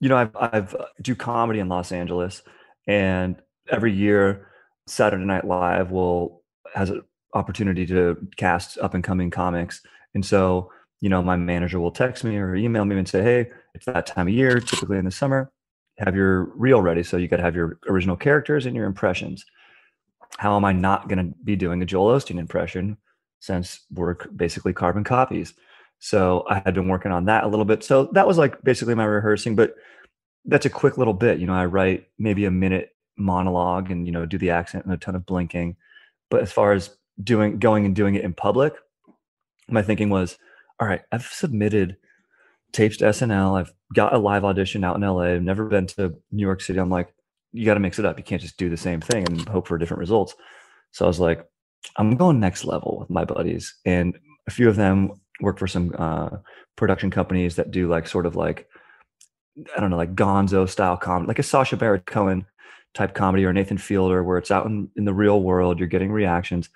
you 0.04 0.10
know, 0.10 0.18
I've, 0.18 0.36
I've 0.36 0.74
uh, 0.74 0.84
do 1.00 1.14
comedy 1.14 1.60
in 1.60 1.70
Los 1.70 1.90
Angeles, 1.90 2.42
and 2.86 3.36
every 3.70 3.90
year 3.90 4.48
Saturday 4.86 5.24
Night 5.24 5.46
Live 5.46 5.90
will 5.90 6.42
has 6.74 6.90
an 6.90 7.00
opportunity 7.32 7.86
to 7.86 8.14
cast 8.36 8.76
up 8.76 8.92
and 8.92 9.02
coming 9.02 9.30
comics, 9.30 9.80
and 10.12 10.24
so 10.24 10.70
you 11.00 11.08
know, 11.08 11.22
my 11.22 11.36
manager 11.36 11.80
will 11.80 11.90
text 11.90 12.22
me 12.22 12.36
or 12.36 12.54
email 12.54 12.84
me 12.84 12.98
and 12.98 13.08
say, 13.08 13.22
"Hey, 13.22 13.50
it's 13.74 13.86
that 13.86 14.04
time 14.04 14.28
of 14.28 14.34
year, 14.34 14.60
typically 14.60 14.98
in 14.98 15.06
the 15.06 15.10
summer. 15.10 15.50
Have 15.96 16.14
your 16.14 16.52
reel 16.54 16.82
ready, 16.82 17.02
so 17.02 17.16
you 17.16 17.26
got 17.26 17.38
to 17.38 17.42
have 17.42 17.56
your 17.56 17.78
original 17.88 18.16
characters 18.16 18.66
and 18.66 18.76
your 18.76 18.84
impressions." 18.84 19.46
how 20.38 20.56
am 20.56 20.64
I 20.64 20.72
not 20.72 21.08
going 21.08 21.18
to 21.18 21.32
be 21.44 21.54
doing 21.54 21.80
a 21.80 21.86
Joel 21.86 22.16
Osteen 22.16 22.40
impression 22.40 22.96
since 23.38 23.86
we're 23.92 24.16
basically 24.34 24.72
carbon 24.72 25.04
copies? 25.04 25.54
So 26.04 26.44
I 26.50 26.60
had 26.66 26.74
been 26.74 26.88
working 26.88 27.12
on 27.12 27.24
that 27.24 27.44
a 27.44 27.48
little 27.48 27.64
bit. 27.64 27.82
So 27.82 28.10
that 28.12 28.26
was 28.26 28.36
like 28.36 28.62
basically 28.62 28.94
my 28.94 29.06
rehearsing, 29.06 29.56
but 29.56 29.74
that's 30.44 30.66
a 30.66 30.70
quick 30.70 30.98
little 30.98 31.14
bit. 31.14 31.38
You 31.38 31.46
know, 31.46 31.54
I 31.54 31.64
write 31.64 32.08
maybe 32.18 32.44
a 32.44 32.50
minute 32.50 32.90
monologue 33.16 33.90
and, 33.90 34.04
you 34.04 34.12
know, 34.12 34.26
do 34.26 34.36
the 34.36 34.50
accent 34.50 34.84
and 34.84 34.92
a 34.92 34.98
ton 34.98 35.14
of 35.14 35.24
blinking. 35.24 35.76
But 36.28 36.42
as 36.42 36.52
far 36.52 36.74
as 36.74 36.94
doing, 37.22 37.58
going 37.58 37.86
and 37.86 37.96
doing 37.96 38.16
it 38.16 38.22
in 38.22 38.34
public, 38.34 38.74
my 39.70 39.80
thinking 39.80 40.10
was, 40.10 40.36
all 40.78 40.86
right, 40.86 41.00
I've 41.10 41.24
submitted 41.24 41.96
tapes 42.72 42.98
to 42.98 43.06
SNL. 43.06 43.58
I've 43.58 43.72
got 43.94 44.12
a 44.12 44.18
live 44.18 44.44
audition 44.44 44.84
out 44.84 44.96
in 44.96 45.00
LA. 45.00 45.22
I've 45.22 45.42
never 45.42 45.64
been 45.70 45.86
to 45.86 46.14
New 46.30 46.42
York 46.42 46.60
City. 46.60 46.80
I'm 46.80 46.90
like, 46.90 47.14
you 47.52 47.64
got 47.64 47.74
to 47.74 47.80
mix 47.80 47.98
it 47.98 48.04
up. 48.04 48.18
You 48.18 48.24
can't 48.24 48.42
just 48.42 48.58
do 48.58 48.68
the 48.68 48.76
same 48.76 49.00
thing 49.00 49.26
and 49.26 49.48
hope 49.48 49.68
for 49.68 49.78
different 49.78 50.00
results. 50.00 50.34
So 50.90 51.06
I 51.06 51.08
was 51.08 51.18
like, 51.18 51.48
I'm 51.96 52.14
going 52.16 52.40
next 52.40 52.66
level 52.66 52.98
with 53.00 53.08
my 53.08 53.24
buddies, 53.24 53.74
and 53.86 54.18
a 54.46 54.50
few 54.50 54.68
of 54.68 54.76
them 54.76 55.12
work 55.40 55.58
for 55.58 55.66
some 55.66 55.94
uh, 55.98 56.30
production 56.76 57.10
companies 57.10 57.56
that 57.56 57.70
do 57.70 57.88
like 57.88 58.06
sort 58.06 58.26
of 58.26 58.36
like 58.36 58.68
I 59.76 59.80
don't 59.80 59.90
know, 59.90 59.96
like 59.96 60.14
Gonzo 60.14 60.68
style 60.68 60.96
comedy, 60.96 61.28
like 61.28 61.38
a 61.38 61.44
Sacha 61.44 61.76
Baron 61.76 62.02
Cohen 62.06 62.46
type 62.92 63.14
comedy 63.14 63.44
or 63.44 63.52
Nathan 63.52 63.78
Fielder, 63.78 64.22
where 64.22 64.38
it's 64.38 64.50
out 64.50 64.66
in, 64.66 64.88
in 64.96 65.04
the 65.04 65.14
real 65.14 65.42
world, 65.42 65.78
you're 65.78 65.88
getting 65.88 66.10
reactions. 66.10 66.68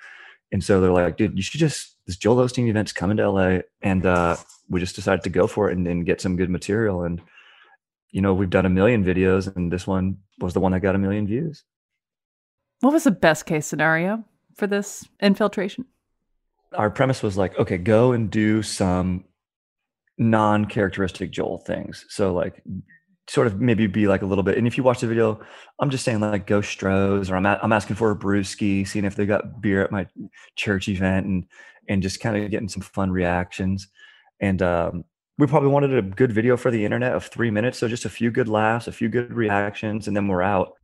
And 0.53 0.62
so 0.62 0.81
they're 0.81 0.92
like, 0.92 1.16
dude, 1.16 1.37
you 1.37 1.42
should 1.42 1.61
just 1.61 1.97
this 2.07 2.16
Joel 2.16 2.37
Osteen 2.37 2.68
event's 2.68 2.92
coming 2.92 3.18
to 3.18 3.31
LA, 3.31 3.59
and 3.83 4.07
uh, 4.07 4.37
we 4.68 4.81
just 4.81 4.97
decided 4.97 5.23
to 5.25 5.31
go 5.31 5.47
for 5.47 5.71
it 5.71 5.77
and, 5.77 5.87
and 5.87 6.07
get 6.07 6.21
some 6.21 6.37
good 6.37 6.51
material. 6.51 7.03
And 7.03 7.21
you 8.11 8.23
know, 8.23 8.33
we've 8.33 8.49
done 8.49 8.64
a 8.64 8.71
million 8.71 9.05
videos, 9.05 9.55
and 9.55 9.71
this 9.71 9.87
one 9.87 10.18
was 10.38 10.55
the 10.55 10.61
one 10.61 10.73
that 10.73 10.81
got 10.81 10.94
a 10.94 10.99
million 10.99 11.27
views. 11.27 11.64
What 12.81 12.92
was 12.92 13.05
the 13.05 13.11
best 13.11 13.44
case 13.44 13.66
scenario 13.66 14.25
for 14.55 14.66
this 14.66 15.07
infiltration? 15.21 15.85
Our 16.74 16.90
premise 16.90 17.22
was 17.22 17.37
like, 17.37 17.59
okay, 17.59 17.78
go 17.78 18.12
and 18.12 18.31
do 18.31 18.62
some 18.62 19.24
non-characteristic 20.18 21.31
Joel 21.31 21.59
things. 21.59 22.04
So 22.09 22.33
like 22.33 22.62
sort 23.28 23.46
of 23.46 23.61
maybe 23.61 23.87
be 23.87 24.09
like 24.09 24.22
a 24.22 24.26
little 24.26 24.42
bit. 24.42 24.59
And 24.59 24.66
if 24.66 24.76
you 24.76 24.83
watch 24.83 25.00
the 25.00 25.07
video, 25.07 25.40
I'm 25.78 25.90
just 25.90 26.04
saying 26.04 26.20
like 26.20 26.46
go 26.46 26.61
Strohs 26.61 27.31
or 27.31 27.37
I'm 27.37 27.46
at, 27.46 27.62
I'm 27.62 27.72
asking 27.72 27.96
for 27.96 28.11
a 28.11 28.16
brewski, 28.16 28.87
seeing 28.87 29.04
if 29.04 29.14
they 29.14 29.26
got 29.26 29.61
beer 29.61 29.83
at 29.83 29.92
my 29.92 30.07
church 30.57 30.88
event 30.88 31.26
and 31.26 31.46
and 31.88 32.02
just 32.02 32.20
kind 32.20 32.37
of 32.37 32.50
getting 32.50 32.68
some 32.68 32.83
fun 32.83 33.11
reactions. 33.11 33.88
And 34.40 34.61
um, 34.62 35.04
we 35.38 35.46
probably 35.46 35.70
wanted 35.70 35.94
a 35.94 36.02
good 36.02 36.33
video 36.33 36.57
for 36.57 36.70
the 36.70 36.85
internet 36.85 37.14
of 37.14 37.24
three 37.24 37.50
minutes. 37.50 37.78
So 37.78 37.88
just 37.88 38.04
a 38.04 38.11
few 38.11 38.31
good 38.31 38.48
laughs, 38.48 38.88
a 38.88 38.92
few 38.92 39.09
good 39.09 39.33
reactions, 39.33 40.07
and 40.07 40.16
then 40.16 40.28
we're 40.28 40.42
out. 40.42 40.74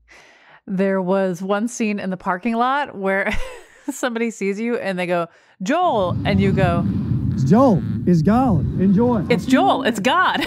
There 0.67 1.03
was 1.03 1.43
one 1.43 1.69
scene 1.69 1.99
in 1.99 2.09
the 2.11 2.17
parking 2.17 2.55
lot 2.55 2.97
where 2.97 3.37
somebody 3.91 4.31
sees 4.31 4.59
you 4.59 4.77
and 4.77 4.99
they 4.99 5.07
go, 5.07 5.29
Joel, 5.63 6.17
and 6.25 6.41
you 6.41 6.53
go, 6.53 6.85
It's 7.33 7.45
Joel. 7.45 7.83
It's 8.07 8.23
God. 8.23 8.61
Enjoy. 8.81 9.25
It's 9.29 9.47
Joel. 9.47 9.83
It's 9.85 10.01
God. 10.01 10.47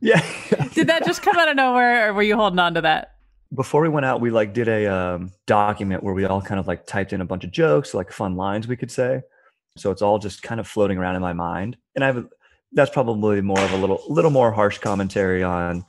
yeah. 0.00 0.20
did 0.74 0.88
that 0.88 1.04
just 1.04 1.22
come 1.22 1.36
out 1.36 1.48
of 1.48 1.56
nowhere 1.56 2.08
or 2.08 2.14
were 2.14 2.22
you 2.22 2.36
holding 2.36 2.58
on 2.58 2.74
to 2.74 2.80
that? 2.82 3.14
Before 3.52 3.82
we 3.82 3.88
went 3.88 4.06
out, 4.06 4.20
we 4.20 4.30
like 4.30 4.52
did 4.52 4.68
a 4.68 4.86
um, 4.86 5.32
document 5.46 6.04
where 6.04 6.14
we 6.14 6.24
all 6.24 6.40
kind 6.40 6.60
of 6.60 6.68
like 6.68 6.86
typed 6.86 7.12
in 7.12 7.20
a 7.20 7.24
bunch 7.24 7.42
of 7.44 7.50
jokes, 7.50 7.94
like 7.94 8.12
fun 8.12 8.36
lines 8.36 8.68
we 8.68 8.76
could 8.76 8.90
say. 8.90 9.22
So 9.76 9.90
it's 9.90 10.02
all 10.02 10.18
just 10.18 10.42
kind 10.42 10.60
of 10.60 10.68
floating 10.68 10.98
around 10.98 11.16
in 11.16 11.22
my 11.22 11.32
mind. 11.32 11.76
And 11.94 12.04
I 12.04 12.08
have 12.08 12.28
that's 12.72 12.90
probably 12.90 13.40
more 13.40 13.60
of 13.60 13.72
a 13.72 13.76
little 13.76 14.02
little 14.08 14.30
more 14.30 14.52
harsh 14.52 14.78
commentary 14.78 15.42
on 15.42 15.84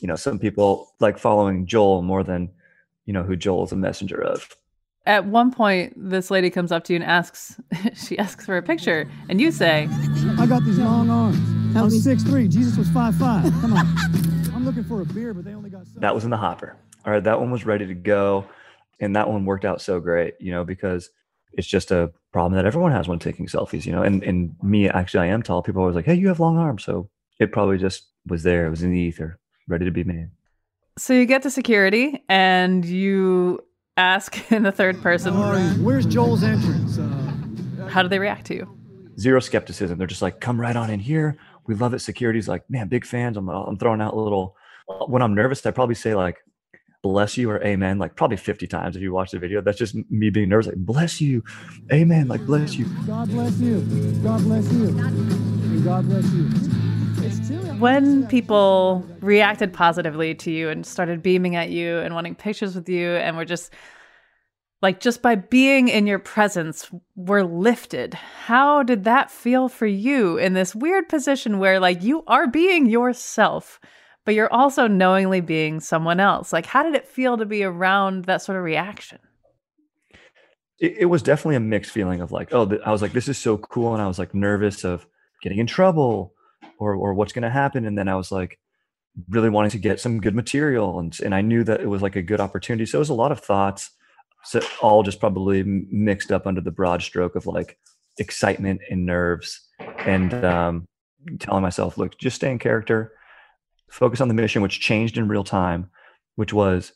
you 0.00 0.08
know 0.08 0.16
some 0.16 0.38
people 0.38 0.94
like 1.00 1.18
following 1.18 1.66
Joel 1.66 2.02
more 2.02 2.24
than 2.24 2.50
you 3.04 3.12
know 3.12 3.22
who 3.22 3.36
Joel 3.36 3.64
is 3.64 3.72
a 3.72 3.76
messenger 3.76 4.22
of. 4.22 4.48
At 5.08 5.24
one 5.24 5.50
point, 5.50 5.94
this 5.96 6.30
lady 6.30 6.50
comes 6.50 6.70
up 6.70 6.84
to 6.84 6.92
you 6.92 6.98
and 6.98 7.04
asks, 7.04 7.58
she 7.94 8.18
asks 8.18 8.44
for 8.44 8.58
a 8.58 8.62
picture, 8.62 9.10
and 9.30 9.40
you 9.40 9.50
say, 9.50 9.88
"I 10.38 10.44
got 10.46 10.62
these 10.66 10.78
long 10.78 11.08
arms. 11.08 11.38
I'm 11.74 11.88
six 11.88 12.22
three. 12.22 12.46
Jesus 12.46 12.76
was 12.76 12.90
five 12.90 13.14
five. 13.14 13.50
Come 13.62 13.72
on, 13.72 13.86
I'm 14.54 14.66
looking 14.66 14.84
for 14.84 15.00
a 15.00 15.06
beer, 15.06 15.32
but 15.32 15.46
they 15.46 15.54
only 15.54 15.70
got." 15.70 15.86
That 15.94 16.14
was 16.14 16.24
in 16.24 16.30
the 16.30 16.36
hopper. 16.36 16.76
All 17.06 17.12
right, 17.14 17.24
that 17.24 17.40
one 17.40 17.50
was 17.50 17.64
ready 17.64 17.86
to 17.86 17.94
go, 17.94 18.44
and 19.00 19.16
that 19.16 19.30
one 19.30 19.46
worked 19.46 19.64
out 19.64 19.80
so 19.80 19.98
great, 19.98 20.34
you 20.40 20.50
know, 20.50 20.62
because 20.62 21.08
it's 21.54 21.66
just 21.66 21.90
a 21.90 22.12
problem 22.30 22.52
that 22.56 22.66
everyone 22.66 22.92
has 22.92 23.08
when 23.08 23.18
taking 23.18 23.46
selfies, 23.46 23.86
you 23.86 23.92
know. 23.92 24.02
And 24.02 24.22
and 24.22 24.54
me, 24.62 24.90
actually, 24.90 25.26
I 25.26 25.32
am 25.32 25.42
tall. 25.42 25.62
People 25.62 25.80
are 25.80 25.84
always 25.84 25.96
like, 25.96 26.04
"Hey, 26.04 26.16
you 26.16 26.28
have 26.28 26.38
long 26.38 26.58
arms," 26.58 26.84
so 26.84 27.08
it 27.40 27.50
probably 27.50 27.78
just 27.78 28.08
was 28.26 28.42
there. 28.42 28.66
It 28.66 28.70
was 28.70 28.82
in 28.82 28.90
the 28.90 29.00
ether, 29.00 29.38
ready 29.68 29.86
to 29.86 29.90
be 29.90 30.04
made. 30.04 30.28
So 30.98 31.14
you 31.14 31.24
get 31.24 31.42
to 31.44 31.50
security 31.50 32.24
and 32.28 32.84
you 32.84 33.60
ask 33.98 34.50
in 34.52 34.62
the 34.62 34.72
third 34.72 35.02
person, 35.02 35.34
"Where's 35.82 36.06
Joel's 36.06 36.42
entrance?" 36.42 36.98
Uh, 36.98 37.88
How 37.88 38.02
do 38.02 38.08
they 38.08 38.18
react 38.18 38.46
to 38.46 38.54
you? 38.54 38.78
Zero 39.18 39.40
skepticism. 39.40 39.98
They're 39.98 40.06
just 40.06 40.22
like, 40.22 40.40
"Come 40.40 40.60
right 40.60 40.76
on 40.76 40.90
in 40.90 41.00
here. 41.00 41.36
We 41.66 41.74
love 41.74 41.92
it." 41.92 41.98
Security's 41.98 42.48
like, 42.48 42.68
"Man, 42.70 42.88
big 42.88 43.04
fans." 43.04 43.36
I'm 43.36 43.48
I'm 43.48 43.76
throwing 43.76 44.00
out 44.00 44.14
a 44.14 44.20
little. 44.20 44.56
When 45.06 45.20
I'm 45.20 45.34
nervous, 45.34 45.66
I 45.66 45.70
probably 45.70 45.96
say 45.96 46.14
like, 46.14 46.38
bless 47.02 47.36
you 47.36 47.48
or 47.48 47.62
amen 47.62 47.96
like 47.98 48.16
probably 48.16 48.36
50 48.36 48.66
times 48.66 48.96
if 48.96 49.02
you 49.02 49.12
watch 49.12 49.30
the 49.30 49.38
video 49.38 49.60
that's 49.60 49.78
just 49.78 49.94
me 50.10 50.30
being 50.30 50.48
nervous 50.48 50.66
like 50.66 50.76
bless 50.76 51.20
you 51.20 51.44
amen 51.92 52.26
like 52.26 52.44
bless 52.44 52.74
you 52.74 52.86
god 53.06 53.28
bless 53.28 53.56
you 53.60 53.80
god 54.22 54.42
bless 54.42 54.72
you 54.72 54.90
god 55.84 56.04
bless 56.08 56.32
you 56.32 56.87
when 57.78 58.26
people 58.26 59.06
reacted 59.20 59.72
positively 59.72 60.34
to 60.34 60.50
you 60.50 60.68
and 60.68 60.84
started 60.84 61.22
beaming 61.22 61.56
at 61.56 61.70
you 61.70 61.98
and 61.98 62.14
wanting 62.14 62.34
pictures 62.34 62.74
with 62.74 62.88
you 62.88 63.10
and 63.10 63.36
were 63.36 63.44
just 63.44 63.72
like 64.80 65.00
just 65.00 65.22
by 65.22 65.34
being 65.34 65.88
in 65.88 66.06
your 66.06 66.18
presence 66.18 66.90
were 67.16 67.44
lifted 67.44 68.14
how 68.14 68.82
did 68.82 69.04
that 69.04 69.30
feel 69.30 69.68
for 69.68 69.86
you 69.86 70.36
in 70.38 70.52
this 70.52 70.74
weird 70.74 71.08
position 71.08 71.58
where 71.58 71.80
like 71.80 72.02
you 72.02 72.22
are 72.26 72.46
being 72.46 72.86
yourself 72.86 73.80
but 74.28 74.34
you're 74.34 74.52
also 74.52 74.86
knowingly 74.86 75.40
being 75.40 75.80
someone 75.80 76.20
else. 76.20 76.52
Like, 76.52 76.66
how 76.66 76.82
did 76.82 76.94
it 76.94 77.08
feel 77.08 77.38
to 77.38 77.46
be 77.46 77.64
around 77.64 78.26
that 78.26 78.42
sort 78.42 78.58
of 78.58 78.62
reaction? 78.62 79.20
It, 80.78 80.96
it 80.98 81.04
was 81.06 81.22
definitely 81.22 81.56
a 81.56 81.60
mixed 81.60 81.90
feeling 81.92 82.20
of 82.20 82.30
like, 82.30 82.52
oh, 82.52 82.78
I 82.84 82.92
was 82.92 83.00
like, 83.00 83.14
this 83.14 83.26
is 83.26 83.38
so 83.38 83.56
cool. 83.56 83.94
And 83.94 84.02
I 84.02 84.06
was 84.06 84.18
like 84.18 84.34
nervous 84.34 84.84
of 84.84 85.06
getting 85.42 85.56
in 85.56 85.66
trouble 85.66 86.34
or, 86.78 86.94
or 86.94 87.14
what's 87.14 87.32
going 87.32 87.42
to 87.42 87.50
happen. 87.50 87.84
And 87.84 87.96
then 87.96 88.08
I 88.08 88.14
was 88.14 88.32
like, 88.32 88.58
really 89.28 89.50
wanting 89.50 89.72
to 89.72 89.78
get 89.78 90.00
some 90.00 90.20
good 90.20 90.34
material. 90.34 90.98
And, 90.98 91.18
and 91.20 91.34
I 91.34 91.40
knew 91.40 91.64
that 91.64 91.80
it 91.80 91.88
was 91.88 92.02
like 92.02 92.16
a 92.16 92.22
good 92.22 92.40
opportunity. 92.40 92.86
So 92.86 92.98
it 92.98 93.00
was 93.00 93.08
a 93.08 93.14
lot 93.14 93.32
of 93.32 93.40
thoughts, 93.40 93.90
so 94.44 94.60
all 94.80 95.02
just 95.02 95.18
probably 95.18 95.64
mixed 95.64 96.30
up 96.30 96.46
under 96.46 96.60
the 96.60 96.70
broad 96.70 97.02
stroke 97.02 97.34
of 97.34 97.46
like 97.46 97.78
excitement 98.18 98.80
and 98.90 99.04
nerves 99.04 99.68
and 100.06 100.32
um, 100.44 100.86
telling 101.40 101.62
myself, 101.62 101.98
look, 101.98 102.16
just 102.18 102.36
stay 102.36 102.50
in 102.50 102.58
character 102.58 103.12
focus 103.90 104.20
on 104.20 104.28
the 104.28 104.34
mission, 104.34 104.62
which 104.62 104.80
changed 104.80 105.18
in 105.18 105.28
real 105.28 105.44
time, 105.44 105.90
which 106.36 106.52
was 106.52 106.92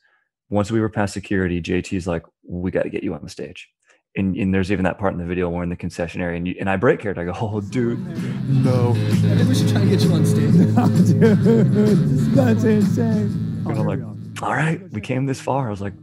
once 0.51 0.71
we 0.71 0.81
were 0.81 0.89
past 0.89 1.15
security, 1.15 1.61
JT's 1.61 2.07
like, 2.07 2.25
we 2.47 2.71
got 2.71 2.83
to 2.83 2.91
get 2.91 3.03
you 3.03 3.15
on 3.15 3.23
the 3.23 3.31
stage. 3.31 3.69
And, 4.15 4.37
and 4.37 4.53
there's 4.53 4.71
even 4.71 4.85
that 4.85 4.99
part 4.99 5.15
in 5.15 5.19
the 5.19 5.25
video 5.25 5.49
where 5.49 5.63
in 5.63 5.71
the 5.71 5.77
concessionary 5.77 6.37
and, 6.37 6.47
you, 6.47 6.55
and 6.61 6.69
I 6.69 6.77
break 6.77 7.01
character. 7.01 7.23
I 7.23 7.25
go, 7.25 7.33
oh, 7.41 7.61
dude, 7.63 7.99
no. 8.47 8.91
I 8.91 9.37
think 9.37 9.49
we 9.49 9.55
should 9.55 9.71
try 9.71 9.81
and 9.81 9.91
get 9.91 10.03
you 10.03 10.13
on 10.13 10.27
stage. 10.27 10.53
dude, 11.07 12.35
that's 12.35 12.65
insane. 12.65 13.65
And 13.67 13.79
I'm 13.79 13.87
like, 13.87 14.01
all 14.43 14.53
right, 14.53 14.83
we 14.91 15.01
came 15.01 15.25
this 15.25 15.41
far. 15.41 15.67
I 15.67 15.71
was 15.71 15.81
like, 15.81 15.95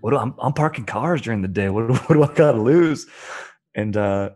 what 0.00 0.10
do 0.10 0.18
I'm, 0.18 0.34
I'm 0.38 0.52
parking 0.52 0.84
cars 0.84 1.22
during 1.22 1.40
the 1.40 1.48
day. 1.48 1.70
What, 1.70 1.86
do- 1.88 1.94
what 2.06 2.14
do 2.14 2.22
I 2.22 2.34
got 2.34 2.52
to 2.52 2.60
lose? 2.60 3.06
And, 3.74 3.96
uh, 3.96 4.30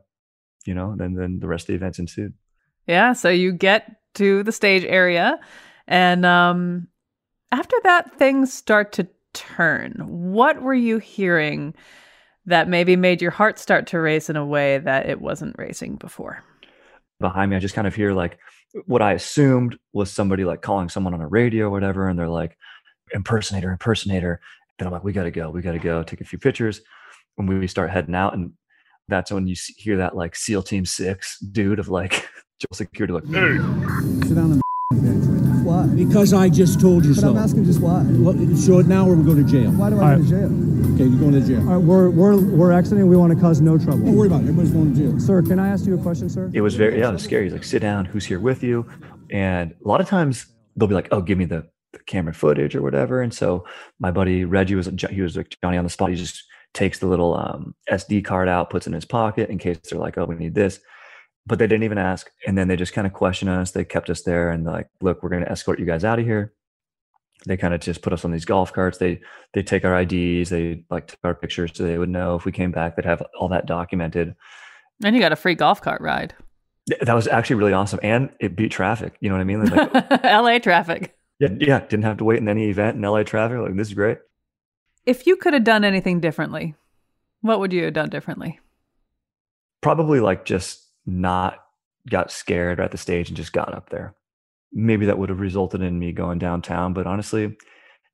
you 0.65 0.75
know, 0.75 0.95
then, 0.97 1.15
then 1.15 1.41
the 1.41 1.47
rest 1.47 1.65
of 1.65 1.67
the 1.69 1.75
events 1.75 1.99
ensued. 1.99 2.33
Yeah, 2.87 3.13
so 3.13 3.29
you 3.29 3.53
get 3.53 3.97
to 4.15 4.43
the 4.43 4.53
stage 4.53 4.85
area, 4.85 5.41
and 5.87 6.25
um, 6.25 6.89
after 7.51 7.77
that, 7.83 8.19
things 8.19 8.53
start 8.53 8.93
to 8.93 9.09
turn. 9.33 9.95
What 10.07 10.63
were 10.63 10.75
you 10.75 10.99
hearing 10.99 11.75
that 12.47 12.69
maybe 12.69 12.97
made 12.97 13.23
your 13.23 13.31
heart 13.31 13.59
start 13.59 13.87
to 13.89 13.99
race 14.01 14.29
in 14.29 14.37
a 14.37 14.45
way 14.45 14.79
that 14.79 15.09
it 15.09 15.21
wasn't 15.21 15.57
racing 15.59 15.97
before? 15.97 16.43
behind 17.21 17.51
me, 17.51 17.57
I 17.57 17.61
just 17.61 17.75
kind 17.75 17.87
of 17.87 17.95
hear 17.95 18.13
like 18.13 18.39
what 18.87 19.01
I 19.01 19.13
assumed 19.13 19.79
was 19.93 20.11
somebody 20.11 20.45
like 20.45 20.63
calling 20.63 20.89
someone 20.89 21.15
on 21.15 21.21
a 21.21 21.29
radio 21.29 21.67
or 21.67 21.71
whatever, 21.71 22.09
and 22.09 22.19
they're 22.19 22.29
like, 22.29 22.57
impersonator, 23.13 23.71
impersonator. 23.71 24.41
Then 24.79 24.89
I'm 24.89 24.93
like, 24.93 25.05
we 25.05 25.13
got 25.13 25.23
to 25.23 25.31
go, 25.31 25.49
we 25.49 25.63
got 25.63 25.73
to 25.73 25.79
go, 25.79 26.03
take 26.03 26.21
a 26.21 26.25
few 26.25 26.39
pictures. 26.39 26.81
And 27.39 27.49
we 27.49 27.67
start 27.67 27.91
heading 27.91 28.15
out, 28.15 28.35
and 28.35 28.53
that's 29.09 29.31
when 29.33 29.47
you 29.47 29.55
hear 29.77 29.97
that 29.99 30.17
like 30.17 30.37
SEAL 30.37 30.65
Team 30.65 30.85
Six 30.85 31.39
dude 31.41 31.79
of 31.79 31.89
like 31.89 32.29
Joel 32.61 32.75
Security, 32.75 33.13
like, 33.13 33.25
hey, 33.27 33.57
Sit 34.27 34.35
down 34.35 34.53
on 34.53 34.61
the 34.91 35.01
bench. 35.01 35.65
Why? 35.65 35.87
Because 35.87 36.33
I 36.35 36.49
just 36.51 36.81
told 36.81 37.05
you 37.05 37.15
But 37.15 37.21
so. 37.21 37.31
I'm 37.31 37.39
asking 37.39 37.65
just 37.65 37.81
why. 37.81 38.05
Well, 38.07 38.35
so 38.57 38.81
now 38.83 39.09
or 39.09 39.15
we're 39.17 39.25
going 39.25 39.45
to 39.45 39.51
jail. 39.51 39.71
Why 39.73 39.89
do 39.91 39.97
All 39.97 40.03
I 40.03 40.17
right. 40.17 40.19
go 40.19 40.25
to 40.25 40.31
jail? 40.31 40.84
Okay, 40.95 41.07
you're 41.07 41.19
going 41.19 41.33
to 41.33 41.41
jail. 41.41 41.59
All 41.69 41.75
right, 41.75 41.85
we're, 41.85 42.09
we're, 42.09 42.37
we're 42.37 42.71
exiting. 42.71 43.09
We 43.09 43.17
want 43.17 43.33
to 43.33 43.41
cause 43.41 43.61
no 43.61 43.77
trouble. 43.77 44.05
Don't 44.05 44.15
worry 44.15 44.29
about 44.29 44.43
it. 44.43 44.49
Everybody's 44.49 44.71
going 44.71 44.95
to 44.95 45.01
jail. 45.01 45.19
Sir, 45.19 45.43
can 45.43 45.59
I 45.59 45.67
ask 45.67 45.87
you 45.87 45.99
a 45.99 46.01
question, 46.01 46.31
sir? 46.31 46.53
it 46.55 46.61
was 46.61 46.77
very, 46.77 47.01
yeah, 47.01 47.09
it 47.09 47.15
was 47.15 47.25
scary. 47.25 47.43
He's 47.43 47.53
like, 47.53 47.65
sit 47.65 47.83
down, 47.83 48.05
who's 48.05 48.25
here 48.25 48.39
with 48.39 48.63
you? 48.63 48.89
And 49.29 49.73
a 49.85 49.89
lot 49.89 50.01
of 50.01 50.07
times 50.07 50.47
they'll 50.77 50.87
be 50.87 50.95
like, 50.95 51.09
oh, 51.11 51.21
give 51.21 51.37
me 51.37 51.47
the, 51.47 51.67
the 51.93 51.99
camera 52.07 52.33
footage 52.33 52.77
or 52.77 52.83
whatever. 52.83 53.23
And 53.23 53.35
so 53.35 53.67
my 53.99 54.13
buddy 54.13 54.45
Reggie 54.45 54.77
was, 54.77 54.89
he 55.11 55.21
was 55.21 55.37
like 55.37 55.57
Johnny 55.65 55.79
on 55.79 55.83
the 55.83 55.91
spot. 55.91 56.11
He 56.11 56.15
just 56.17 56.45
takes 56.75 57.01
the 57.01 57.09
little 57.09 57.35
um, 57.35 57.75
SD 57.91 58.25
card 58.25 58.49
out, 58.49 58.71
puts 58.71 58.87
it 58.87 58.91
in 58.91 58.95
his 58.95 59.05
pocket 59.05 59.51
in 59.51 59.59
case 59.59 59.79
they're 59.91 59.99
like, 59.99 60.17
oh, 60.17 60.27
we 60.27 60.37
need 60.37 60.55
this. 60.55 60.79
But 61.45 61.59
they 61.59 61.67
didn't 61.67 61.83
even 61.83 61.99
ask. 61.99 62.31
And 62.47 62.57
then 62.57 62.69
they 62.69 62.77
just 62.77 62.93
kind 62.93 63.07
of 63.09 63.13
question 63.13 63.49
us. 63.49 63.73
They 63.73 63.85
kept 63.85 64.11
us 64.11 64.23
there 64.23 64.51
and 64.51 64.65
like, 64.65 64.87
look, 65.01 65.25
we're 65.25 65.31
going 65.31 65.45
to 65.45 65.51
escort 65.51 65.81
you 65.81 65.87
guys 65.87 66.05
out 66.05 66.21
of 66.21 66.25
here. 66.25 66.53
They 67.47 67.57
kind 67.57 67.75
of 67.75 67.81
just 67.81 68.03
put 68.03 68.13
us 68.13 68.25
on 68.25 68.31
these 68.31 68.45
golf 68.45 68.73
carts. 68.73 68.99
They 68.99 69.21
they 69.53 69.63
take 69.63 69.85
our 69.85 70.01
IDs. 70.01 70.51
They 70.51 70.85
like 70.91 71.09
took 71.09 71.19
our 71.25 71.35
pictures 71.35 71.71
so 71.75 71.85
they 71.85 71.99
would 71.99 72.09
know 72.09 72.37
if 72.37 72.45
we 72.45 72.53
came 72.53 72.71
back. 72.73 72.97
They'd 72.97 73.05
have 73.05 73.23
all 73.39 73.49
that 73.49 73.67
documented. 73.67 74.35
And 75.03 75.15
you 75.15 75.21
got 75.21 75.33
a 75.33 75.37
free 75.37 75.55
golf 75.55 75.83
cart 75.83 76.01
ride. 76.01 76.35
That 77.01 77.15
was 77.15 77.27
actually 77.27 77.57
really 77.57 77.73
awesome, 77.73 78.01
and 78.03 78.31
it 78.41 78.57
beat 78.57 78.71
traffic. 78.71 79.15
You 79.21 79.29
know 79.29 79.37
what 79.37 79.41
I 79.41 79.45
mean? 79.45 79.65
Like, 79.65 80.11
LA 80.25 80.59
traffic. 80.59 81.17
yeah, 81.39 81.49
yeah, 81.59 81.81
didn't 81.81 82.05
have 82.05 82.19
to 82.19 82.25
wait 82.25 82.39
in 82.39 82.49
any 82.49 82.69
event 82.69 82.97
in 82.97 83.03
LA 83.03 83.23
traffic. 83.23 83.59
Like 83.59 83.77
this 83.77 83.89
is 83.89 83.95
great. 83.95 84.19
If 85.07 85.27
you 85.27 85.37
could 85.37 85.53
have 85.55 85.65
done 85.65 85.85
anything 85.85 86.21
differently, 86.21 86.75
what 87.41 87.61
would 87.61 87.73
you 87.73 87.85
have 87.85 87.93
done 87.95 88.09
differently? 88.09 88.61
Probably 89.83 90.21
like 90.21 90.45
just 90.47 90.83
not 91.05 91.59
got 92.09 92.31
scared 92.31 92.81
at 92.81 92.91
the 92.91 92.99
stage 92.99 93.29
and 93.29 93.37
just 93.37 93.53
got 93.53 93.75
up 93.75 93.91
there. 93.91 94.15
Maybe 94.75 95.07
that 95.07 95.17
would 95.19 95.29
have 95.29 95.41
resulted 95.41 95.81
in 95.83 95.99
me 95.99 96.13
going 96.13 96.39
downtown. 96.39 96.93
But 96.93 97.07
honestly, 97.07 97.45
if 97.45 97.55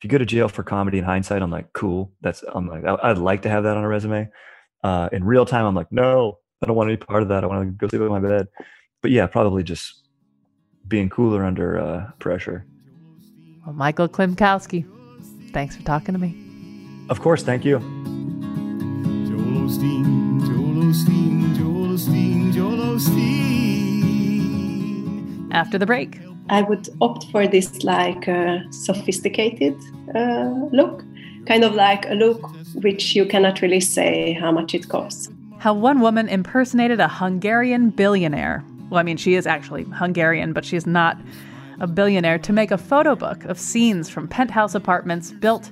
you 0.04 0.11
go 0.11 0.18
to 0.18 0.26
jail 0.26 0.46
for 0.48 0.62
comedy 0.62 0.98
in 0.98 1.04
hindsight, 1.04 1.40
I'm 1.42 1.50
like, 1.50 1.72
cool. 1.72 2.12
That's 2.20 2.44
I'm 2.54 2.68
like, 2.68 2.84
I- 2.84 2.98
I'd 3.11 3.18
like 3.18 3.42
to 3.42 3.48
have 3.48 3.64
that 3.64 3.76
on 3.76 3.84
a 3.84 3.88
resume. 3.88 4.28
Uh, 4.84 5.08
in 5.12 5.24
real 5.24 5.44
time, 5.46 5.64
I'm 5.66 5.74
like, 5.74 5.90
no, 5.90 6.38
I 6.62 6.66
don't 6.66 6.76
want 6.76 6.88
any 6.90 6.96
part 6.98 7.22
of 7.22 7.28
that. 7.30 7.44
I 7.44 7.46
want 7.46 7.66
to 7.66 7.72
go 7.72 7.88
sleep 7.88 8.02
in 8.02 8.08
my 8.08 8.20
bed. 8.20 8.48
But 9.02 9.11
yeah, 9.11 9.26
probably 9.26 9.62
just 9.62 10.02
being 10.86 11.08
cooler 11.08 11.44
under 11.44 11.78
uh, 11.78 12.11
pressure. 12.18 12.66
Well, 13.64 13.74
Michael 13.74 14.08
Klimkowski, 14.08 14.84
thanks 15.52 15.76
for 15.76 15.82
talking 15.82 16.12
to 16.14 16.18
me. 16.20 16.34
Of 17.08 17.20
course, 17.20 17.42
thank 17.42 17.64
you. 17.64 17.78
Joel 19.28 19.64
Osteen, 19.66 20.40
Joel 20.40 20.84
Osteen, 20.84 21.56
Joel 21.56 21.88
Osteen, 21.96 22.52
Joel 22.52 22.96
Osteen. 24.20 25.48
After 25.52 25.78
the 25.78 25.86
break. 25.86 26.18
I 26.51 26.62
would 26.62 26.88
opt 27.01 27.30
for 27.30 27.46
this 27.46 27.84
like 27.84 28.28
uh, 28.28 28.59
sophisticated 28.70 29.76
uh, 30.14 30.51
look, 30.72 31.05
kind 31.46 31.62
of 31.62 31.74
like 31.74 32.07
a 32.07 32.14
look 32.14 32.42
which 32.82 33.14
you 33.14 33.24
cannot 33.24 33.62
really 33.62 33.78
say 33.78 34.32
how 34.32 34.51
much 34.51 34.74
it 34.74 34.88
costs. 34.88 35.28
How 35.59 35.72
one 35.72 36.01
woman 36.01 36.28
impersonated 36.28 36.98
a 36.98 37.07
Hungarian 37.07 37.90
billionaire. 37.90 38.64
Well, 38.90 38.98
I 38.98 39.05
mean, 39.05 39.16
she 39.16 39.34
is 39.34 39.46
actually 39.46 39.84
Hungarian, 39.84 40.53
but 40.53 40.64
she's 40.64 40.86
not 40.86 41.16
a 41.78 41.86
billionaire 41.86 42.38
to 42.40 42.53
make 42.53 42.72
a 42.72 42.78
photo 42.78 43.14
book 43.14 43.44
of 43.44 43.59
scenes 43.59 44.11
from 44.11 44.26
penthouse 44.26 44.74
apartments 44.74 45.30
built 45.30 45.70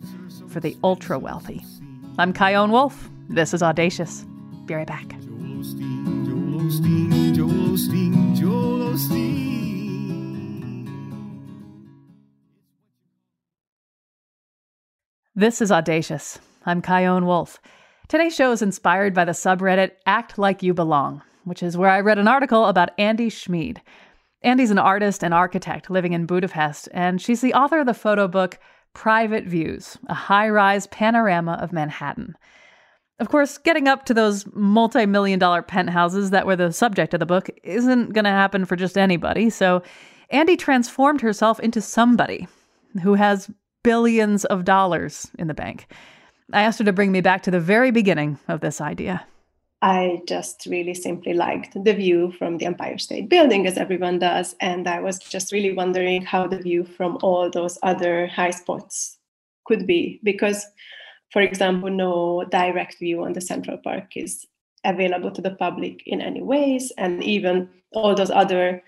for 0.49 0.61
the 0.61 0.77
ultra 0.85 1.19
wealthy. 1.19 1.65
I'm 2.19 2.33
Chion 2.33 2.71
Wolf. 2.71 3.11
This 3.29 3.53
is 3.53 3.65
Audacious. 3.65 4.25
Be 4.67 4.75
right 4.75 4.87
back. 4.87 5.09
Joel 5.09 6.61
Osteen, 6.63 7.35
Joel 7.35 7.51
Osteen, 7.51 8.37
Joel 8.37 8.95
Osteen. 8.95 9.48
This 15.39 15.63
is 15.63 15.71
Audacious. 15.71 16.41
I'm 16.67 16.83
Chion 16.83 17.25
Wolf. 17.25 17.61
Today's 18.09 18.35
show 18.35 18.51
is 18.51 18.61
inspired 18.61 19.15
by 19.15 19.25
the 19.25 19.31
subreddit 19.31 19.93
Act 20.05 20.37
Like 20.37 20.65
You 20.65 20.75
Belong, 20.75 21.23
which 21.45 21.63
is 21.63 21.77
where 21.77 21.91
I 21.91 22.01
read 22.01 22.19
an 22.19 22.27
article 22.27 22.65
about 22.65 22.97
Andi 22.99 23.29
Schmied. 23.29 23.79
Andi's 24.45 24.73
an 24.73 24.81
artist 24.81 25.23
and 25.23 25.33
architect 25.33 25.91
living 25.91 26.13
in 26.13 26.27
Budapest, 26.27 26.89
and 26.91 27.23
she's 27.23 27.41
the 27.41 27.55
author 27.55 27.79
of 27.79 27.87
the 27.87 27.95
photo 27.95 28.27
book 28.27 28.59
Private 28.95 29.45
Views, 29.45 29.97
a 30.09 30.15
high 30.15 30.49
rise 30.49 30.89
panorama 30.89 31.57
of 31.63 31.73
Manhattan. 31.73 32.35
Of 33.21 33.29
course, 33.29 33.59
getting 33.59 33.87
up 33.87 34.07
to 34.07 34.15
those 34.15 34.45
multi 34.55 35.07
million 35.07 35.39
dollar 35.39 35.63
penthouses 35.63 36.31
that 36.31 36.47
were 36.47 36.57
the 36.57 36.73
subject 36.73 37.15
of 37.15 37.21
the 37.21 37.27
book 37.27 37.49
isn't 37.63 38.13
going 38.13 38.25
to 38.25 38.31
happen 38.31 38.65
for 38.65 38.75
just 38.75 38.99
anybody, 38.99 39.51
so 39.51 39.85
Andi 40.33 40.59
transformed 40.59 41.21
herself 41.21 41.61
into 41.61 41.81
somebody 41.81 42.49
who 43.05 43.15
has 43.15 43.49
billions 43.89 44.45
of 44.45 44.67
dollars 44.67 45.31
in 45.39 45.47
the 45.47 45.55
bank. 45.55 45.87
I 46.53 46.61
asked 46.61 46.79
her 46.79 46.85
to 46.85 46.93
bring 46.93 47.11
me 47.11 47.23
back 47.23 47.41
to 47.45 47.51
the 47.51 47.59
very 47.75 47.91
beginning 47.91 48.39
of 48.47 48.61
this 48.61 48.83
idea. 48.83 49.25
I 49.81 50.21
just 50.29 50.67
really 50.67 50.93
simply 50.93 51.33
liked 51.33 51.73
the 51.73 51.95
view 51.95 52.33
from 52.39 52.59
the 52.59 52.67
Empire 52.67 52.99
State 52.99 53.31
Building, 53.31 53.67
as 53.67 53.79
everyone 53.79 54.19
does. 54.19 54.55
And 54.61 54.87
I 54.87 55.01
was 55.01 55.19
just 55.19 55.53
really 55.53 55.73
wondering 55.73 56.21
how 56.21 56.47
the 56.47 56.59
view 56.59 56.85
from 56.85 57.17
all 57.23 57.49
those 57.49 57.79
other 57.83 58.27
high 58.27 58.51
spots 58.51 59.17
could 59.65 59.87
be. 59.87 60.21
Because, 60.23 60.67
for 61.33 61.41
example, 61.41 61.89
no 61.89 62.45
direct 62.51 62.99
view 62.99 63.25
on 63.25 63.33
the 63.33 63.41
Central 63.41 63.79
Park 63.79 64.17
is 64.17 64.45
available 64.85 65.31
to 65.31 65.41
the 65.41 65.57
public 65.57 66.03
in 66.05 66.21
any 66.21 66.43
ways. 66.43 66.93
And 66.99 67.25
even 67.25 67.71
all 67.93 68.15
those 68.15 68.31
other 68.31 68.83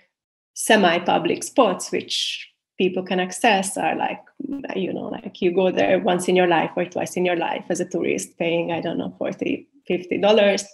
semi 0.53 0.99
public 0.99 1.43
spots, 1.43 1.91
which 1.91 2.50
people 2.81 3.03
can 3.03 3.21
access, 3.21 3.77
are 3.77 3.95
like, 3.95 4.23
you 4.75 4.91
know, 4.91 5.09
like 5.17 5.43
you 5.43 5.53
go 5.53 5.71
there 5.71 5.99
once 5.99 6.29
in 6.29 6.35
your 6.41 6.47
life 6.47 6.71
or 6.77 6.87
twice 6.87 7.15
in 7.15 7.27
your 7.27 7.37
life 7.37 7.67
as 7.69 7.79
a 7.79 7.85
tourist, 7.85 8.39
paying, 8.39 8.73
I 8.73 8.81
don't 8.81 8.97
know, 8.97 9.15
40 9.19 9.69
$50 9.89 10.65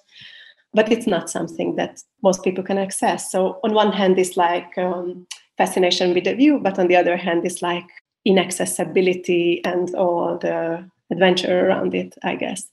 but 0.74 0.92
it's 0.92 1.06
not 1.06 1.30
something 1.30 1.76
that 1.76 2.02
most 2.22 2.44
people 2.44 2.62
can 2.62 2.76
access. 2.76 3.32
So 3.32 3.58
on 3.64 3.72
one 3.72 3.92
hand 3.92 4.18
it's 4.18 4.36
like 4.36 4.76
um, 4.76 5.26
fascination 5.56 6.12
with 6.14 6.24
the 6.24 6.34
view 6.34 6.60
but 6.62 6.78
on 6.78 6.88
the 6.88 6.96
other 6.96 7.16
hand 7.16 7.46
it's 7.46 7.62
like 7.62 7.88
inaccessibility 8.24 9.64
and 9.64 9.94
all 9.94 10.36
the 10.38 10.84
adventure 11.10 11.66
around 11.66 11.94
it 11.94 12.14
i 12.22 12.34
guess. 12.36 12.68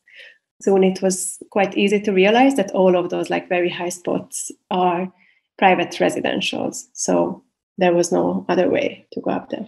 Soon 0.62 0.84
it 0.84 1.02
was 1.02 1.42
quite 1.50 1.78
easy 1.78 2.00
to 2.02 2.12
realize 2.12 2.56
that 2.56 2.72
all 2.72 2.96
of 2.96 3.10
those 3.10 3.30
like 3.30 3.48
very 3.50 3.70
high 3.70 3.90
spots 3.90 4.52
are 4.70 5.12
private 5.58 5.92
residentials. 5.92 6.86
So 6.94 7.44
there 7.78 7.94
was 7.94 8.12
no 8.12 8.46
other 8.50 8.70
way 8.70 9.08
to 9.12 9.22
go 9.22 9.32
up 9.32 9.50
there 9.50 9.68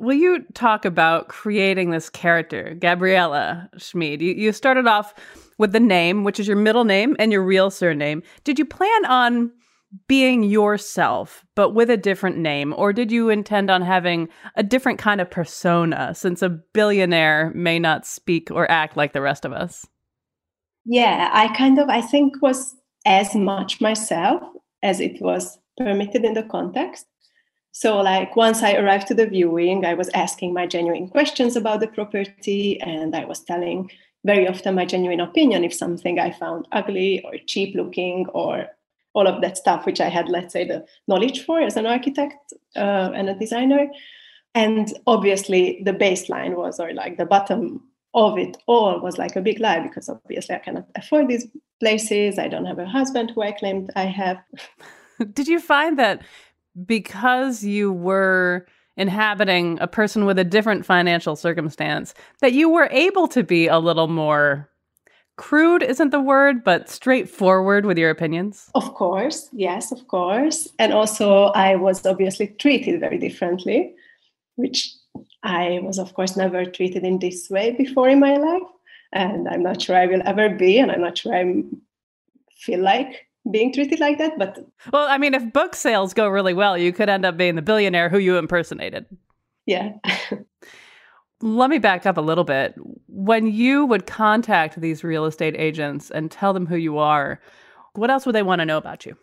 Will 0.00 0.14
you 0.14 0.44
talk 0.54 0.84
about 0.84 1.26
creating 1.26 1.90
this 1.90 2.08
character, 2.08 2.76
Gabriella 2.78 3.68
Schmied? 3.78 4.20
You, 4.20 4.32
you 4.32 4.52
started 4.52 4.86
off 4.86 5.12
with 5.58 5.72
the 5.72 5.80
name, 5.80 6.22
which 6.22 6.38
is 6.38 6.46
your 6.46 6.56
middle 6.56 6.84
name 6.84 7.16
and 7.18 7.32
your 7.32 7.42
real 7.42 7.68
surname. 7.68 8.22
Did 8.44 8.60
you 8.60 8.64
plan 8.64 9.06
on 9.06 9.50
being 10.06 10.44
yourself, 10.44 11.44
but 11.56 11.70
with 11.70 11.90
a 11.90 11.96
different 11.96 12.38
name? 12.38 12.72
Or 12.78 12.92
did 12.92 13.10
you 13.10 13.28
intend 13.28 13.72
on 13.72 13.82
having 13.82 14.28
a 14.54 14.62
different 14.62 15.00
kind 15.00 15.20
of 15.20 15.32
persona 15.32 16.14
since 16.14 16.42
a 16.42 16.48
billionaire 16.48 17.50
may 17.56 17.80
not 17.80 18.06
speak 18.06 18.52
or 18.52 18.70
act 18.70 18.96
like 18.96 19.12
the 19.12 19.20
rest 19.20 19.44
of 19.44 19.52
us? 19.52 19.84
yeah 20.88 21.28
i 21.32 21.54
kind 21.54 21.78
of 21.78 21.88
i 21.88 22.00
think 22.00 22.40
was 22.42 22.74
as 23.04 23.34
much 23.34 23.80
myself 23.80 24.42
as 24.82 25.00
it 25.00 25.20
was 25.20 25.58
permitted 25.78 26.24
in 26.24 26.34
the 26.34 26.42
context 26.42 27.06
so 27.72 28.00
like 28.00 28.34
once 28.36 28.62
i 28.62 28.74
arrived 28.74 29.06
to 29.06 29.14
the 29.14 29.26
viewing 29.26 29.84
i 29.84 29.94
was 29.94 30.10
asking 30.10 30.52
my 30.52 30.66
genuine 30.66 31.08
questions 31.08 31.56
about 31.56 31.80
the 31.80 31.88
property 31.88 32.80
and 32.80 33.14
i 33.14 33.24
was 33.24 33.40
telling 33.44 33.88
very 34.24 34.48
often 34.48 34.74
my 34.74 34.84
genuine 34.84 35.20
opinion 35.20 35.64
if 35.64 35.72
something 35.72 36.18
I 36.18 36.30
found 36.30 36.66
ugly 36.72 37.22
or 37.24 37.32
cheap 37.46 37.74
looking 37.74 38.26
or 38.34 38.66
all 39.14 39.26
of 39.26 39.40
that 39.40 39.56
stuff, 39.56 39.86
which 39.86 40.00
I 40.00 40.08
had, 40.08 40.28
let's 40.28 40.52
say, 40.52 40.64
the 40.64 40.84
knowledge 41.06 41.44
for 41.44 41.60
as 41.60 41.76
an 41.76 41.86
architect 41.86 42.52
uh, 42.76 43.10
and 43.14 43.28
a 43.28 43.38
designer. 43.38 43.88
And 44.54 44.92
obviously, 45.06 45.82
the 45.84 45.92
baseline 45.92 46.56
was, 46.56 46.78
or 46.80 46.92
like 46.92 47.16
the 47.16 47.26
bottom 47.26 47.82
of 48.14 48.38
it 48.38 48.56
all 48.66 49.00
was 49.00 49.18
like 49.18 49.36
a 49.36 49.40
big 49.40 49.60
lie 49.60 49.80
because 49.80 50.08
obviously 50.08 50.54
I 50.54 50.58
cannot 50.58 50.86
afford 50.94 51.28
these 51.28 51.46
places. 51.80 52.38
I 52.38 52.48
don't 52.48 52.64
have 52.64 52.78
a 52.78 52.86
husband 52.86 53.30
who 53.30 53.42
I 53.42 53.52
claimed 53.52 53.90
I 53.96 54.04
have. 54.04 54.38
Did 55.32 55.48
you 55.48 55.60
find 55.60 55.98
that 55.98 56.22
because 56.86 57.64
you 57.64 57.92
were 57.92 58.66
inhabiting 58.96 59.78
a 59.80 59.86
person 59.86 60.24
with 60.24 60.38
a 60.38 60.44
different 60.44 60.84
financial 60.84 61.36
circumstance, 61.36 62.14
that 62.40 62.52
you 62.52 62.68
were 62.68 62.88
able 62.90 63.28
to 63.28 63.42
be 63.42 63.68
a 63.68 63.78
little 63.78 64.08
more 64.08 64.68
crude 65.38 65.84
isn't 65.84 66.10
the 66.10 66.20
word, 66.20 66.62
but 66.64 66.90
straightforward 66.90 67.86
with 67.86 67.96
your 67.96 68.10
opinions? 68.10 68.70
Of 68.74 68.92
course, 68.94 69.48
yes, 69.52 69.92
of 69.92 70.06
course. 70.08 70.68
And 70.78 70.92
also, 70.92 71.44
I 71.54 71.76
was 71.76 72.04
obviously 72.04 72.48
treated 72.58 73.00
very 73.00 73.18
differently, 73.18 73.94
which 74.56 74.92
I 75.44 75.78
was, 75.82 75.98
of 75.98 76.12
course, 76.12 76.36
never 76.36 76.64
treated 76.64 77.04
in 77.04 77.20
this 77.20 77.48
way 77.48 77.70
before 77.70 78.08
in 78.08 78.20
my 78.20 78.36
life. 78.36 78.68
And 79.12 79.48
I'm 79.48 79.62
not 79.62 79.80
sure 79.80 79.96
I 79.96 80.06
will 80.06 80.22
ever 80.26 80.50
be, 80.50 80.78
and 80.78 80.90
I'm 80.90 81.00
not 81.00 81.16
sure 81.16 81.34
I 81.34 81.62
feel 82.58 82.80
like 82.80 83.27
being 83.50 83.72
treated 83.72 84.00
like 84.00 84.18
that. 84.18 84.38
But 84.38 84.58
well, 84.92 85.06
I 85.08 85.18
mean, 85.18 85.34
if 85.34 85.52
book 85.52 85.74
sales 85.74 86.14
go 86.14 86.28
really 86.28 86.54
well, 86.54 86.76
you 86.76 86.92
could 86.92 87.08
end 87.08 87.24
up 87.24 87.36
being 87.36 87.54
the 87.54 87.62
billionaire 87.62 88.08
who 88.08 88.18
you 88.18 88.36
impersonated. 88.36 89.06
Yeah. 89.66 89.92
Let 91.40 91.70
me 91.70 91.78
back 91.78 92.04
up 92.04 92.16
a 92.16 92.22
little 92.22 92.44
bit. 92.44 92.74
When 93.06 93.46
you 93.46 93.86
would 93.86 94.06
contact 94.06 94.80
these 94.80 95.04
real 95.04 95.24
estate 95.24 95.54
agents 95.56 96.10
and 96.10 96.30
tell 96.30 96.52
them 96.52 96.66
who 96.66 96.76
you 96.76 96.98
are, 96.98 97.40
what 97.94 98.10
else 98.10 98.26
would 98.26 98.34
they 98.34 98.42
want 98.42 98.60
to 98.60 98.66
know 98.66 98.76
about 98.76 99.06
you? 99.06 99.16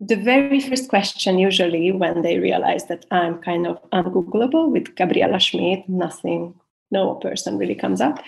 The 0.00 0.16
very 0.16 0.60
first 0.60 0.88
question, 0.88 1.38
usually, 1.38 1.92
when 1.92 2.22
they 2.22 2.38
realize 2.38 2.86
that 2.86 3.04
I'm 3.10 3.38
kind 3.42 3.66
of 3.66 3.78
ungoogleable 3.90 4.70
with 4.70 4.94
Gabriella 4.94 5.36
Schmied, 5.36 5.86
nothing, 5.88 6.54
no 6.90 7.16
person 7.16 7.58
really 7.58 7.74
comes 7.74 8.00
up. 8.00 8.22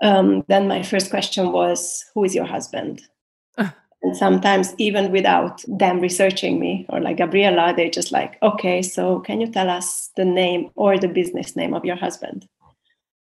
Um, 0.00 0.44
then 0.48 0.68
my 0.68 0.82
first 0.82 1.10
question 1.10 1.52
was, 1.52 2.04
Who 2.14 2.24
is 2.24 2.34
your 2.34 2.46
husband? 2.46 3.02
And 4.02 4.16
sometimes 4.16 4.74
even 4.78 5.10
without 5.10 5.64
them 5.66 6.00
researching 6.00 6.60
me 6.60 6.86
or 6.88 7.00
like 7.00 7.16
gabriella 7.16 7.74
they 7.76 7.90
just 7.90 8.12
like 8.12 8.40
okay 8.42 8.80
so 8.80 9.18
can 9.20 9.40
you 9.40 9.48
tell 9.50 9.68
us 9.68 10.10
the 10.16 10.24
name 10.24 10.70
or 10.76 10.96
the 10.98 11.08
business 11.08 11.56
name 11.56 11.74
of 11.74 11.84
your 11.84 11.96
husband? 11.96 12.46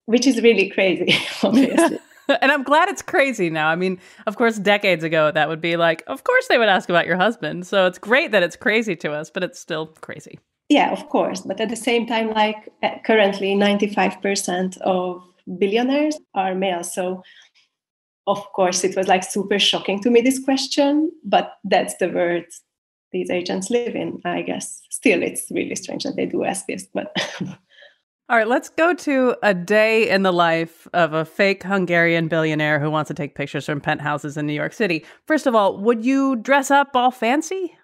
Which 0.06 0.28
is 0.28 0.42
really 0.42 0.70
crazy 0.70 1.18
obviously. 1.44 2.00
And 2.42 2.52
i'm 2.52 2.64
glad 2.64 2.90
it's 2.90 3.02
crazy 3.02 3.50
now. 3.50 3.70
I 3.70 3.78
mean 3.78 4.00
of 4.26 4.36
course 4.36 4.58
decades 4.58 5.06
ago 5.06 5.32
that 5.32 5.48
would 5.48 5.62
be 5.62 5.78
like 5.78 6.04
of 6.08 6.26
course 6.26 6.48
they 6.48 6.58
would 6.58 6.68
ask 6.68 6.90
about 6.90 7.06
your 7.08 7.16
husband. 7.16 7.66
So 7.66 7.86
it's 7.86 7.98
great 7.98 8.32
that 8.32 8.44
it's 8.44 8.58
crazy 8.58 8.98
to 8.98 9.14
us 9.14 9.30
but 9.30 9.44
it's 9.44 9.60
still 9.60 9.88
crazy. 10.02 10.38
Yeah 10.68 10.92
of 10.92 11.08
course. 11.08 11.40
But 11.42 11.62
at 11.62 11.70
the 11.70 11.78
same 11.78 12.06
time 12.06 12.32
like 12.34 12.58
uh, 12.84 12.96
currently 13.06 13.56
95% 13.56 14.78
of 14.80 15.24
billionaires 15.58 16.18
are 16.36 16.54
male. 16.54 16.84
So 16.84 17.24
of 18.28 18.44
course 18.54 18.84
it 18.84 18.96
was 18.96 19.08
like 19.08 19.24
super 19.24 19.58
shocking 19.58 20.00
to 20.02 20.10
me 20.10 20.22
this 20.22 20.40
question 20.44 21.12
but 21.24 21.58
that's 21.64 21.96
the 21.98 22.10
world 22.10 22.46
these 23.12 23.30
agents 23.30 23.70
live 23.70 23.96
in 23.96 24.22
i 24.26 24.42
guess. 24.42 24.82
Still 24.90 25.22
it's 25.24 25.50
really 25.52 25.76
strange 25.76 26.04
that 26.04 26.16
they 26.16 26.26
do 26.26 26.44
ask 26.44 26.66
this 26.68 26.88
but 26.94 27.16
all 28.30 28.38
right 28.38 28.48
let's 28.48 28.70
go 28.70 28.94
to 28.94 29.36
a 29.44 29.54
day 29.54 30.10
in 30.10 30.24
the 30.24 30.34
life 30.34 30.88
of 30.94 31.14
a 31.14 31.24
fake 31.24 31.64
hungarian 31.64 32.28
billionaire 32.28 32.80
who 32.80 32.92
wants 32.92 33.08
to 33.08 33.14
take 33.14 33.36
pictures 33.36 33.66
from 33.66 33.80
penthouses 33.80 34.38
in 34.38 34.46
new 34.46 34.54
york 34.54 34.74
city. 34.74 35.06
First 35.26 35.48
of 35.48 35.56
all 35.56 35.78
would 35.78 36.04
you 36.04 36.36
dress 36.36 36.72
up 36.72 36.96
all 36.96 37.12
fancy? 37.12 37.78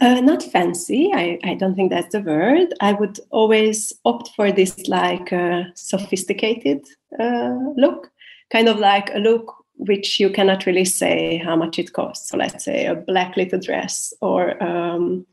Uh, 0.00 0.20
not 0.20 0.42
fancy. 0.42 1.10
I, 1.12 1.38
I 1.42 1.54
don't 1.54 1.74
think 1.74 1.90
that's 1.90 2.12
the 2.12 2.20
word. 2.20 2.72
I 2.80 2.92
would 2.92 3.18
always 3.30 3.92
opt 4.04 4.30
for 4.36 4.52
this 4.52 4.86
like 4.86 5.32
uh, 5.32 5.64
sophisticated 5.74 6.86
uh, 7.18 7.56
look 7.76 8.10
kind 8.54 8.68
of 8.68 8.78
like 8.78 9.10
a 9.12 9.18
look 9.18 9.64
which 9.76 10.20
you 10.20 10.30
cannot 10.30 10.66
really 10.66 10.84
say 10.84 11.38
how 11.38 11.56
much 11.56 11.78
it 11.80 11.92
costs. 11.92 12.30
So 12.30 12.36
let's 12.36 12.64
say 12.64 12.86
a 12.86 12.94
black 12.94 13.36
little 13.36 13.58
dress 13.58 14.14
or 14.20 14.62
um, 14.62 15.26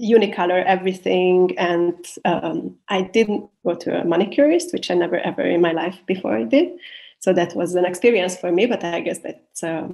unicolor 0.00 0.64
everything. 0.64 1.56
And 1.58 1.94
um, 2.24 2.74
I 2.88 3.02
didn't 3.02 3.50
go 3.64 3.74
to 3.74 4.00
a 4.00 4.04
manicurist, 4.04 4.72
which 4.72 4.90
I 4.90 4.94
never 4.94 5.18
ever 5.18 5.42
in 5.42 5.60
my 5.60 5.72
life 5.72 5.98
before 6.06 6.42
did. 6.44 6.68
So 7.18 7.34
that 7.34 7.54
was 7.54 7.74
an 7.74 7.84
experience 7.84 8.36
for 8.36 8.50
me, 8.50 8.64
but 8.64 8.82
I 8.82 9.00
guess 9.00 9.18
that's 9.18 9.62
a 9.62 9.90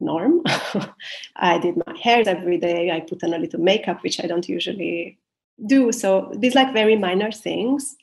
norm. 0.00 0.42
I 1.36 1.58
did 1.58 1.76
my 1.86 1.94
hair 1.98 2.22
every 2.26 2.56
day. 2.56 2.90
I 2.90 3.00
put 3.00 3.22
on 3.22 3.34
a 3.34 3.38
little 3.38 3.60
makeup, 3.60 4.02
which 4.02 4.18
I 4.24 4.26
don't 4.26 4.48
usually 4.48 5.18
do. 5.66 5.92
So 5.92 6.32
these 6.34 6.54
like 6.54 6.72
very 6.72 6.96
minor 6.96 7.32
things. 7.32 7.96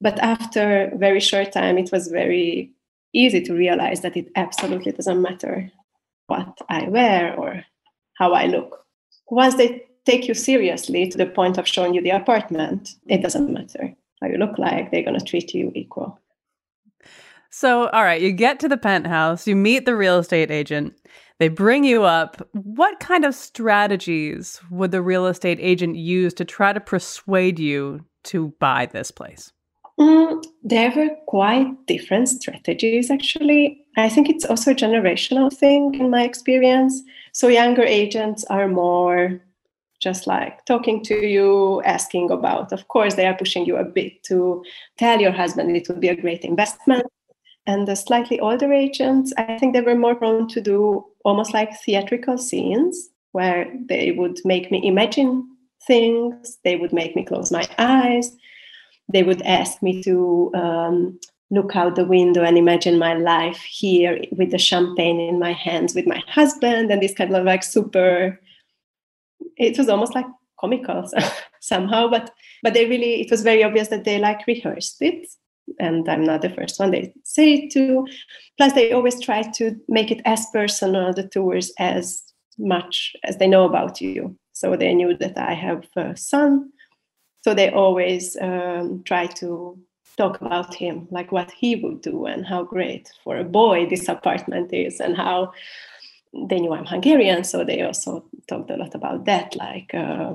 But 0.00 0.18
after 0.20 0.92
very 0.94 1.20
short 1.20 1.52
time, 1.52 1.76
it 1.76 1.90
was 1.92 2.08
very 2.08 2.72
easy 3.12 3.40
to 3.42 3.54
realize 3.54 4.00
that 4.00 4.16
it 4.16 4.28
absolutely 4.36 4.92
doesn't 4.92 5.22
matter 5.22 5.70
what 6.26 6.58
I 6.68 6.88
wear 6.88 7.34
or 7.34 7.64
how 8.14 8.32
I 8.32 8.46
look. 8.46 8.84
Once 9.28 9.56
they 9.56 9.84
take 10.04 10.28
you 10.28 10.34
seriously 10.34 11.08
to 11.08 11.18
the 11.18 11.26
point 11.26 11.58
of 11.58 11.66
showing 11.66 11.94
you 11.94 12.02
the 12.02 12.10
apartment, 12.10 12.94
it 13.06 13.22
doesn't 13.22 13.52
matter 13.52 13.94
how 14.20 14.28
you 14.28 14.36
look 14.36 14.58
like, 14.58 14.90
they're 14.90 15.02
going 15.02 15.18
to 15.18 15.24
treat 15.24 15.54
you 15.54 15.72
equal. 15.74 16.18
So, 17.50 17.88
all 17.88 18.04
right, 18.04 18.20
you 18.20 18.30
get 18.32 18.60
to 18.60 18.68
the 18.68 18.76
penthouse, 18.76 19.46
you 19.48 19.56
meet 19.56 19.84
the 19.84 19.96
real 19.96 20.18
estate 20.18 20.52
agent, 20.52 20.94
they 21.40 21.48
bring 21.48 21.82
you 21.84 22.04
up. 22.04 22.46
What 22.52 23.00
kind 23.00 23.24
of 23.24 23.34
strategies 23.34 24.60
would 24.70 24.92
the 24.92 25.02
real 25.02 25.26
estate 25.26 25.58
agent 25.60 25.96
use 25.96 26.32
to 26.34 26.44
try 26.44 26.72
to 26.72 26.80
persuade 26.80 27.58
you 27.58 28.04
to 28.24 28.54
buy 28.60 28.86
this 28.86 29.10
place? 29.10 29.52
Mm, 30.00 30.42
there 30.62 30.90
were 30.96 31.10
quite 31.26 31.86
different 31.86 32.30
strategies, 32.30 33.10
actually. 33.10 33.84
I 33.98 34.08
think 34.08 34.30
it's 34.30 34.46
also 34.46 34.70
a 34.70 34.74
generational 34.74 35.52
thing 35.52 35.94
in 35.94 36.08
my 36.08 36.22
experience. 36.22 37.02
So, 37.32 37.48
younger 37.48 37.82
agents 37.82 38.44
are 38.44 38.66
more 38.66 39.42
just 40.00 40.26
like 40.26 40.64
talking 40.64 41.04
to 41.04 41.26
you, 41.26 41.82
asking 41.82 42.30
about, 42.30 42.72
of 42.72 42.88
course, 42.88 43.14
they 43.14 43.26
are 43.26 43.36
pushing 43.36 43.66
you 43.66 43.76
a 43.76 43.84
bit 43.84 44.22
to 44.22 44.64
tell 44.96 45.20
your 45.20 45.32
husband 45.32 45.76
it 45.76 45.86
would 45.88 46.00
be 46.00 46.08
a 46.08 46.16
great 46.16 46.44
investment. 46.44 47.04
And 47.66 47.86
the 47.86 47.94
slightly 47.94 48.40
older 48.40 48.72
agents, 48.72 49.34
I 49.36 49.58
think 49.58 49.74
they 49.74 49.82
were 49.82 49.94
more 49.94 50.14
prone 50.14 50.48
to 50.48 50.62
do 50.62 51.04
almost 51.26 51.52
like 51.52 51.78
theatrical 51.78 52.38
scenes 52.38 53.10
where 53.32 53.70
they 53.86 54.12
would 54.12 54.40
make 54.46 54.70
me 54.70 54.80
imagine 54.88 55.46
things, 55.86 56.56
they 56.64 56.76
would 56.76 56.94
make 56.94 57.14
me 57.14 57.22
close 57.22 57.52
my 57.52 57.68
eyes 57.76 58.34
they 59.12 59.22
would 59.22 59.42
ask 59.42 59.82
me 59.82 60.02
to 60.02 60.50
um, 60.54 61.18
look 61.50 61.74
out 61.74 61.96
the 61.96 62.04
window 62.04 62.42
and 62.42 62.56
imagine 62.56 62.98
my 62.98 63.14
life 63.14 63.60
here 63.62 64.20
with 64.32 64.50
the 64.50 64.58
champagne 64.58 65.20
in 65.20 65.38
my 65.38 65.52
hands 65.52 65.94
with 65.94 66.06
my 66.06 66.22
husband 66.28 66.90
and 66.90 67.02
this 67.02 67.14
kind 67.14 67.34
of 67.34 67.44
like 67.44 67.62
super 67.62 68.38
it 69.56 69.76
was 69.76 69.88
almost 69.88 70.14
like 70.14 70.26
comical 70.60 71.08
somehow 71.60 72.08
but 72.08 72.30
but 72.62 72.74
they 72.74 72.86
really 72.86 73.20
it 73.20 73.30
was 73.30 73.42
very 73.42 73.64
obvious 73.64 73.88
that 73.88 74.04
they 74.04 74.18
like 74.18 74.46
rehearsed 74.46 75.00
it 75.02 75.26
and 75.78 76.08
i'm 76.08 76.24
not 76.24 76.42
the 76.42 76.50
first 76.50 76.78
one 76.78 76.90
they 76.90 77.12
say 77.24 77.54
it 77.54 77.70
to. 77.72 78.06
Plus 78.56 78.72
they 78.72 78.92
always 78.92 79.20
try 79.20 79.42
to 79.42 79.76
make 79.88 80.10
it 80.10 80.20
as 80.24 80.46
personal 80.52 81.12
the 81.12 81.26
tours 81.28 81.72
as 81.78 82.22
much 82.58 83.14
as 83.24 83.36
they 83.36 83.46
know 83.46 83.64
about 83.64 84.00
you. 84.00 84.36
So 84.52 84.76
they 84.76 84.94
knew 84.94 85.16
that 85.16 85.38
i 85.38 85.54
have 85.54 85.86
a 85.96 86.16
son 86.16 86.70
so 87.42 87.54
they 87.54 87.70
always 87.70 88.36
um, 88.40 89.02
try 89.04 89.26
to 89.26 89.78
talk 90.16 90.40
about 90.40 90.74
him 90.74 91.08
like 91.10 91.32
what 91.32 91.50
he 91.50 91.76
would 91.76 92.02
do 92.02 92.26
and 92.26 92.44
how 92.44 92.62
great 92.62 93.10
for 93.24 93.36
a 93.38 93.44
boy 93.44 93.86
this 93.86 94.08
apartment 94.08 94.72
is 94.72 95.00
and 95.00 95.16
how 95.16 95.52
they 96.48 96.60
knew 96.60 96.72
i'm 96.72 96.84
hungarian. 96.84 97.42
So 97.44 97.64
they 97.64 97.82
also 97.82 98.24
talked 98.46 98.70
a 98.70 98.76
lot 98.76 98.94
about 98.94 99.24
that 99.24 99.56
like 99.56 99.94
uh, 99.94 100.34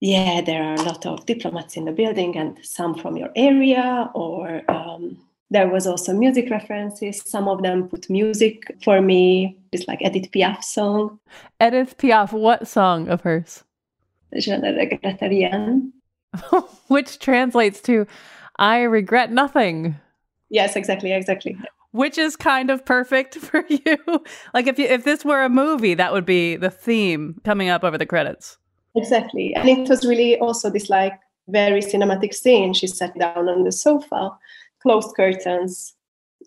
yeah 0.00 0.40
there 0.40 0.62
are 0.62 0.74
a 0.74 0.82
lot 0.82 1.06
of 1.06 1.24
diplomats 1.26 1.76
in 1.76 1.84
the 1.84 1.92
building 1.92 2.36
and 2.36 2.58
some 2.62 2.94
from 2.94 3.16
your 3.16 3.30
area 3.36 4.10
or 4.14 4.62
um, 4.70 5.18
there 5.50 5.68
was 5.68 5.86
also 5.86 6.12
music 6.12 6.50
references. 6.50 7.22
Some 7.24 7.46
of 7.46 7.62
them 7.62 7.88
put 7.88 8.10
music 8.10 8.64
for 8.82 9.00
me. 9.00 9.56
It's 9.70 9.86
like 9.86 10.02
edith 10.02 10.32
piaf 10.32 10.64
song. 10.64 11.20
Edith 11.60 11.96
piaf 11.98 12.32
what 12.32 12.66
song 12.66 13.08
of 13.08 13.20
hers 13.20 13.62
Which 16.88 17.18
translates 17.18 17.80
to 17.82 18.06
I 18.58 18.82
regret 18.82 19.30
nothing. 19.30 19.96
Yes, 20.48 20.76
exactly, 20.76 21.12
exactly. 21.12 21.56
Which 21.92 22.18
is 22.18 22.36
kind 22.36 22.70
of 22.70 22.84
perfect 22.84 23.34
for 23.36 23.64
you. 23.68 24.24
like 24.54 24.66
if 24.66 24.78
you, 24.78 24.86
if 24.86 25.04
this 25.04 25.24
were 25.24 25.42
a 25.42 25.48
movie, 25.48 25.94
that 25.94 26.12
would 26.12 26.26
be 26.26 26.56
the 26.56 26.70
theme 26.70 27.40
coming 27.44 27.68
up 27.68 27.84
over 27.84 27.98
the 27.98 28.06
credits. 28.06 28.58
Exactly. 28.94 29.54
And 29.54 29.68
it 29.68 29.88
was 29.88 30.06
really 30.06 30.38
also 30.38 30.70
this 30.70 30.88
like 30.88 31.18
very 31.48 31.80
cinematic 31.80 32.34
scene. 32.34 32.72
She 32.72 32.86
sat 32.86 33.16
down 33.18 33.48
on 33.48 33.64
the 33.64 33.72
sofa, 33.72 34.30
closed 34.82 35.14
curtains, 35.14 35.96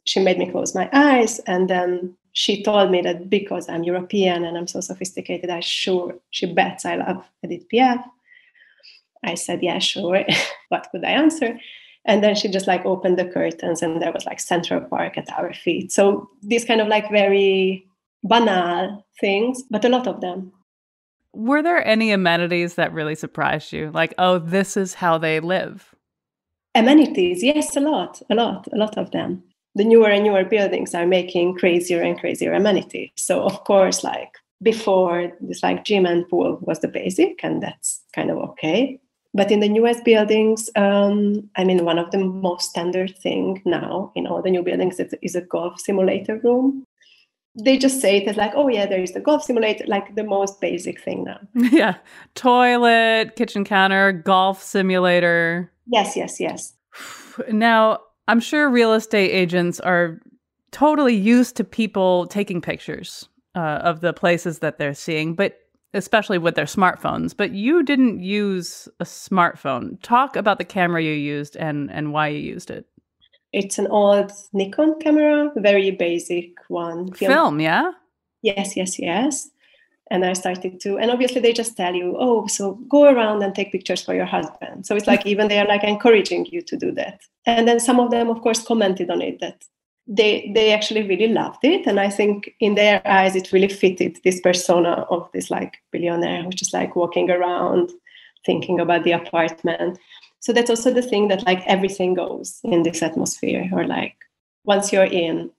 she 0.05 0.19
made 0.19 0.38
me 0.38 0.49
close 0.49 0.73
my 0.75 0.89
eyes 0.93 1.39
and 1.45 1.69
then 1.69 2.15
she 2.34 2.63
told 2.63 2.91
me 2.91 3.01
that 3.01 3.30
because 3.30 3.69
I'm 3.69 3.84
European 3.84 4.45
and 4.45 4.57
I'm 4.57 4.67
so 4.67 4.82
sophisticated, 4.82 5.49
I 5.49 5.59
sure 5.59 6.15
she 6.32 6.45
bets 6.45 6.86
I 6.86 6.95
love 6.95 7.25
Edith 7.43 7.67
Piaf. 7.71 8.03
I 9.23 9.36
said, 9.36 9.61
yeah, 9.61 9.80
sure. 9.80 10.23
what 10.69 10.88
could 10.91 11.03
I 11.03 11.11
answer? 11.11 11.59
And 12.05 12.23
then 12.23 12.36
she 12.36 12.47
just 12.47 12.67
like 12.67 12.86
opened 12.86 13.19
the 13.19 13.25
curtains 13.25 13.82
and 13.82 14.01
there 14.01 14.11
was 14.11 14.25
like 14.25 14.39
Central 14.39 14.82
Park 14.82 15.17
at 15.17 15.32
our 15.38 15.53
feet. 15.53 15.91
So 15.91 16.30
these 16.41 16.65
kind 16.65 16.82
of 16.82 16.88
like 16.88 17.11
very 17.11 17.86
banal 18.23 19.05
things, 19.19 19.63
but 19.69 19.86
a 19.86 19.89
lot 19.89 20.07
of 20.07 20.21
them. 20.21 20.51
Were 21.34 21.61
there 21.61 21.86
any 21.86 22.11
amenities 22.11 22.75
that 22.75 22.93
really 22.93 23.15
surprised 23.15 23.71
you? 23.71 23.91
Like, 23.91 24.13
oh, 24.17 24.39
this 24.39 24.75
is 24.77 24.95
how 24.95 25.17
they 25.17 25.39
live? 25.39 25.93
Amenities, 26.73 27.43
yes, 27.43 27.75
a 27.75 27.80
lot, 27.80 28.21
a 28.30 28.36
lot, 28.36 28.67
a 28.71 28.77
lot 28.77 28.97
of 28.97 29.11
them. 29.11 29.43
The 29.76 29.84
newer 29.84 30.09
and 30.09 30.24
newer 30.24 30.43
buildings 30.43 30.95
are 30.95 31.05
making 31.05 31.57
crazier 31.57 32.01
and 32.01 32.20
crazier 32.20 32.53
amenities. 32.53 33.11
So, 33.15 33.43
of 33.43 33.63
course, 33.63 34.03
like 34.03 34.34
before, 34.61 35.32
this 35.39 35.63
like 35.63 35.86
gym 35.86 36.05
and 36.05 36.28
pool 36.28 36.59
was 36.61 36.80
the 36.80 36.88
basic, 36.88 37.43
and 37.43 37.61
that's 37.61 38.01
kind 38.13 38.30
of 38.30 38.38
okay. 38.38 38.99
But 39.34 39.51
in 39.51 39.59
the 39.59 39.70
newest 39.70 40.03
buildings, 40.03 40.70
um, 40.76 41.49
I 41.55 41.63
mean, 41.63 41.86
one 41.86 41.99
of 41.99 42.09
the 42.09 42.17
most 42.17 42.72
standard 42.72 43.15
thing 43.17 43.61
now 43.63 44.11
in 44.15 44.26
all 44.26 44.41
the 44.41 44.49
new 44.49 44.63
buildings 44.63 44.99
is, 44.99 45.13
is 45.22 45.36
a 45.36 45.41
golf 45.41 45.80
simulator 45.80 46.39
room 46.43 46.84
they 47.63 47.78
just 47.78 48.01
say 48.01 48.17
it 48.17 48.28
as 48.28 48.38
like, 48.38 48.53
oh 48.55 48.67
yeah, 48.67 48.86
there 48.86 49.01
is 49.01 49.13
the 49.13 49.20
golf 49.20 49.43
simulator, 49.43 49.84
like 49.88 50.15
the 50.15 50.24
most 50.24 50.61
basic 50.61 51.01
thing 51.01 51.24
now. 51.24 51.39
Yeah. 51.72 51.95
Toilet, 52.36 53.36
kitchen 53.36 53.63
counter, 53.63 54.11
golf 54.11 54.61
simulator. 54.63 55.72
Yes, 55.88 56.15
yes, 56.15 56.39
yes. 56.39 56.74
Now, 57.49 57.99
I'm 58.30 58.39
sure 58.39 58.69
real 58.69 58.93
estate 58.93 59.32
agents 59.32 59.80
are 59.80 60.21
totally 60.69 61.15
used 61.15 61.55
to 61.55 61.63
people 61.63 62.27
taking 62.27 62.61
pictures 62.61 63.27
uh, 63.55 63.82
of 63.82 64.01
the 64.01 64.13
places 64.13 64.59
that 64.59 64.77
they're 64.77 64.93
seeing, 64.93 65.34
but 65.34 65.57
especially 65.95 66.38
with 66.38 66.53
their 66.53 66.65
smartphones. 66.65 67.36
But 67.36 67.53
you 67.53 67.82
didn't 67.82 68.19
use 68.21 68.88
a 68.99 69.03
smartphone. 69.03 69.99
Talk 70.03 70.36
about 70.36 70.59
the 70.59 70.63
camera 70.63 71.01
you 71.01 71.13
used 71.13 71.57
and 71.57 71.89
and 71.89 72.13
why 72.13 72.27
you 72.27 72.38
used 72.38 72.69
it. 72.69 72.86
It's 73.51 73.80
an 73.80 73.88
old 73.88 74.32
Nikon 74.53 74.99
camera, 74.99 75.51
very 75.55 75.89
basic 75.89 76.51
one. 76.67 77.11
Film, 77.13 77.32
Film 77.32 77.59
yeah? 77.59 77.93
Yes, 78.43 78.77
yes, 78.77 78.99
yes. 78.99 79.49
And 80.12 80.26
I 80.26 80.34
started 80.34 80.80
to, 80.82 80.97
and 80.97 81.12
obviously 81.12 81.39
they 81.39 81.53
just 81.53 81.78
tell 81.78 81.93
you, 81.93 82.16
oh, 82.20 82.47
so 82.47 82.76
go 82.89 83.03
around 83.03 83.43
and 83.43 83.53
take 83.53 83.72
pictures 83.72 84.03
for 84.03 84.16
your 84.16 84.26
husband. 84.26 84.86
So 84.86 84.95
it's 84.95 85.07
like 85.07 85.26
even 85.26 85.47
they 85.47 85.60
are 85.60 85.68
like 85.68 85.84
encouraging 85.84 86.47
you 86.47 86.62
to 86.64 86.76
do 86.76 86.91
that. 86.93 87.22
And 87.45 87.68
then 87.68 87.80
some 87.80 87.99
of 87.99 88.10
them, 88.10 88.30
of 88.30 88.41
course, 88.41 88.64
commented 88.64 89.10
on 89.10 89.22
it 89.22 89.39
that 89.39 89.64
they 90.07 90.51
they 90.55 90.74
actually 90.74 91.03
really 91.03 91.28
loved 91.28 91.64
it. 91.64 91.86
And 91.86 91.99
I 91.99 92.10
think 92.10 92.55
in 92.60 92.76
their 92.76 93.01
eyes 93.05 93.36
it 93.36 93.51
really 93.51 93.68
fitted 93.68 94.18
this 94.24 94.41
persona 94.41 95.05
of 95.12 95.30
this 95.34 95.51
like 95.51 95.78
billionaire 95.91 96.43
who's 96.43 96.55
just 96.55 96.74
like 96.74 96.95
walking 96.95 97.30
around, 97.30 97.91
thinking 98.45 98.80
about 98.80 99.03
the 99.03 99.12
apartment 99.12 99.99
so 100.39 100.53
that's 100.53 100.70
also 100.70 100.93
the 100.93 101.01
thing 101.01 101.28
that 101.28 101.45
like 101.45 101.66
everything 101.66 102.14
goes 102.14 102.60
in 102.64 102.84
this 102.84 103.03
atmosphere 103.03 103.70
or 103.74 103.86
like 103.86 104.16
once 104.64 104.91
you're 104.91 105.03
in 105.03 105.51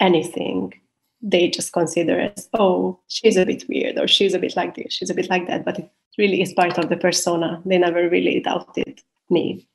anything 0.00 0.72
they 1.20 1.48
just 1.48 1.72
consider 1.72 2.20
as 2.20 2.48
oh 2.54 2.98
she's 3.08 3.36
a 3.36 3.44
bit 3.44 3.64
weird 3.68 3.98
or 3.98 4.06
she's 4.06 4.34
a 4.34 4.38
bit 4.38 4.54
like 4.54 4.76
this 4.76 4.92
she's 4.92 5.10
a 5.10 5.14
bit 5.14 5.28
like 5.28 5.46
that 5.48 5.64
but 5.64 5.78
it 5.78 5.90
really 6.18 6.42
is 6.42 6.52
part 6.52 6.76
of 6.76 6.90
the 6.90 6.96
persona. 6.96 7.62
They 7.64 7.78
never 7.78 8.10
really 8.10 8.40
doubted 8.40 9.00
me. 9.30 9.66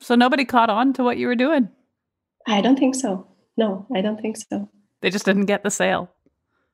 So 0.00 0.14
nobody 0.14 0.44
caught 0.44 0.70
on 0.70 0.92
to 0.94 1.04
what 1.04 1.18
you 1.18 1.26
were 1.26 1.34
doing? 1.34 1.68
I 2.46 2.60
don't 2.60 2.78
think 2.78 2.94
so. 2.94 3.26
No 3.58 3.86
i 3.94 4.00
don't 4.00 4.20
think 4.20 4.36
so. 4.38 4.70
They 5.02 5.10
just 5.10 5.26
didn't 5.26 5.46
get 5.46 5.62
the 5.62 5.70
sale? 5.70 6.10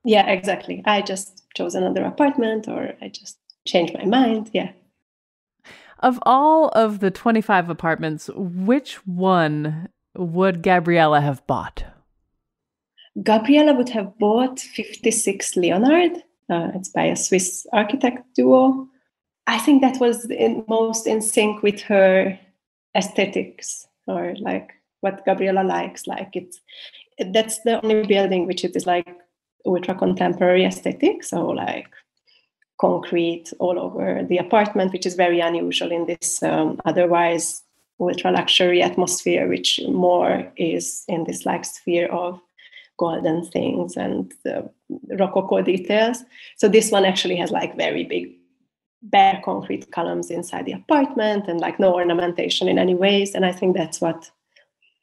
Yeah 0.04 0.26
exactly. 0.28 0.82
I 0.84 1.02
just 1.02 1.44
chose 1.56 1.74
another 1.74 2.04
apartment 2.04 2.68
or 2.68 2.94
i 3.02 3.08
just 3.08 3.38
changed 3.66 3.94
my 3.94 4.04
mind 4.04 4.50
yeah. 4.52 4.70
Of 6.00 6.20
all 6.22 6.68
of 6.68 7.00
the 7.00 7.10
25 7.10 7.68
apartments, 7.68 8.30
which 8.32 9.04
one 9.04 9.88
would 10.14 10.62
Gabriella 10.62 11.20
have 11.20 11.44
bought? 11.48 11.84
Gabriella 13.22 13.74
would 13.74 13.88
have 13.88 14.16
bought 14.18 14.60
56 14.60 15.56
Leonard. 15.56 16.18
Uh, 16.50 16.70
it's 16.74 16.88
by 16.88 17.04
a 17.04 17.16
Swiss 17.16 17.66
architect 17.72 18.24
duo. 18.34 18.88
I 19.46 19.58
think 19.58 19.82
that 19.82 19.98
was 19.98 20.26
in, 20.26 20.64
most 20.68 21.06
in 21.06 21.20
sync 21.20 21.62
with 21.62 21.80
her 21.82 22.38
aesthetics 22.96 23.86
or 24.06 24.34
like 24.40 24.72
what 25.00 25.24
Gabriella 25.24 25.62
likes. 25.62 26.06
Like 26.06 26.30
it's 26.34 26.60
that's 27.32 27.58
the 27.62 27.82
only 27.82 28.06
building 28.06 28.46
which 28.46 28.64
it 28.64 28.76
is 28.76 28.86
like 28.86 29.08
ultra 29.66 29.94
contemporary 29.94 30.64
aesthetic. 30.64 31.24
So 31.24 31.46
like 31.46 31.88
concrete 32.80 33.52
all 33.58 33.78
over 33.78 34.24
the 34.28 34.38
apartment, 34.38 34.92
which 34.92 35.06
is 35.06 35.14
very 35.14 35.40
unusual 35.40 35.90
in 35.90 36.06
this 36.06 36.42
um, 36.42 36.80
otherwise 36.84 37.62
ultra 38.00 38.30
luxury 38.30 38.82
atmosphere, 38.82 39.48
which 39.48 39.80
more 39.88 40.50
is 40.56 41.04
in 41.08 41.24
this 41.24 41.44
like 41.44 41.64
sphere 41.64 42.06
of 42.08 42.40
golden 42.98 43.44
things 43.44 43.96
and 43.96 44.32
the 44.44 44.68
rococo 45.18 45.62
details. 45.62 46.24
So 46.56 46.68
this 46.68 46.90
one 46.90 47.04
actually 47.04 47.36
has 47.36 47.50
like 47.50 47.76
very 47.76 48.04
big 48.04 48.34
bare 49.02 49.40
concrete 49.44 49.90
columns 49.92 50.30
inside 50.30 50.66
the 50.66 50.72
apartment 50.72 51.46
and 51.48 51.60
like 51.60 51.78
no 51.78 51.94
ornamentation 51.94 52.68
in 52.68 52.78
any 52.78 52.94
ways. 52.94 53.34
And 53.34 53.46
I 53.46 53.52
think 53.52 53.76
that's 53.76 54.00
what 54.00 54.30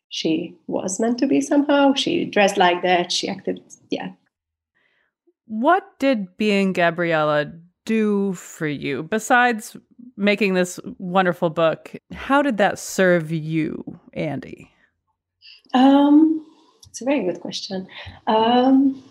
she 0.10 0.56
was 0.68 1.00
meant 1.00 1.18
to 1.20 1.28
be 1.28 1.42
somehow. 1.42 1.94
She 1.94 2.26
dressed 2.26 2.58
like 2.58 2.84
that. 2.84 3.12
She 3.12 3.28
acted, 3.28 3.62
yeah. 3.90 4.10
What 5.48 5.84
did 6.00 6.38
being 6.38 6.74
Gabriella 6.74 7.52
do 7.86 8.34
for 8.34 8.68
you 8.68 9.04
besides 9.04 9.78
making 10.18 10.54
this 10.54 10.80
wonderful 10.98 11.50
book? 11.50 11.96
How 12.14 12.42
did 12.42 12.58
that 12.58 12.80
serve 12.80 13.32
you, 13.32 14.00
Andi? 14.16 14.70
Um, 15.74 16.46
it's 16.96 17.02
a 17.02 17.06
very 17.06 17.26
good 17.26 17.42
question. 17.42 17.90
Um, 18.26 19.04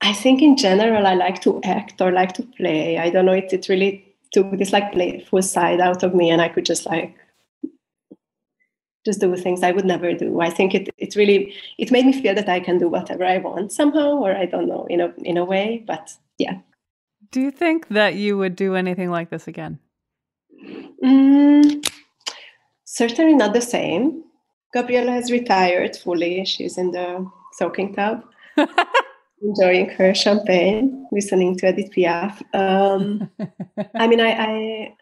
I 0.00 0.12
think 0.12 0.40
in 0.40 0.56
general, 0.56 1.04
I 1.04 1.14
like 1.14 1.40
to 1.40 1.60
act 1.64 2.00
or 2.00 2.12
like 2.12 2.32
to 2.34 2.44
play. 2.44 2.96
I 2.96 3.10
don't 3.10 3.26
know. 3.26 3.32
It 3.32 3.52
it 3.52 3.68
really 3.68 4.14
took 4.32 4.52
this 4.52 4.72
like 4.72 4.92
playful 4.92 5.42
side 5.42 5.80
out 5.80 6.04
of 6.04 6.14
me, 6.14 6.30
and 6.30 6.40
I 6.40 6.48
could 6.48 6.64
just 6.64 6.86
like 6.86 7.16
just 9.04 9.20
do 9.20 9.34
things 9.36 9.64
I 9.64 9.72
would 9.72 9.84
never 9.84 10.12
do. 10.12 10.40
I 10.40 10.50
think 10.50 10.76
it 10.76 10.90
it 10.96 11.16
really 11.16 11.56
it 11.76 11.90
made 11.90 12.06
me 12.06 12.12
feel 12.12 12.36
that 12.36 12.48
I 12.48 12.60
can 12.60 12.78
do 12.78 12.88
whatever 12.88 13.24
I 13.24 13.38
want 13.38 13.72
somehow, 13.72 14.18
or 14.18 14.36
I 14.36 14.46
don't 14.46 14.68
know, 14.68 14.86
in 14.88 15.00
a 15.00 15.12
in 15.24 15.36
a 15.36 15.44
way. 15.44 15.82
But 15.84 16.12
yeah, 16.38 16.58
do 17.32 17.40
you 17.40 17.50
think 17.50 17.88
that 17.88 18.14
you 18.14 18.38
would 18.38 18.54
do 18.54 18.76
anything 18.76 19.10
like 19.10 19.30
this 19.30 19.48
again? 19.48 19.80
Mm, 21.02 21.84
certainly 22.84 23.34
not 23.34 23.54
the 23.54 23.60
same. 23.60 24.22
Gabriella 24.74 25.12
has 25.12 25.30
retired 25.30 25.96
fully. 25.96 26.44
She's 26.44 26.76
in 26.76 26.90
the 26.90 27.30
soaking 27.52 27.94
tub, 27.94 28.24
enjoying 29.42 29.88
her 29.90 30.12
champagne, 30.14 31.06
listening 31.12 31.56
to 31.58 31.68
Edith 31.68 31.92
Piaf. 31.92 32.42
Um, 32.52 33.30
I 33.94 34.08
mean, 34.08 34.20
I, 34.20 34.32
I, 34.32 34.96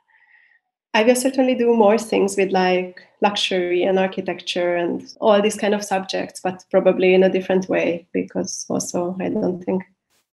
I 0.92 1.02
will 1.04 1.16
certainly 1.16 1.54
do 1.54 1.74
more 1.74 1.96
things 1.96 2.36
with 2.36 2.52
like 2.52 3.00
luxury 3.22 3.82
and 3.82 3.98
architecture 3.98 4.76
and 4.76 5.02
all 5.22 5.40
these 5.40 5.56
kind 5.56 5.74
of 5.74 5.82
subjects, 5.82 6.40
but 6.44 6.62
probably 6.70 7.14
in 7.14 7.22
a 7.22 7.30
different 7.30 7.70
way 7.70 8.06
because 8.12 8.66
also 8.68 9.16
I 9.20 9.30
don't 9.30 9.64
think 9.64 9.84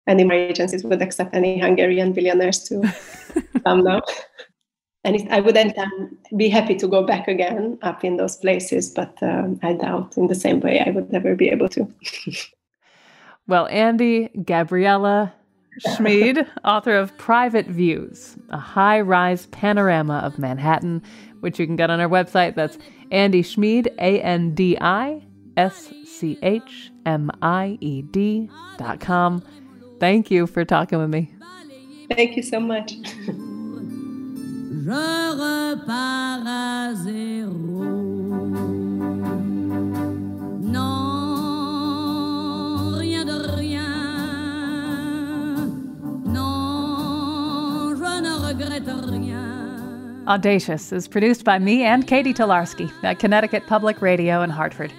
any 0.07 0.23
more 0.23 0.33
agencies 0.33 0.83
would 0.83 1.01
accept 1.01 1.35
any 1.35 1.59
Hungarian 1.59 2.11
billionaires 2.11 2.63
to 2.69 2.81
come 3.63 3.83
now. 3.83 4.01
And 5.07 5.15
it, 5.15 5.31
I 5.31 5.39
would 5.39 5.55
then 5.55 5.73
be 6.35 6.49
happy 6.49 6.75
to 6.75 6.85
go 6.85 7.01
back 7.01 7.29
again 7.29 7.79
up 7.81 8.03
in 8.03 8.17
those 8.17 8.35
places, 8.35 8.89
but 8.89 9.17
um, 9.23 9.57
I 9.63 9.71
doubt 9.71 10.17
in 10.17 10.27
the 10.27 10.35
same 10.35 10.59
way 10.59 10.83
I 10.85 10.89
would 10.89 11.13
never 11.13 11.33
be 11.33 11.47
able 11.47 11.69
to. 11.69 11.87
well, 13.47 13.69
Andi, 13.69 14.45
Gabriella 14.45 15.33
Schmied, 15.87 16.45
author 16.65 16.93
of 16.93 17.17
Private 17.17 17.67
Views, 17.67 18.35
a 18.49 18.57
high 18.57 18.99
rise 18.99 19.45
panorama 19.45 20.17
of 20.25 20.37
Manhattan, 20.37 21.01
which 21.39 21.57
you 21.57 21.65
can 21.65 21.77
get 21.77 21.89
on 21.89 22.01
our 22.01 22.09
website. 22.09 22.55
That's 22.55 22.77
Andi 23.09 23.45
Schmied, 23.45 23.87
A 23.99 24.21
N 24.21 24.53
D 24.53 24.77
I 24.81 25.23
S 25.55 25.89
C 26.03 26.37
H 26.41 26.91
M 27.05 27.31
I 27.41 27.77
E 27.79 28.01
D 28.01 28.49
dot 28.77 28.99
com. 28.99 29.41
Thank 30.01 30.29
you 30.31 30.47
for 30.47 30.65
talking 30.65 30.99
with 30.99 31.09
me. 31.09 31.31
Thank 32.11 32.35
you 32.35 32.43
so 32.43 32.59
much. 32.59 32.95
Audacious 50.27 50.91
is 50.91 51.07
produced 51.07 51.43
by 51.43 51.57
me 51.57 51.83
and 51.83 52.05
Katie 52.05 52.33
Tolarski 52.33 52.91
at 53.03 53.17
Connecticut 53.17 53.65
Public 53.65 54.01
Radio 54.01 54.41
in 54.41 54.49
Hartford. 54.49 54.93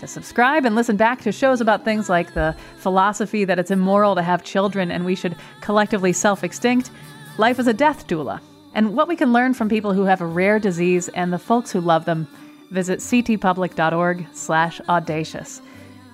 to 0.00 0.06
subscribe 0.06 0.64
and 0.64 0.74
listen 0.74 0.96
back 0.96 1.20
to 1.22 1.32
shows 1.32 1.60
about 1.60 1.84
things 1.84 2.08
like 2.08 2.32
the 2.32 2.56
philosophy 2.76 3.44
that 3.44 3.58
it's 3.58 3.70
immoral 3.70 4.14
to 4.14 4.22
have 4.22 4.42
children 4.44 4.90
and 4.90 5.04
we 5.04 5.14
should 5.14 5.36
collectively 5.60 6.12
self 6.12 6.44
extinct, 6.44 6.90
life 7.36 7.58
as 7.58 7.66
a 7.66 7.74
death 7.74 8.06
doula, 8.06 8.40
and 8.74 8.94
what 8.94 9.08
we 9.08 9.16
can 9.16 9.32
learn 9.32 9.54
from 9.54 9.68
people 9.68 9.92
who 9.92 10.04
have 10.04 10.20
a 10.20 10.26
rare 10.26 10.58
disease 10.58 11.08
and 11.08 11.32
the 11.32 11.38
folks 11.38 11.70
who 11.72 11.80
love 11.80 12.04
them, 12.04 12.26
visit 12.70 13.00
ctpublic.org/slash 13.00 14.80
audacious. 14.88 15.62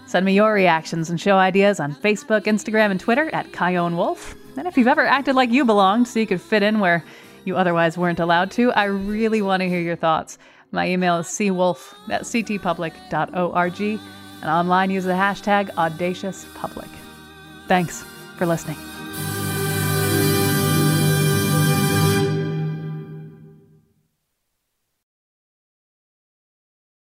Send 0.07 0.27
me 0.27 0.35
your 0.35 0.53
reactions 0.53 1.11
and 1.11 1.21
show 1.21 1.37
ideas 1.37 1.81
on 1.81 1.95
Facebook, 1.95 2.43
Instagram, 2.43 2.91
and 2.91 3.01
Twitter 3.01 3.31
at 3.35 3.53
Chion 3.53 3.97
Wolf. 3.97 4.35
And 4.57 4.69
if 4.69 4.77
you've 4.77 4.89
ever 4.89 5.07
acted 5.07 5.35
like 5.35 5.51
you 5.51 5.65
belonged 5.65 6.07
so 6.07 6.21
you 6.21 6.27
could 6.27 6.41
fit 6.41 6.63
in 6.63 6.79
where 6.79 7.05
you 7.45 7.57
otherwise 7.57 7.99
weren't 7.99 8.21
allowed 8.21 8.51
to, 8.53 8.73
I 8.73 8.85
really 8.85 9.43
want 9.43 9.63
to 9.63 9.69
hear 9.69 9.81
your 9.81 9.97
thoughts. 9.97 10.39
My 10.71 10.89
email 10.89 11.19
is 11.19 11.27
cwolf 11.27 11.95
at 12.11 12.23
ctpublic.org, 12.23 13.81
and 13.81 14.51
online 14.51 14.91
use 14.91 15.05
the 15.05 15.13
hashtag 15.13 15.71
audaciouspublic. 15.75 16.89
Thanks 17.67 18.05
for 18.37 18.47
listening. 18.47 18.94